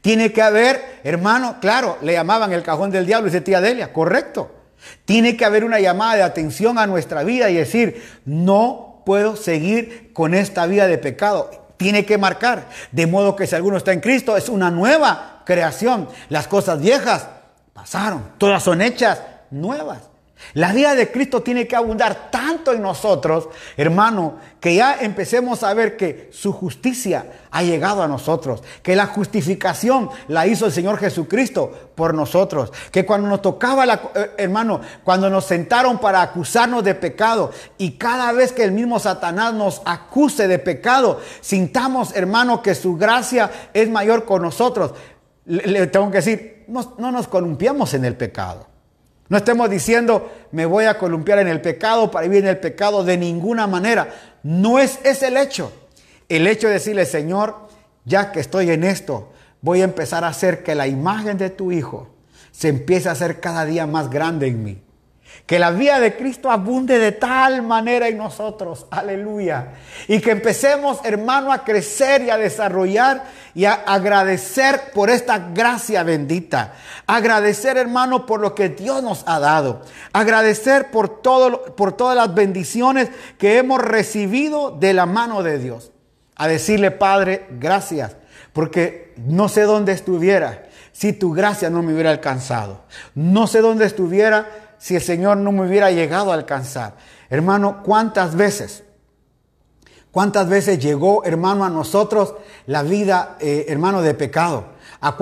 Tiene 0.00 0.32
que 0.32 0.42
haber, 0.42 1.00
hermano, 1.04 1.56
claro, 1.60 1.98
le 2.02 2.14
llamaban 2.14 2.52
el 2.52 2.62
cajón 2.62 2.90
del 2.90 3.06
diablo, 3.06 3.26
dice 3.26 3.40
tía 3.40 3.60
Delia, 3.60 3.92
correcto. 3.92 4.50
Tiene 5.04 5.36
que 5.36 5.44
haber 5.44 5.64
una 5.64 5.80
llamada 5.80 6.16
de 6.16 6.22
atención 6.22 6.78
a 6.78 6.86
nuestra 6.86 7.22
vida 7.22 7.50
y 7.50 7.54
decir, 7.54 8.02
no 8.24 9.02
puedo 9.04 9.36
seguir 9.36 10.12
con 10.12 10.34
esta 10.34 10.66
vida 10.66 10.86
de 10.86 10.98
pecado. 10.98 11.50
Tiene 11.76 12.04
que 12.04 12.18
marcar, 12.18 12.68
de 12.92 13.06
modo 13.06 13.34
que 13.34 13.46
si 13.46 13.54
alguno 13.54 13.76
está 13.76 13.92
en 13.92 14.00
Cristo, 14.00 14.36
es 14.36 14.48
una 14.48 14.70
nueva 14.70 15.42
creación. 15.44 16.08
Las 16.28 16.46
cosas 16.46 16.80
viejas 16.80 17.28
pasaron, 17.72 18.32
todas 18.38 18.62
son 18.62 18.82
hechas 18.82 19.20
nuevas. 19.50 20.11
La 20.54 20.72
vida 20.72 20.94
de 20.94 21.10
Cristo 21.10 21.42
tiene 21.42 21.66
que 21.66 21.76
abundar 21.76 22.30
tanto 22.30 22.72
en 22.72 22.82
nosotros, 22.82 23.48
hermano, 23.76 24.36
que 24.60 24.74
ya 24.74 24.98
empecemos 25.00 25.62
a 25.62 25.72
ver 25.72 25.96
que 25.96 26.28
su 26.30 26.52
justicia 26.52 27.26
ha 27.50 27.62
llegado 27.62 28.02
a 28.02 28.08
nosotros, 28.08 28.62
que 28.82 28.94
la 28.94 29.06
justificación 29.06 30.10
la 30.28 30.46
hizo 30.46 30.66
el 30.66 30.72
Señor 30.72 30.98
Jesucristo 30.98 31.90
por 31.94 32.14
nosotros, 32.14 32.72
que 32.90 33.06
cuando 33.06 33.28
nos 33.28 33.42
tocaba, 33.42 33.86
la, 33.86 33.94
eh, 34.14 34.30
hermano, 34.38 34.80
cuando 35.04 35.30
nos 35.30 35.46
sentaron 35.46 35.98
para 35.98 36.20
acusarnos 36.20 36.84
de 36.84 36.94
pecado 36.94 37.50
y 37.78 37.92
cada 37.92 38.32
vez 38.32 38.52
que 38.52 38.64
el 38.64 38.72
mismo 38.72 38.98
Satanás 38.98 39.54
nos 39.54 39.82
acuse 39.84 40.48
de 40.48 40.58
pecado, 40.58 41.20
sintamos, 41.40 42.14
hermano, 42.14 42.62
que 42.62 42.74
su 42.74 42.96
gracia 42.96 43.50
es 43.72 43.88
mayor 43.88 44.24
con 44.24 44.42
nosotros. 44.42 44.92
Le, 45.46 45.86
tengo 45.86 46.10
que 46.10 46.18
decir, 46.18 46.64
no, 46.68 46.94
no 46.98 47.10
nos 47.10 47.26
columpiamos 47.26 47.94
en 47.94 48.04
el 48.04 48.16
pecado. 48.16 48.71
No 49.32 49.38
estemos 49.38 49.70
diciendo, 49.70 50.30
me 50.50 50.66
voy 50.66 50.84
a 50.84 50.98
columpiar 50.98 51.38
en 51.38 51.48
el 51.48 51.62
pecado 51.62 52.10
para 52.10 52.28
vivir 52.28 52.44
en 52.44 52.50
el 52.50 52.58
pecado 52.58 53.02
de 53.02 53.16
ninguna 53.16 53.66
manera. 53.66 54.10
No 54.42 54.78
es 54.78 54.98
ese 55.04 55.28
el 55.28 55.38
hecho. 55.38 55.72
El 56.28 56.46
hecho 56.46 56.66
de 56.66 56.74
decirle, 56.74 57.06
Señor, 57.06 57.56
ya 58.04 58.30
que 58.30 58.40
estoy 58.40 58.70
en 58.70 58.84
esto, 58.84 59.32
voy 59.62 59.80
a 59.80 59.84
empezar 59.84 60.22
a 60.24 60.28
hacer 60.28 60.62
que 60.62 60.74
la 60.74 60.86
imagen 60.86 61.38
de 61.38 61.48
tu 61.48 61.72
Hijo 61.72 62.10
se 62.50 62.68
empiece 62.68 63.08
a 63.08 63.12
hacer 63.12 63.40
cada 63.40 63.64
día 63.64 63.86
más 63.86 64.10
grande 64.10 64.48
en 64.48 64.62
mí. 64.62 64.82
Que 65.46 65.58
la 65.58 65.70
vida 65.70 65.98
de 65.98 66.16
Cristo 66.16 66.50
abunde 66.50 66.98
de 66.98 67.12
tal 67.12 67.62
manera 67.62 68.08
en 68.08 68.16
nosotros. 68.16 68.86
Aleluya. 68.90 69.72
Y 70.08 70.20
que 70.20 70.30
empecemos, 70.30 71.00
hermano, 71.04 71.52
a 71.52 71.64
crecer 71.64 72.22
y 72.22 72.30
a 72.30 72.38
desarrollar 72.38 73.24
y 73.54 73.64
a 73.64 73.74
agradecer 73.74 74.92
por 74.94 75.10
esta 75.10 75.38
gracia 75.52 76.04
bendita. 76.04 76.74
Agradecer, 77.06 77.76
hermano, 77.76 78.24
por 78.24 78.40
lo 78.40 78.54
que 78.54 78.68
Dios 78.68 79.02
nos 79.02 79.24
ha 79.26 79.40
dado. 79.40 79.82
Agradecer 80.12 80.90
por, 80.90 81.20
todo, 81.20 81.74
por 81.74 81.92
todas 81.92 82.16
las 82.16 82.34
bendiciones 82.34 83.10
que 83.36 83.58
hemos 83.58 83.80
recibido 83.80 84.70
de 84.70 84.94
la 84.94 85.06
mano 85.06 85.42
de 85.42 85.58
Dios. 85.58 85.92
A 86.36 86.48
decirle, 86.48 86.92
Padre, 86.92 87.46
gracias. 87.50 88.16
Porque 88.52 89.12
no 89.16 89.48
sé 89.48 89.62
dónde 89.62 89.92
estuviera 89.92 90.64
si 90.92 91.12
tu 91.12 91.32
gracia 91.32 91.70
no 91.70 91.82
me 91.82 91.92
hubiera 91.92 92.10
alcanzado. 92.10 92.82
No 93.14 93.46
sé 93.46 93.60
dónde 93.60 93.86
estuviera 93.86 94.46
si 94.82 94.96
el 94.96 95.00
Señor 95.00 95.36
no 95.36 95.52
me 95.52 95.64
hubiera 95.64 95.92
llegado 95.92 96.32
a 96.32 96.34
alcanzar. 96.34 96.94
Hermano, 97.30 97.84
¿cuántas 97.84 98.34
veces? 98.34 98.82
¿Cuántas 100.10 100.48
veces 100.48 100.80
llegó, 100.80 101.22
hermano, 101.24 101.64
a 101.64 101.70
nosotros 101.70 102.34
la 102.66 102.82
vida, 102.82 103.36
eh, 103.38 103.66
hermano, 103.68 104.02
de 104.02 104.12
pecado? 104.14 104.64
¿A, 105.00 105.16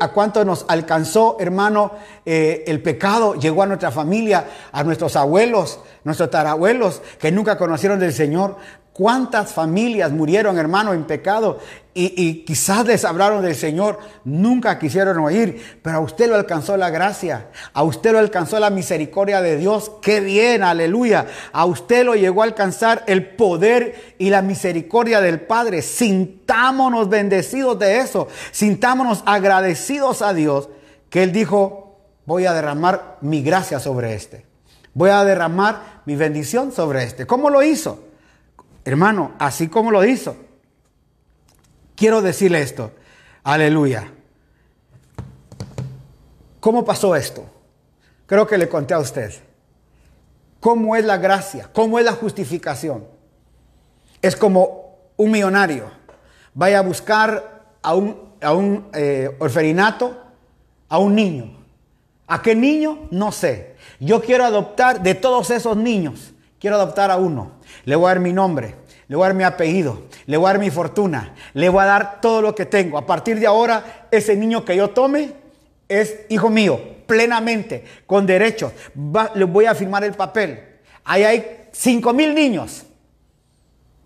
¿A 0.00 0.12
cuánto 0.12 0.44
nos 0.44 0.66
alcanzó, 0.68 1.38
hermano, 1.40 1.92
eh, 2.26 2.64
el 2.66 2.82
pecado? 2.82 3.34
Llegó 3.34 3.62
a 3.62 3.66
nuestra 3.66 3.90
familia, 3.90 4.44
a 4.72 4.84
nuestros 4.84 5.16
abuelos, 5.16 5.80
nuestros 6.04 6.30
tarabuelos, 6.30 7.00
que 7.18 7.32
nunca 7.32 7.56
conocieron 7.56 7.98
del 7.98 8.12
Señor. 8.12 8.56
¿Cuántas 8.98 9.52
familias 9.52 10.10
murieron, 10.10 10.58
hermano, 10.58 10.92
en 10.92 11.04
pecado? 11.04 11.60
Y, 11.94 12.42
quizás 12.44 12.84
les 12.84 13.04
hablaron 13.04 13.44
del 13.44 13.54
Señor, 13.54 14.00
nunca 14.24 14.76
quisieron 14.80 15.18
oír, 15.18 15.78
pero 15.82 15.98
a 15.98 16.00
usted 16.00 16.28
lo 16.28 16.34
alcanzó 16.34 16.76
la 16.76 16.90
gracia, 16.90 17.46
a 17.72 17.84
usted 17.84 18.10
lo 18.10 18.18
alcanzó 18.18 18.58
la 18.58 18.70
misericordia 18.70 19.40
de 19.40 19.56
Dios. 19.56 19.92
Qué 20.02 20.18
bien, 20.18 20.64
aleluya. 20.64 21.28
A 21.52 21.64
usted 21.64 22.04
lo 22.04 22.16
llegó 22.16 22.42
a 22.42 22.46
alcanzar 22.46 23.04
el 23.06 23.24
poder 23.24 24.16
y 24.18 24.30
la 24.30 24.42
misericordia 24.42 25.20
del 25.20 25.42
Padre. 25.42 25.82
Sintámonos 25.82 27.08
bendecidos 27.08 27.78
de 27.78 27.98
eso, 27.98 28.26
sintámonos 28.50 29.22
agradecidos 29.26 30.22
a 30.22 30.34
Dios, 30.34 30.70
que 31.08 31.22
Él 31.22 31.30
dijo, 31.30 32.00
voy 32.26 32.46
a 32.46 32.52
derramar 32.52 33.18
mi 33.20 33.44
gracia 33.44 33.78
sobre 33.78 34.14
este, 34.14 34.44
voy 34.92 35.10
a 35.10 35.22
derramar 35.22 36.02
mi 36.04 36.16
bendición 36.16 36.72
sobre 36.72 37.04
este. 37.04 37.28
¿Cómo 37.28 37.48
lo 37.48 37.62
hizo? 37.62 38.07
Hermano, 38.88 39.32
así 39.38 39.68
como 39.68 39.90
lo 39.90 40.02
hizo. 40.02 40.34
Quiero 41.94 42.22
decirle 42.22 42.62
esto. 42.62 42.92
Aleluya. 43.44 44.10
¿Cómo 46.58 46.86
pasó 46.86 47.14
esto? 47.14 47.44
Creo 48.24 48.46
que 48.46 48.56
le 48.56 48.66
conté 48.66 48.94
a 48.94 48.98
usted. 48.98 49.30
¿Cómo 50.58 50.96
es 50.96 51.04
la 51.04 51.18
gracia? 51.18 51.68
¿Cómo 51.70 51.98
es 51.98 52.06
la 52.06 52.12
justificación? 52.12 53.04
Es 54.22 54.34
como 54.36 54.96
un 55.18 55.32
millonario 55.32 55.90
vaya 56.54 56.78
a 56.78 56.82
buscar 56.82 57.64
a 57.82 57.94
un, 57.94 58.16
a 58.40 58.54
un 58.54 58.88
eh, 58.94 59.36
orferinato 59.38 60.16
a 60.88 60.96
un 60.96 61.14
niño. 61.14 61.58
¿A 62.26 62.40
qué 62.40 62.54
niño? 62.54 63.06
No 63.10 63.32
sé. 63.32 63.76
Yo 64.00 64.22
quiero 64.22 64.46
adoptar 64.46 65.02
de 65.02 65.14
todos 65.14 65.50
esos 65.50 65.76
niños. 65.76 66.32
Quiero 66.58 66.76
adoptar 66.76 67.10
a 67.10 67.18
uno. 67.18 67.57
Le 67.88 67.96
voy 67.96 68.04
a 68.04 68.08
dar 68.08 68.20
mi 68.20 68.34
nombre, 68.34 68.74
le 69.08 69.16
voy 69.16 69.24
a 69.24 69.28
dar 69.28 69.34
mi 69.34 69.44
apellido, 69.44 70.08
le 70.26 70.36
voy 70.36 70.44
a 70.44 70.52
dar 70.52 70.60
mi 70.60 70.70
fortuna, 70.70 71.34
le 71.54 71.70
voy 71.70 71.82
a 71.82 71.86
dar 71.86 72.20
todo 72.20 72.42
lo 72.42 72.54
que 72.54 72.66
tengo. 72.66 72.98
A 72.98 73.06
partir 73.06 73.40
de 73.40 73.46
ahora, 73.46 74.08
ese 74.10 74.36
niño 74.36 74.62
que 74.62 74.76
yo 74.76 74.90
tome 74.90 75.32
es 75.88 76.20
hijo 76.28 76.50
mío, 76.50 76.78
plenamente, 77.06 77.84
con 78.04 78.26
derechos. 78.26 78.74
le 79.34 79.44
voy 79.44 79.64
a 79.64 79.74
firmar 79.74 80.04
el 80.04 80.12
papel. 80.12 80.62
Ahí 81.02 81.24
hay 81.24 81.68
cinco 81.72 82.12
mil 82.12 82.34
niños, 82.34 82.84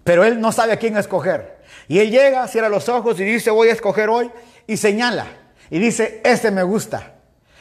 pero 0.05 0.23
él 0.23 0.41
no 0.41 0.53
sabe 0.53 0.75
a 0.75 0.77
quién 0.77 0.97
escoger. 0.97 1.59
Y 1.89 1.99
él 1.99 2.13
llega, 2.13 2.47
cierra 2.47 2.69
los 2.69 2.89
ojos 2.89 3.19
y 3.19 3.25
dice, 3.25 3.51
voy 3.51 3.67
a 3.67 3.73
escoger 3.73 4.09
hoy, 4.11 4.31
y 4.69 4.77
señala. 4.77 5.27
Y 5.71 5.81
dice, 5.81 6.21
este 6.23 6.53
me 6.53 6.63
gusta. 6.63 7.15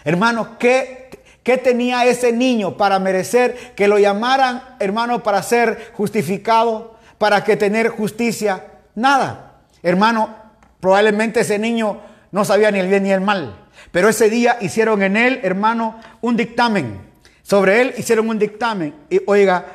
Hermano, 0.03 0.59
¿qué 0.59 1.20
¿Qué 1.43 1.57
tenía 1.57 2.05
ese 2.05 2.31
niño 2.31 2.77
para 2.77 2.99
merecer 2.99 3.73
que 3.75 3.87
lo 3.87 3.97
llamaran, 3.97 4.75
hermano, 4.79 5.23
para 5.23 5.41
ser 5.41 5.91
justificado, 5.93 6.95
para 7.17 7.43
que 7.43 7.57
tener 7.57 7.89
justicia? 7.89 8.65
Nada. 8.93 9.61
Hermano, 9.81 10.35
probablemente 10.79 11.39
ese 11.39 11.57
niño 11.57 11.99
no 12.31 12.45
sabía 12.45 12.69
ni 12.71 12.79
el 12.79 12.87
bien 12.87 13.03
ni 13.03 13.11
el 13.11 13.21
mal. 13.21 13.55
Pero 13.91 14.09
ese 14.09 14.29
día 14.29 14.57
hicieron 14.61 15.01
en 15.01 15.17
él, 15.17 15.39
hermano, 15.43 15.99
un 16.21 16.37
dictamen. 16.37 17.09
Sobre 17.41 17.81
él 17.81 17.93
hicieron 17.97 18.29
un 18.29 18.37
dictamen. 18.37 18.93
Y 19.09 19.21
oiga, 19.25 19.65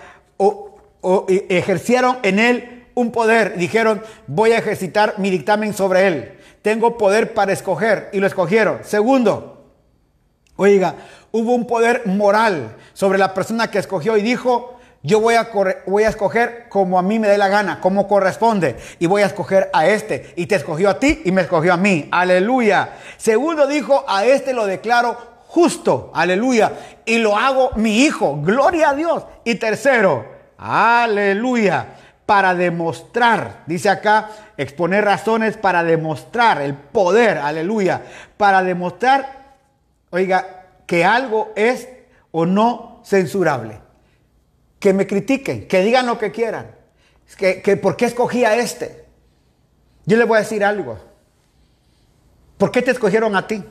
ejercieron 1.29 2.19
en 2.23 2.39
él 2.39 2.87
un 2.95 3.11
poder. 3.11 3.57
Dijeron, 3.57 4.03
voy 4.27 4.53
a 4.53 4.59
ejercitar 4.59 5.15
mi 5.19 5.31
dictamen 5.31 5.75
sobre 5.75 6.07
él. 6.07 6.39
Tengo 6.63 6.97
poder 6.97 7.35
para 7.35 7.53
escoger. 7.53 8.09
Y 8.13 8.21
lo 8.21 8.27
escogieron. 8.27 8.79
Segundo, 8.85 9.67
oiga, 10.57 10.95
hubo 11.37 11.55
un 11.55 11.67
poder 11.67 12.07
moral 12.07 12.77
sobre 12.95 13.19
la 13.19 13.35
persona 13.35 13.71
que 13.71 13.79
escogió 13.79 14.17
y 14.17 14.23
dijo, 14.23 14.79
yo 15.03 15.21
voy 15.21 15.35
a, 15.35 15.51
voy 15.87 16.05
a 16.05 16.09
escoger 16.09 16.67
como 16.71 16.99
a 16.99 17.03
mí 17.03 17.19
me 17.19 17.29
dé 17.29 17.37
la 17.37 17.49
gana, 17.49 17.79
como 17.79 18.09
corresponde, 18.09 18.77
y 18.99 19.07
voy 19.07 19.21
a 19.21 19.27
escoger 19.27 19.69
a 19.75 19.87
este. 19.87 20.33
Y 20.37 20.47
te 20.47 20.55
escogió 20.55 20.89
a 20.89 20.99
ti 20.99 21.21
y 21.27 21.33
me 21.33 21.43
escogió 21.43 21.75
a 21.75 21.77
mí. 21.77 22.09
Aleluya. 22.11 22.95
Segundo 23.19 23.67
dijo, 23.67 24.03
a 24.09 24.25
este 24.25 24.55
lo 24.55 24.65
declaro 24.65 25.17
justo. 25.47 26.11
Aleluya. 26.15 26.73
Y 27.05 27.19
lo 27.19 27.37
hago 27.37 27.71
mi 27.77 27.99
hijo. 27.99 28.41
Gloria 28.43 28.91
a 28.91 28.95
Dios. 28.95 29.25
Y 29.45 29.57
tercero, 29.57 30.25
aleluya. 30.57 31.87
Para 32.25 32.55
demostrar, 32.55 33.63
dice 33.67 33.91
acá, 33.91 34.31
exponer 34.57 35.05
razones 35.05 35.57
para 35.59 35.85
demostrar 35.85 36.63
el 36.63 36.75
poder, 36.75 37.39
aleluya, 37.39 38.03
para 38.37 38.65
demostrar 38.65 39.37
oiga, 40.11 40.56
que 40.87 41.05
algo 41.05 41.53
es 41.57 41.89
o 42.31 42.47
no 42.47 43.03
censurable. 43.05 43.81
Que 44.79 44.93
me 44.93 45.07
critiquen, 45.07 45.69
que 45.69 45.83
digan 45.83 46.07
lo 46.07 46.19
que 46.19 46.31
quieran. 46.31 46.75
Que, 47.37 47.61
que 47.61 47.77
por 47.77 47.97
qué 47.97 48.05
escogí 48.07 48.45
a 48.45 48.57
este. 48.57 49.05
Yo 50.05 50.17
le 50.17 50.25
voy 50.25 50.37
a 50.37 50.43
decir 50.43 50.65
algo. 50.65 50.99
¿Por 52.59 52.71
qué 52.71 52.83
te 52.83 52.93
escogieron 52.93 53.35
a 53.37 53.47
ti? 53.47 53.65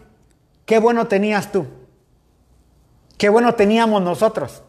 Qué 0.66 0.80
bueno 0.80 1.07
tenías 1.07 1.51
tú. 1.51 1.66
Qué 3.18 3.30
bueno 3.30 3.55
teníamos 3.55 4.01
nosotros. 4.01 4.61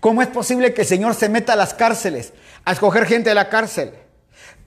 ¿Cómo 0.00 0.22
es 0.22 0.28
posible 0.28 0.74
que 0.74 0.82
el 0.82 0.86
Señor 0.86 1.14
se 1.14 1.28
meta 1.28 1.54
a 1.54 1.56
las 1.56 1.74
cárceles, 1.74 2.32
a 2.64 2.72
escoger 2.72 3.06
gente 3.06 3.30
de 3.30 3.34
la 3.34 3.48
cárcel? 3.48 3.94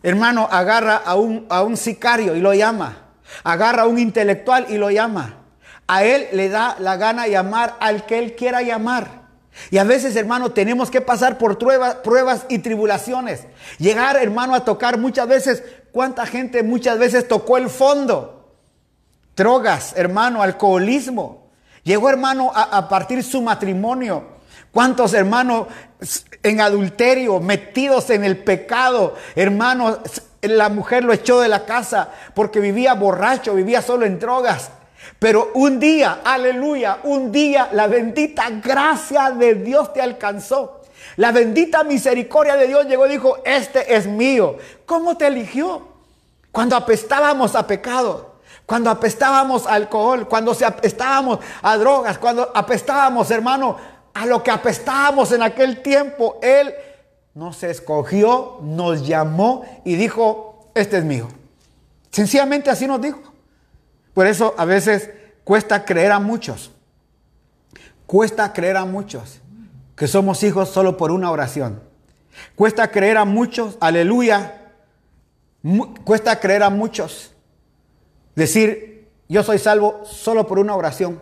Hermano, 0.04 0.48
agarra 0.52 0.98
a 0.98 1.16
un, 1.16 1.46
a 1.50 1.64
un 1.64 1.78
sicario 1.78 2.36
y 2.36 2.42
lo 2.42 2.54
llama. 2.54 3.14
Agarra 3.44 3.84
a 3.84 3.88
un 3.88 4.00
intelectual 4.00 4.68
y 4.70 4.78
lo 4.78 4.92
llama. 4.92 5.45
A 5.88 6.04
él 6.04 6.28
le 6.32 6.50
da 6.50 6.76
la 6.80 6.98
gana 6.98 7.28
llamar 7.28 7.76
al 7.80 8.06
que 8.06 8.20
él 8.20 8.36
quiera 8.36 8.62
llamar. 8.62 9.26
Y 9.70 9.78
a 9.78 9.84
veces, 9.84 10.16
hermano, 10.16 10.52
tenemos 10.52 10.92
que 10.92 11.02
pasar 11.02 11.38
por 11.38 11.58
pruebas, 11.58 11.96
pruebas 11.96 12.46
y 12.50 12.60
tribulaciones. 12.60 13.44
Llegar, 13.78 14.18
hermano, 14.18 14.54
a 14.54 14.66
tocar 14.66 14.98
muchas 14.98 15.28
veces. 15.28 15.64
¿Cuánta 15.92 16.26
gente 16.26 16.62
muchas 16.64 17.00
veces 17.00 17.28
tocó 17.28 17.58
el 17.58 17.70
fondo? 17.70 18.54
Drogas, 19.36 19.94
hermano, 19.96 20.42
alcoholismo. 20.42 21.50
Llegó, 21.84 22.10
hermano, 22.10 22.52
a, 22.54 22.90
partir 22.90 23.24
su 23.24 23.42
matrimonio. 23.42 24.36
¿Cuántos 24.72 25.14
hermanos 25.14 25.68
en 26.44 26.60
adulterio, 26.60 27.40
metidos 27.40 28.10
en 28.10 28.26
el 28.26 28.38
pecado? 28.38 29.16
Hermanos, 29.36 30.00
la 30.42 30.70
mujer 30.70 31.04
lo 31.06 31.14
echó 31.14 31.40
de 31.40 31.48
la 31.48 31.66
casa 31.66 32.10
porque 32.34 32.60
vivía 32.60 32.94
borracho, 32.94 33.54
vivía 33.54 33.82
solo 33.82 34.06
en 34.06 34.20
drogas. 34.20 34.72
Pero 35.20 35.52
un 35.54 35.80
día, 35.80 36.22
aleluya, 36.24 37.00
un 37.04 37.32
día 37.32 37.70
la 37.72 37.88
bendita 37.88 38.50
gracia 38.50 39.32
de 39.32 39.56
Dios 39.56 39.94
te 39.94 40.02
alcanzó. 40.02 40.82
La 41.18 41.32
bendita 41.32 41.84
misericordia 41.84 42.56
de 42.56 42.68
Dios 42.68 42.86
llegó 42.86 43.06
y 43.06 43.10
dijo, 43.10 43.38
este 43.46 43.96
es 43.96 44.08
mío. 44.08 44.58
¿Cómo 44.86 45.18
te 45.18 45.28
eligió? 45.28 45.88
Cuando 46.52 46.76
apestábamos 46.76 47.56
a 47.56 47.68
pecado, 47.68 48.36
cuando 48.66 48.90
apestábamos 48.90 49.68
a 49.68 49.74
alcohol, 49.74 50.28
cuando 50.28 50.54
se 50.54 50.66
apestábamos 50.66 51.40
a 51.62 51.78
drogas, 51.78 52.18
cuando 52.18 52.52
apestábamos, 52.54 53.30
hermano, 53.32 53.78
a 54.14 54.26
lo 54.26 54.42
que 54.42 54.52
apestábamos 54.52 55.32
en 55.32 55.44
aquel 55.44 55.82
tiempo, 55.82 56.40
Él 56.42 56.74
nos 57.34 57.64
escogió, 57.64 58.60
nos 58.62 59.06
llamó 59.06 59.66
y 59.84 59.96
dijo, 59.96 60.72
este 60.74 60.98
es 60.98 61.04
mío. 61.04 61.28
Sencillamente 62.10 62.70
así 62.70 62.88
nos 62.88 63.02
dijo. 63.02 63.20
Por 64.16 64.28
eso 64.28 64.56
a 64.58 64.66
veces 64.66 65.12
cuesta 65.44 65.86
creer 65.86 66.14
a 66.14 66.20
muchos. 66.20 66.72
Cuesta 68.08 68.54
creer 68.54 68.78
a 68.78 68.86
muchos 68.86 69.42
que 69.96 70.08
somos 70.08 70.42
hijos 70.44 70.70
solo 70.70 70.96
por 70.96 71.12
una 71.12 71.30
oración. 71.30 71.84
Cuesta 72.56 72.90
creer 72.90 73.18
a 73.18 73.26
muchos, 73.26 73.78
aleluya. 73.82 74.72
Cuesta 76.06 76.40
creer 76.40 76.64
a 76.64 76.70
muchos 76.70 77.34
decir, 78.36 79.10
yo 79.28 79.44
soy 79.44 79.60
salvo 79.60 80.02
solo 80.06 80.48
por 80.48 80.60
una 80.60 80.76
oración. 80.76 81.22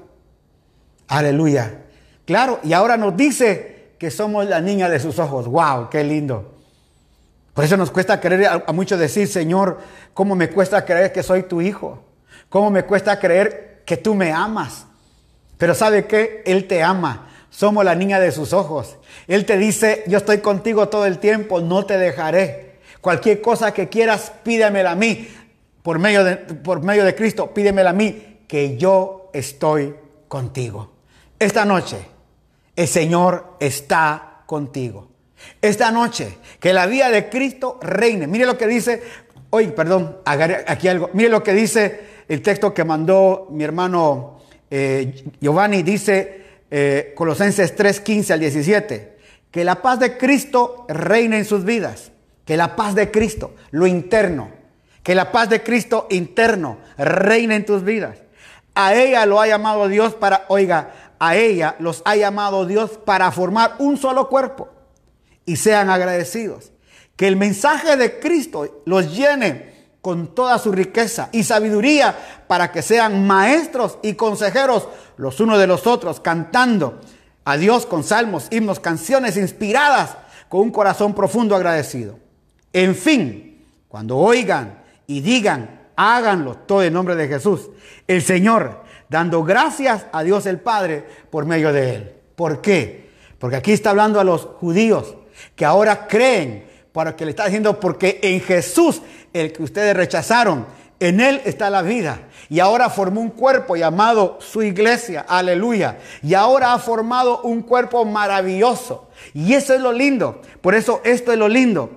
Aleluya. 1.08 1.86
Claro, 2.26 2.60
y 2.64 2.74
ahora 2.74 2.96
nos 2.96 3.18
dice 3.18 3.96
que 3.98 4.12
somos 4.12 4.46
la 4.46 4.62
niña 4.62 4.88
de 4.88 5.00
sus 5.00 5.18
ojos. 5.18 5.48
¡Wow! 5.48 5.90
¡Qué 5.90 6.04
lindo! 6.04 6.54
Por 7.56 7.64
eso 7.64 7.76
nos 7.76 7.90
cuesta 7.90 8.20
creer 8.20 8.46
a, 8.46 8.64
a 8.68 8.72
muchos 8.72 9.00
decir, 9.00 9.28
Señor, 9.28 9.80
¿cómo 10.14 10.36
me 10.36 10.52
cuesta 10.52 10.86
creer 10.86 11.12
que 11.12 11.24
soy 11.24 11.44
tu 11.44 11.60
hijo? 11.60 12.13
¿Cómo 12.54 12.70
me 12.70 12.84
cuesta 12.84 13.18
creer 13.18 13.82
que 13.84 13.98
tú 13.98 14.14
me 14.14 14.32
amas? 14.32 14.86
Pero 15.58 15.74
¿sabe 15.74 16.06
qué? 16.06 16.44
Él 16.46 16.68
te 16.68 16.84
ama. 16.84 17.28
Somos 17.50 17.84
la 17.84 17.96
niña 17.96 18.20
de 18.20 18.32
sus 18.32 18.54
ojos. 18.54 18.98
Él 19.28 19.48
te 19.48 19.58
dice, 19.58 20.04
yo 20.06 20.20
estoy 20.20 20.38
contigo 20.38 20.88
todo 20.88 21.08
el 21.08 21.18
tiempo, 21.18 21.62
no 21.62 21.88
te 21.88 21.98
dejaré. 21.98 22.76
Cualquier 23.02 23.42
cosa 23.42 23.74
que 23.74 23.90
quieras, 23.90 24.32
pídemela 24.44 24.92
a 24.92 24.96
mí. 24.96 25.28
Por 25.82 25.98
medio 25.98 26.24
de, 26.24 26.36
por 26.36 26.84
medio 26.84 27.06
de 27.06 27.16
Cristo, 27.16 27.52
pídemela 27.56 27.90
a 27.90 27.94
mí, 27.94 28.42
que 28.48 28.78
yo 28.78 29.32
estoy 29.34 29.96
contigo. 30.28 30.92
Esta 31.40 31.66
noche 31.66 32.06
el 32.76 32.88
Señor 32.88 33.56
está 33.60 34.44
contigo. 34.46 35.08
Esta 35.60 35.90
noche, 35.90 36.38
que 36.60 36.72
la 36.72 36.86
vida 36.86 37.10
de 37.10 37.30
Cristo 37.30 37.80
reine. 37.82 38.28
Mire 38.28 38.46
lo 38.46 38.60
que 38.60 38.68
dice, 38.68 39.02
hoy, 39.50 39.70
perdón, 39.70 40.18
aquí 40.24 40.88
algo. 40.88 41.10
Mire 41.14 41.30
lo 41.30 41.42
que 41.42 41.54
dice 41.54 42.13
el 42.28 42.42
texto 42.42 42.74
que 42.74 42.84
mandó 42.84 43.48
mi 43.52 43.64
hermano 43.64 44.40
eh, 44.70 45.24
Giovanni, 45.40 45.84
dice 45.84 46.44
eh, 46.72 47.14
Colosenses 47.16 47.76
3, 47.76 48.00
15 48.00 48.34
al 48.34 48.40
17, 48.40 49.18
que 49.52 49.64
la 49.64 49.82
paz 49.82 50.00
de 50.00 50.18
Cristo 50.18 50.86
reine 50.88 51.38
en 51.38 51.46
sus 51.46 51.64
vidas. 51.64 52.12
Que 52.46 52.58
la 52.58 52.76
paz 52.76 52.96
de 52.96 53.10
Cristo, 53.10 53.54
lo 53.72 53.88
interno, 53.88 54.50
que 55.02 55.16
la 55.16 55.32
paz 55.32 55.50
de 55.50 55.64
Cristo 55.64 56.08
interno 56.10 56.80
reine 56.98 57.56
en 57.56 57.66
tus 57.66 57.84
vidas. 57.84 58.18
A 58.76 58.96
ella 58.96 59.26
lo 59.26 59.40
ha 59.40 59.48
llamado 59.48 59.88
Dios 59.88 60.16
para, 60.16 60.46
oiga, 60.48 61.14
a 61.20 61.36
ella 61.38 61.76
los 61.80 62.02
ha 62.06 62.16
llamado 62.16 62.66
Dios 62.66 62.98
para 63.06 63.32
formar 63.32 63.76
un 63.80 63.98
solo 63.98 64.28
cuerpo 64.28 64.70
y 65.46 65.58
sean 65.58 65.90
agradecidos. 65.90 66.72
Que 67.16 67.28
el 67.28 67.36
mensaje 67.36 67.96
de 67.96 68.20
Cristo 68.20 68.82
los 68.86 69.16
llene 69.16 69.73
con 70.04 70.36
toda 70.36 70.60
su 70.60 70.74
riqueza 70.74 71.30
y 71.32 71.46
sabiduría 71.46 72.44
para 72.46 72.74
que 72.74 72.82
sean 72.82 73.26
maestros 73.26 74.00
y 74.04 74.16
consejeros 74.16 74.90
los 75.16 75.40
unos 75.40 75.58
de 75.58 75.66
los 75.66 75.88
otros, 75.88 76.20
cantando 76.20 77.00
a 77.46 77.56
Dios 77.56 77.86
con 77.86 78.04
salmos, 78.04 78.48
himnos, 78.52 78.82
canciones 78.82 79.38
inspiradas 79.38 80.18
con 80.50 80.60
un 80.60 80.72
corazón 80.72 81.16
profundo 81.16 81.56
agradecido. 81.56 82.20
En 82.74 82.96
fin, 82.96 83.66
cuando 83.88 84.18
oigan 84.18 84.84
y 85.08 85.22
digan, 85.22 85.88
háganlo 85.96 86.56
todo 86.56 86.84
en 86.84 86.92
nombre 86.92 87.16
de 87.16 87.30
Jesús. 87.30 87.70
El 88.06 88.24
Señor 88.24 88.84
dando 89.08 89.42
gracias 89.46 90.06
a 90.12 90.22
Dios 90.22 90.46
el 90.48 90.60
Padre 90.60 91.08
por 91.30 91.46
medio 91.46 91.72
de 91.72 91.96
él. 91.96 92.14
¿Por 92.36 92.60
qué? 92.60 93.10
Porque 93.40 93.56
aquí 93.56 93.72
está 93.72 93.92
hablando 93.92 94.20
a 94.20 94.26
los 94.26 94.42
judíos 94.44 95.16
que 95.56 95.64
ahora 95.64 96.08
creen, 96.08 96.74
para 96.92 97.16
que 97.16 97.26
le 97.26 97.32
está 97.32 97.46
diciendo, 97.46 97.80
porque 97.80 98.20
en 98.22 98.40
Jesús, 98.42 99.02
el 99.34 99.52
que 99.52 99.64
ustedes 99.64 99.96
rechazaron, 99.96 100.66
en 101.00 101.20
Él 101.20 101.42
está 101.46 101.70
la 101.70 101.82
vida. 101.82 102.20
Y 102.50 102.60
ahora 102.60 102.90
formó 102.90 103.20
un 103.20 103.32
cuerpo 103.32 103.76
llamado 103.76 104.38
su 104.40 104.62
iglesia. 104.62 105.26
Aleluya. 105.28 105.98
Y 106.22 106.34
ahora 106.34 106.74
ha 106.74 106.80
formado 106.80 107.42
un 107.42 107.62
cuerpo 107.64 108.06
maravilloso. 108.06 109.10
Y 109.34 109.54
eso 109.54 109.74
es 109.74 109.82
lo 109.82 109.92
lindo. 109.92 110.42
Por 110.62 110.76
eso 110.76 111.02
esto 111.04 111.34
es 111.34 111.38
lo 111.38 111.50
lindo. 111.50 111.92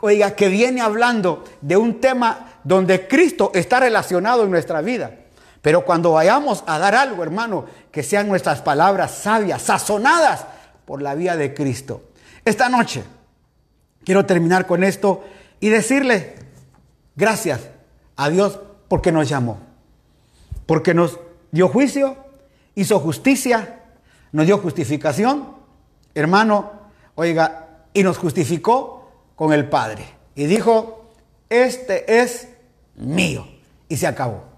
Oiga, 0.00 0.36
que 0.36 0.48
viene 0.48 0.80
hablando 0.80 1.44
de 1.60 1.76
un 1.76 2.00
tema 2.00 2.60
donde 2.62 3.08
Cristo 3.08 3.50
está 3.54 3.80
relacionado 3.80 4.44
en 4.44 4.50
nuestra 4.50 4.80
vida. 4.80 5.12
Pero 5.62 5.84
cuando 5.84 6.12
vayamos 6.12 6.62
a 6.66 6.78
dar 6.78 6.94
algo, 6.94 7.24
hermano, 7.24 7.64
que 7.90 8.04
sean 8.04 8.28
nuestras 8.28 8.60
palabras 8.60 9.10
sabias, 9.10 9.62
sazonadas 9.62 10.46
por 10.84 11.02
la 11.02 11.16
vía 11.16 11.36
de 11.36 11.54
Cristo. 11.54 12.10
Esta 12.44 12.68
noche 12.68 13.02
quiero 14.04 14.24
terminar 14.26 14.66
con 14.66 14.84
esto 14.84 15.24
y 15.58 15.68
decirle 15.68 16.35
gracias 17.16 17.70
a 18.16 18.30
Dios 18.30 18.60
porque 18.88 19.10
nos 19.10 19.28
llamó, 19.28 19.58
porque 20.66 20.94
nos 20.94 21.18
dio 21.50 21.68
juicio, 21.68 22.16
hizo 22.74 23.00
justicia, 23.00 23.80
nos 24.32 24.46
dio 24.46 24.58
justificación, 24.58 25.56
hermano, 26.14 26.70
oiga, 27.14 27.84
y 27.92 28.02
nos 28.02 28.18
justificó 28.18 29.10
con 29.34 29.52
el 29.52 29.68
Padre. 29.68 30.04
Y 30.34 30.44
dijo, 30.44 31.10
este 31.48 32.20
es 32.20 32.48
mío. 32.94 33.48
Y 33.88 33.96
se 33.96 34.06
acabó 34.06 34.56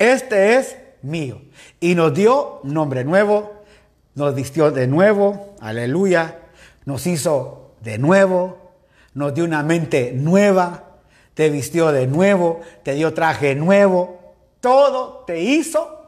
este 0.00 0.56
es 0.56 0.76
mío. 1.02 1.42
Y 1.78 1.94
nos 1.94 2.12
dio 2.14 2.60
nombre 2.64 3.04
nuevo, 3.04 3.62
nos 4.16 4.34
vistió 4.34 4.72
de 4.72 4.88
nuevo, 4.88 5.54
aleluya, 5.60 6.38
nos 6.86 7.06
hizo 7.06 7.74
de 7.82 7.98
nuevo, 7.98 8.72
nos 9.14 9.34
dio 9.34 9.44
una 9.44 9.62
mente 9.62 10.12
nueva, 10.16 10.89
te 11.40 11.48
vistió 11.48 11.90
de 11.90 12.06
nuevo, 12.06 12.60
te 12.82 12.92
dio 12.92 13.14
traje 13.14 13.54
nuevo, 13.54 14.34
todo 14.60 15.24
te 15.26 15.40
hizo 15.40 16.06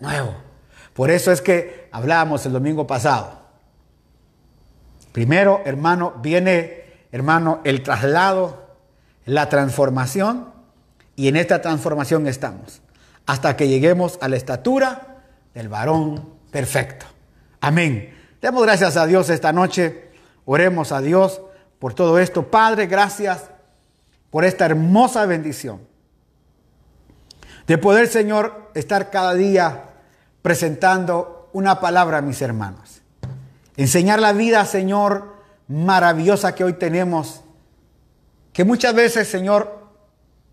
nuevo. 0.00 0.34
Por 0.92 1.12
eso 1.12 1.30
es 1.30 1.40
que 1.40 1.88
hablábamos 1.92 2.44
el 2.46 2.52
domingo 2.52 2.84
pasado. 2.84 3.30
Primero, 5.12 5.62
hermano, 5.66 6.14
viene, 6.20 6.82
hermano, 7.12 7.60
el 7.62 7.84
traslado, 7.84 8.66
la 9.24 9.48
transformación, 9.48 10.52
y 11.14 11.28
en 11.28 11.36
esta 11.36 11.62
transformación 11.62 12.26
estamos 12.26 12.82
hasta 13.24 13.56
que 13.56 13.68
lleguemos 13.68 14.18
a 14.20 14.28
la 14.28 14.34
estatura 14.34 15.18
del 15.54 15.68
varón 15.68 16.28
perfecto. 16.50 17.06
Amén. 17.60 18.12
Demos 18.42 18.64
gracias 18.64 18.96
a 18.96 19.06
Dios 19.06 19.30
esta 19.30 19.52
noche. 19.52 20.10
Oremos 20.44 20.90
a 20.90 21.00
Dios 21.00 21.40
por 21.78 21.94
todo 21.94 22.18
esto. 22.18 22.50
Padre, 22.50 22.88
gracias 22.88 23.50
por 24.30 24.44
esta 24.44 24.66
hermosa 24.66 25.26
bendición. 25.26 25.80
De 27.66 27.78
poder, 27.78 28.08
Señor, 28.08 28.70
estar 28.74 29.10
cada 29.10 29.34
día 29.34 29.90
presentando 30.42 31.48
una 31.52 31.80
palabra 31.80 32.18
a 32.18 32.22
mis 32.22 32.40
hermanos. 32.42 33.02
Enseñar 33.76 34.20
la 34.20 34.32
vida, 34.32 34.64
Señor, 34.64 35.36
maravillosa 35.68 36.54
que 36.54 36.64
hoy 36.64 36.74
tenemos, 36.74 37.42
que 38.52 38.64
muchas 38.64 38.94
veces, 38.94 39.28
Señor, 39.28 39.86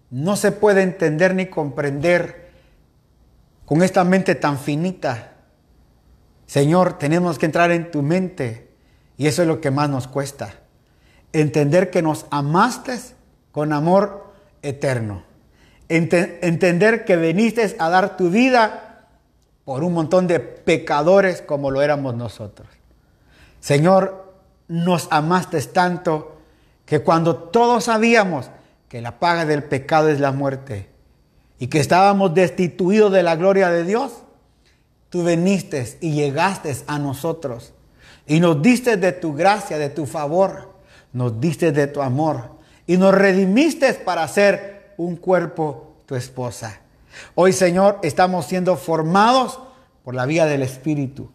no 0.09 0.35
se 0.35 0.51
puede 0.51 0.81
entender 0.81 1.35
ni 1.35 1.47
comprender 1.47 2.51
con 3.65 3.81
esta 3.81 4.03
mente 4.03 4.35
tan 4.35 4.59
finita. 4.59 5.33
Señor, 6.45 6.97
tenemos 6.97 7.39
que 7.39 7.45
entrar 7.45 7.71
en 7.71 7.91
tu 7.91 8.01
mente 8.01 8.71
y 9.17 9.27
eso 9.27 9.41
es 9.41 9.47
lo 9.47 9.61
que 9.61 9.71
más 9.71 9.89
nos 9.89 10.07
cuesta. 10.07 10.53
Entender 11.31 11.89
que 11.89 12.01
nos 12.01 12.25
amaste 12.29 12.99
con 13.53 13.71
amor 13.71 14.33
eterno. 14.63 15.23
entender 15.87 17.05
que 17.05 17.15
viniste 17.17 17.75
a 17.77 17.89
dar 17.89 18.17
tu 18.17 18.31
vida 18.31 19.05
por 19.63 19.83
un 19.83 19.93
montón 19.93 20.25
de 20.25 20.39
pecadores 20.39 21.41
como 21.41 21.69
lo 21.69 21.81
éramos 21.83 22.15
nosotros. 22.15 22.67
Señor, 23.59 24.33
nos 24.67 25.07
amaste 25.11 25.61
tanto 25.61 26.37
que 26.85 27.01
cuando 27.01 27.35
todos 27.35 27.83
sabíamos 27.85 28.49
que 28.89 29.01
la 29.01 29.19
paga 29.19 29.45
del 29.45 29.63
pecado 29.63 30.09
es 30.09 30.19
la 30.19 30.31
muerte 30.31 30.89
y 31.59 31.67
que 31.67 31.79
estábamos 31.79 32.33
destituidos 32.33 33.11
de 33.11 33.21
la 33.21 33.35
gloria 33.35 33.69
de 33.69 33.83
Dios, 33.83 34.23
tú 35.09 35.23
viniste 35.23 35.97
y 36.01 36.13
llegaste 36.13 36.75
a 36.87 36.97
nosotros 36.97 37.73
y 38.25 38.39
nos 38.39 38.63
diste 38.63 38.97
de 38.97 39.11
tu 39.11 39.35
gracia, 39.35 39.77
de 39.77 39.89
tu 39.89 40.07
favor, 40.07 40.73
nos 41.13 41.39
diste 41.39 41.71
de 41.71 41.85
tu 41.85 42.01
amor 42.01 42.62
y 42.85 42.97
nos 42.97 43.13
redimiste 43.13 43.93
para 43.93 44.27
ser 44.27 44.93
un 44.97 45.15
cuerpo 45.15 45.95
tu 46.05 46.15
esposa. 46.15 46.81
Hoy, 47.35 47.53
Señor, 47.53 47.99
estamos 48.03 48.45
siendo 48.45 48.75
formados 48.75 49.59
por 50.03 50.15
la 50.15 50.25
vía 50.25 50.45
del 50.45 50.63
Espíritu 50.63 51.31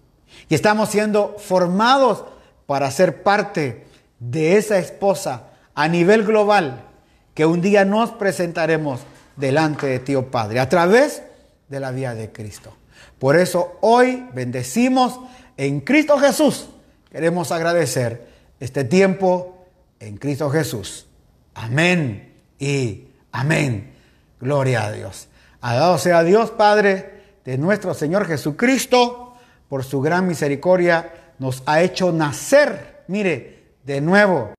y 0.49 0.55
estamos 0.55 0.91
siendo 0.91 1.37
formados 1.39 2.25
para 2.67 2.91
ser 2.91 3.23
parte 3.23 3.87
de 4.19 4.57
esa 4.57 4.79
esposa 4.79 5.45
a 5.75 5.89
nivel 5.89 6.25
global 6.25 6.85
que 7.35 7.47
un 7.47 7.61
día 7.61 7.85
nos 7.85 8.11
presentaremos 8.11 9.01
delante 9.37 9.87
de 9.87 10.01
ti, 10.01 10.15
oh 10.17 10.31
Padre, 10.31 10.61
a 10.61 10.69
través 10.69 11.23
de 11.69 11.81
la 11.81 11.93
vía 11.93 12.15
de 12.15 12.33
Cristo. 12.33 12.75
Por 13.19 13.37
eso 13.37 13.79
hoy 13.81 14.27
bendecimos 14.35 15.21
en 15.57 15.81
Cristo 15.81 16.19
Jesús. 16.19 16.69
Queremos 17.11 17.53
agradecer 17.53 18.29
este 18.61 18.85
tiempo 18.85 19.67
en 20.01 20.17
Cristo 20.17 20.51
Jesús. 20.51 21.08
Amén 21.59 22.35
y 22.59 23.09
amén. 23.33 23.93
Gloria 24.41 24.87
a 24.87 24.93
Dios. 24.93 25.29
Alabado 25.61 25.99
sea 25.99 26.23
Dios 26.23 26.53
Padre 26.53 27.41
de 27.45 27.59
nuestro 27.59 27.95
Señor 27.95 28.27
Jesucristo, 28.27 29.35
por 29.69 29.83
su 29.83 30.01
gran 30.01 30.29
misericordia 30.29 31.13
nos 31.41 31.65
ha 31.67 31.83
hecho 31.83 32.13
nacer, 32.13 33.03
mire, 33.09 33.75
de 33.85 34.01
nuevo. 34.01 34.55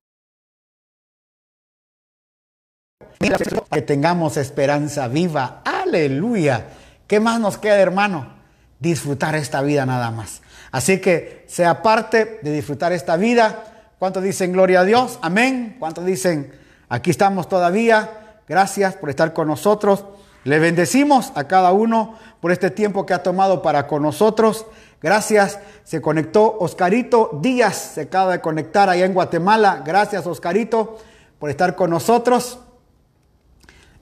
Que 3.70 3.82
tengamos 3.82 4.36
esperanza 4.36 5.08
viva. 5.08 5.62
Aleluya. 5.64 6.66
¿Qué 7.06 7.18
más 7.18 7.40
nos 7.40 7.56
queda, 7.56 7.80
hermano? 7.80 8.34
Disfrutar 8.78 9.34
esta 9.36 9.62
vida 9.62 9.86
nada 9.86 10.10
más. 10.10 10.42
Así 10.70 11.00
que 11.00 11.44
sea 11.48 11.82
parte 11.82 12.40
de 12.42 12.52
disfrutar 12.52 12.92
esta 12.92 13.16
vida. 13.16 13.94
¿Cuántos 13.98 14.22
dicen 14.22 14.52
gloria 14.52 14.80
a 14.80 14.84
Dios? 14.84 15.18
Amén. 15.22 15.76
¿Cuántos 15.78 16.04
dicen 16.04 16.59
aquí 16.90 17.10
estamos 17.10 17.48
todavía? 17.48 18.42
Gracias 18.46 18.96
por 18.96 19.08
estar 19.08 19.32
con 19.32 19.48
nosotros. 19.48 20.04
Le 20.44 20.58
bendecimos 20.58 21.32
a 21.34 21.44
cada 21.44 21.72
uno 21.72 22.18
por 22.40 22.52
este 22.52 22.70
tiempo 22.70 23.06
que 23.06 23.14
ha 23.14 23.22
tomado 23.22 23.62
para 23.62 23.86
con 23.86 24.02
nosotros. 24.02 24.66
Gracias. 25.02 25.58
Se 25.84 26.00
conectó 26.02 26.58
Oscarito 26.58 27.38
Díaz, 27.40 27.92
se 27.94 28.02
acaba 28.02 28.32
de 28.32 28.40
conectar 28.40 28.88
allá 28.88 29.06
en 29.06 29.14
Guatemala. 29.14 29.82
Gracias, 29.84 30.26
Oscarito, 30.26 30.98
por 31.38 31.48
estar 31.48 31.74
con 31.74 31.90
nosotros. 31.90 32.58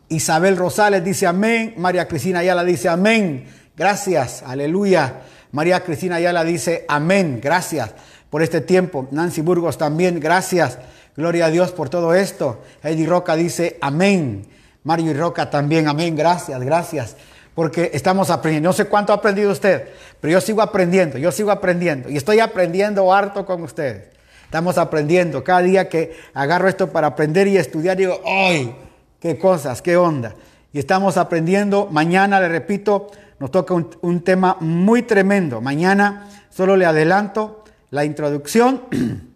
Isabel 0.08 0.56
Rosales 0.56 1.04
dice 1.04 1.26
amén. 1.26 1.74
María 1.76 2.08
Cristina 2.08 2.40
Ayala 2.40 2.64
dice 2.64 2.88
amén. 2.88 3.46
Gracias, 3.76 4.42
aleluya. 4.42 5.20
María 5.52 5.84
Cristina 5.84 6.16
Ayala 6.16 6.44
dice 6.44 6.84
amén. 6.88 7.40
Gracias 7.42 7.90
por 8.30 8.42
este 8.42 8.60
tiempo. 8.60 9.08
Nancy 9.10 9.40
Burgos 9.40 9.76
también, 9.78 10.20
gracias. 10.20 10.78
Gloria 11.18 11.46
a 11.46 11.50
Dios 11.50 11.72
por 11.72 11.88
todo 11.88 12.14
esto. 12.14 12.60
Eddie 12.80 13.04
Roca 13.04 13.34
dice 13.34 13.76
amén. 13.80 14.46
Mario 14.84 15.10
y 15.10 15.14
Roca 15.14 15.50
también, 15.50 15.88
amén. 15.88 16.14
Gracias, 16.14 16.60
gracias. 16.60 17.16
Porque 17.56 17.90
estamos 17.92 18.30
aprendiendo. 18.30 18.68
No 18.68 18.72
sé 18.72 18.84
cuánto 18.84 19.12
ha 19.12 19.16
aprendido 19.16 19.50
usted, 19.50 19.88
pero 20.20 20.34
yo 20.34 20.40
sigo 20.40 20.62
aprendiendo, 20.62 21.18
yo 21.18 21.32
sigo 21.32 21.50
aprendiendo. 21.50 22.08
Y 22.08 22.16
estoy 22.16 22.38
aprendiendo 22.38 23.12
harto 23.12 23.44
con 23.44 23.64
ustedes. 23.64 24.10
Estamos 24.44 24.78
aprendiendo. 24.78 25.42
Cada 25.42 25.62
día 25.62 25.88
que 25.88 26.16
agarro 26.34 26.68
esto 26.68 26.92
para 26.92 27.08
aprender 27.08 27.48
y 27.48 27.56
estudiar, 27.56 27.96
digo, 27.96 28.20
¡ay! 28.24 28.76
¡Qué 29.18 29.40
cosas! 29.40 29.82
¡Qué 29.82 29.96
onda! 29.96 30.36
Y 30.72 30.78
estamos 30.78 31.16
aprendiendo. 31.16 31.88
Mañana, 31.90 32.38
le 32.38 32.48
repito, 32.48 33.10
nos 33.40 33.50
toca 33.50 33.74
un, 33.74 33.90
un 34.02 34.22
tema 34.22 34.56
muy 34.60 35.02
tremendo. 35.02 35.60
Mañana 35.60 36.28
solo 36.48 36.76
le 36.76 36.86
adelanto 36.86 37.64
la 37.90 38.04
introducción 38.04 38.82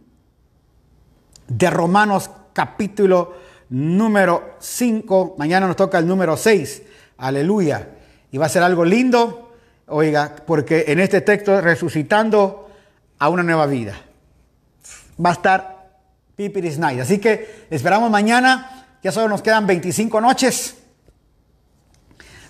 de 1.59 1.71
Romanos 1.71 2.31
capítulo 2.53 3.35
número 3.71 4.57
5. 4.59 5.35
Mañana 5.39 5.67
nos 5.67 5.77
toca 5.77 5.99
el 5.99 6.07
número 6.07 6.37
6. 6.37 6.83
Aleluya. 7.19 7.89
Y 8.31 8.39
va 8.39 8.47
a 8.47 8.49
ser 8.49 8.63
algo 8.63 8.85
lindo, 8.85 9.53
oiga, 9.87 10.35
porque 10.47 10.85
en 10.89 11.01
este 11.01 11.21
texto 11.21 11.61
resucitando 11.61 12.71
a 13.19 13.29
una 13.29 13.43
nueva 13.43 13.67
vida. 13.67 13.95
Va 15.25 15.31
a 15.31 15.35
estar 15.35 15.99
Pipiris 16.37 16.79
Night. 16.79 17.01
Así 17.01 17.19
que 17.19 17.67
esperamos 17.71 18.11
mañana. 18.11 18.87
Ya 19.03 19.13
solo 19.13 19.29
nos 19.29 19.43
quedan 19.43 19.67
25 19.67 20.21
noches. 20.21 20.77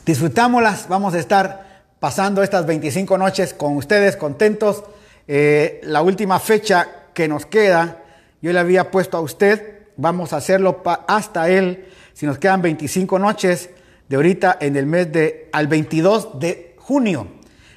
Disfrutámoslas. 0.06 0.88
Vamos 0.88 1.14
a 1.14 1.18
estar 1.18 1.84
pasando 1.98 2.42
estas 2.42 2.66
25 2.66 3.18
noches 3.18 3.54
con 3.54 3.76
ustedes 3.76 4.16
contentos. 4.16 4.84
Eh, 5.26 5.80
la 5.84 6.02
última 6.02 6.38
fecha 6.38 6.88
que 7.14 7.28
nos 7.28 7.46
queda, 7.46 8.01
yo 8.42 8.52
le 8.52 8.58
había 8.58 8.90
puesto 8.90 9.16
a 9.16 9.20
usted 9.20 9.82
vamos 9.96 10.32
a 10.32 10.38
hacerlo 10.38 10.82
hasta 11.06 11.48
él, 11.48 11.86
si 12.12 12.26
nos 12.26 12.38
quedan 12.38 12.62
25 12.62 13.18
noches 13.18 13.70
de 14.08 14.16
ahorita 14.16 14.58
en 14.60 14.76
el 14.76 14.86
mes 14.86 15.12
de, 15.12 15.48
al 15.52 15.68
22 15.68 16.38
de 16.38 16.76
junio. 16.78 17.26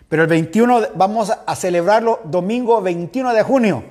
Pero 0.10 0.24
el 0.24 0.30
21 0.30 0.88
vamos 0.96 1.32
a 1.46 1.56
celebrarlo 1.56 2.22
domingo 2.26 2.82
21 2.82 3.34
de 3.34 3.44
junio. 3.44 3.84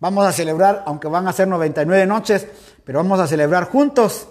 Vamos 0.00 0.26
a 0.26 0.32
celebrar, 0.32 0.82
aunque 0.86 1.08
van 1.08 1.28
a 1.28 1.32
ser 1.32 1.48
99 1.48 2.06
noches, 2.06 2.46
pero 2.84 2.98
vamos 2.98 3.20
a 3.20 3.26
celebrar 3.26 3.70
juntos. 3.70 4.28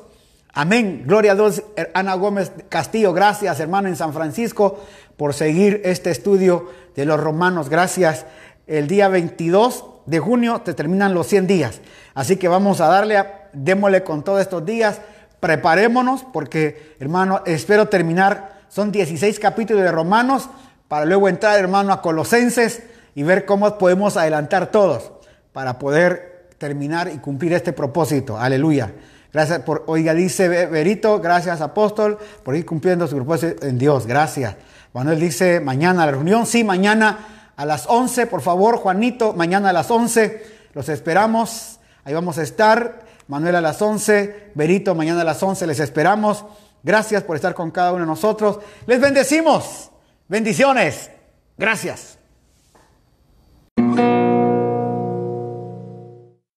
Amén. 0.53 1.03
Gloria 1.05 1.31
a 1.31 1.35
Dios. 1.35 1.63
Ana 1.93 2.15
Gómez 2.15 2.51
Castillo, 2.67 3.13
gracias 3.13 3.59
hermano 3.59 3.87
en 3.87 3.95
San 3.95 4.13
Francisco 4.13 4.83
por 5.15 5.33
seguir 5.33 5.81
este 5.85 6.11
estudio 6.11 6.69
de 6.95 7.05
los 7.05 7.19
romanos. 7.19 7.69
Gracias. 7.69 8.25
El 8.67 8.87
día 8.87 9.07
22 9.07 9.85
de 10.05 10.19
junio 10.19 10.61
te 10.61 10.73
terminan 10.73 11.13
los 11.13 11.27
100 11.27 11.47
días. 11.47 11.81
Así 12.13 12.37
que 12.37 12.47
vamos 12.47 12.81
a 12.81 12.87
darle 12.87 13.17
a 13.17 13.49
démosle 13.53 14.03
con 14.03 14.23
todos 14.23 14.41
estos 14.41 14.65
días, 14.65 15.01
preparémonos 15.39 16.23
porque, 16.31 16.95
hermano, 16.99 17.41
espero 17.45 17.87
terminar, 17.87 18.61
son 18.69 18.91
16 18.91 19.39
capítulos 19.39 19.83
de 19.83 19.91
Romanos, 19.91 20.49
para 20.87 21.05
luego 21.05 21.29
entrar, 21.29 21.57
hermano, 21.57 21.93
a 21.93 22.01
Colosenses 22.01 22.83
y 23.15 23.23
ver 23.23 23.45
cómo 23.45 23.77
podemos 23.77 24.17
adelantar 24.17 24.71
todos 24.71 25.11
para 25.53 25.79
poder 25.79 26.49
terminar 26.57 27.09
y 27.13 27.17
cumplir 27.17 27.53
este 27.53 27.73
propósito. 27.73 28.37
Aleluya. 28.37 28.91
Gracias 29.33 29.59
por, 29.59 29.85
oiga, 29.87 30.13
dice 30.13 30.49
Berito, 30.67 31.19
gracias 31.19 31.61
apóstol 31.61 32.17
por 32.43 32.55
ir 32.55 32.65
cumpliendo 32.65 33.07
su 33.07 33.15
propósito 33.15 33.65
en 33.65 33.77
Dios. 33.77 34.05
Gracias. 34.05 34.55
Manuel 34.93 35.19
dice, 35.19 35.61
mañana 35.61 36.05
la 36.05 36.11
reunión, 36.11 36.45
sí, 36.45 36.65
mañana 36.65 37.40
a 37.61 37.65
las 37.65 37.85
11, 37.87 38.25
por 38.25 38.41
favor, 38.41 38.77
Juanito, 38.77 39.33
mañana 39.33 39.69
a 39.69 39.73
las 39.73 39.91
11, 39.91 40.43
los 40.73 40.89
esperamos, 40.89 41.79
ahí 42.03 42.11
vamos 42.11 42.39
a 42.39 42.41
estar. 42.41 43.05
Manuel 43.27 43.55
a 43.55 43.61
las 43.61 43.79
11, 43.79 44.53
Berito 44.55 44.95
mañana 44.95 45.21
a 45.21 45.23
las 45.23 45.43
11, 45.43 45.67
les 45.67 45.79
esperamos. 45.79 46.43
Gracias 46.81 47.21
por 47.21 47.35
estar 47.35 47.53
con 47.53 47.69
cada 47.69 47.91
uno 47.91 47.99
de 48.01 48.07
nosotros. 48.07 48.57
Les 48.87 48.99
bendecimos. 48.99 49.91
Bendiciones. 50.27 51.11
Gracias. 51.55 52.17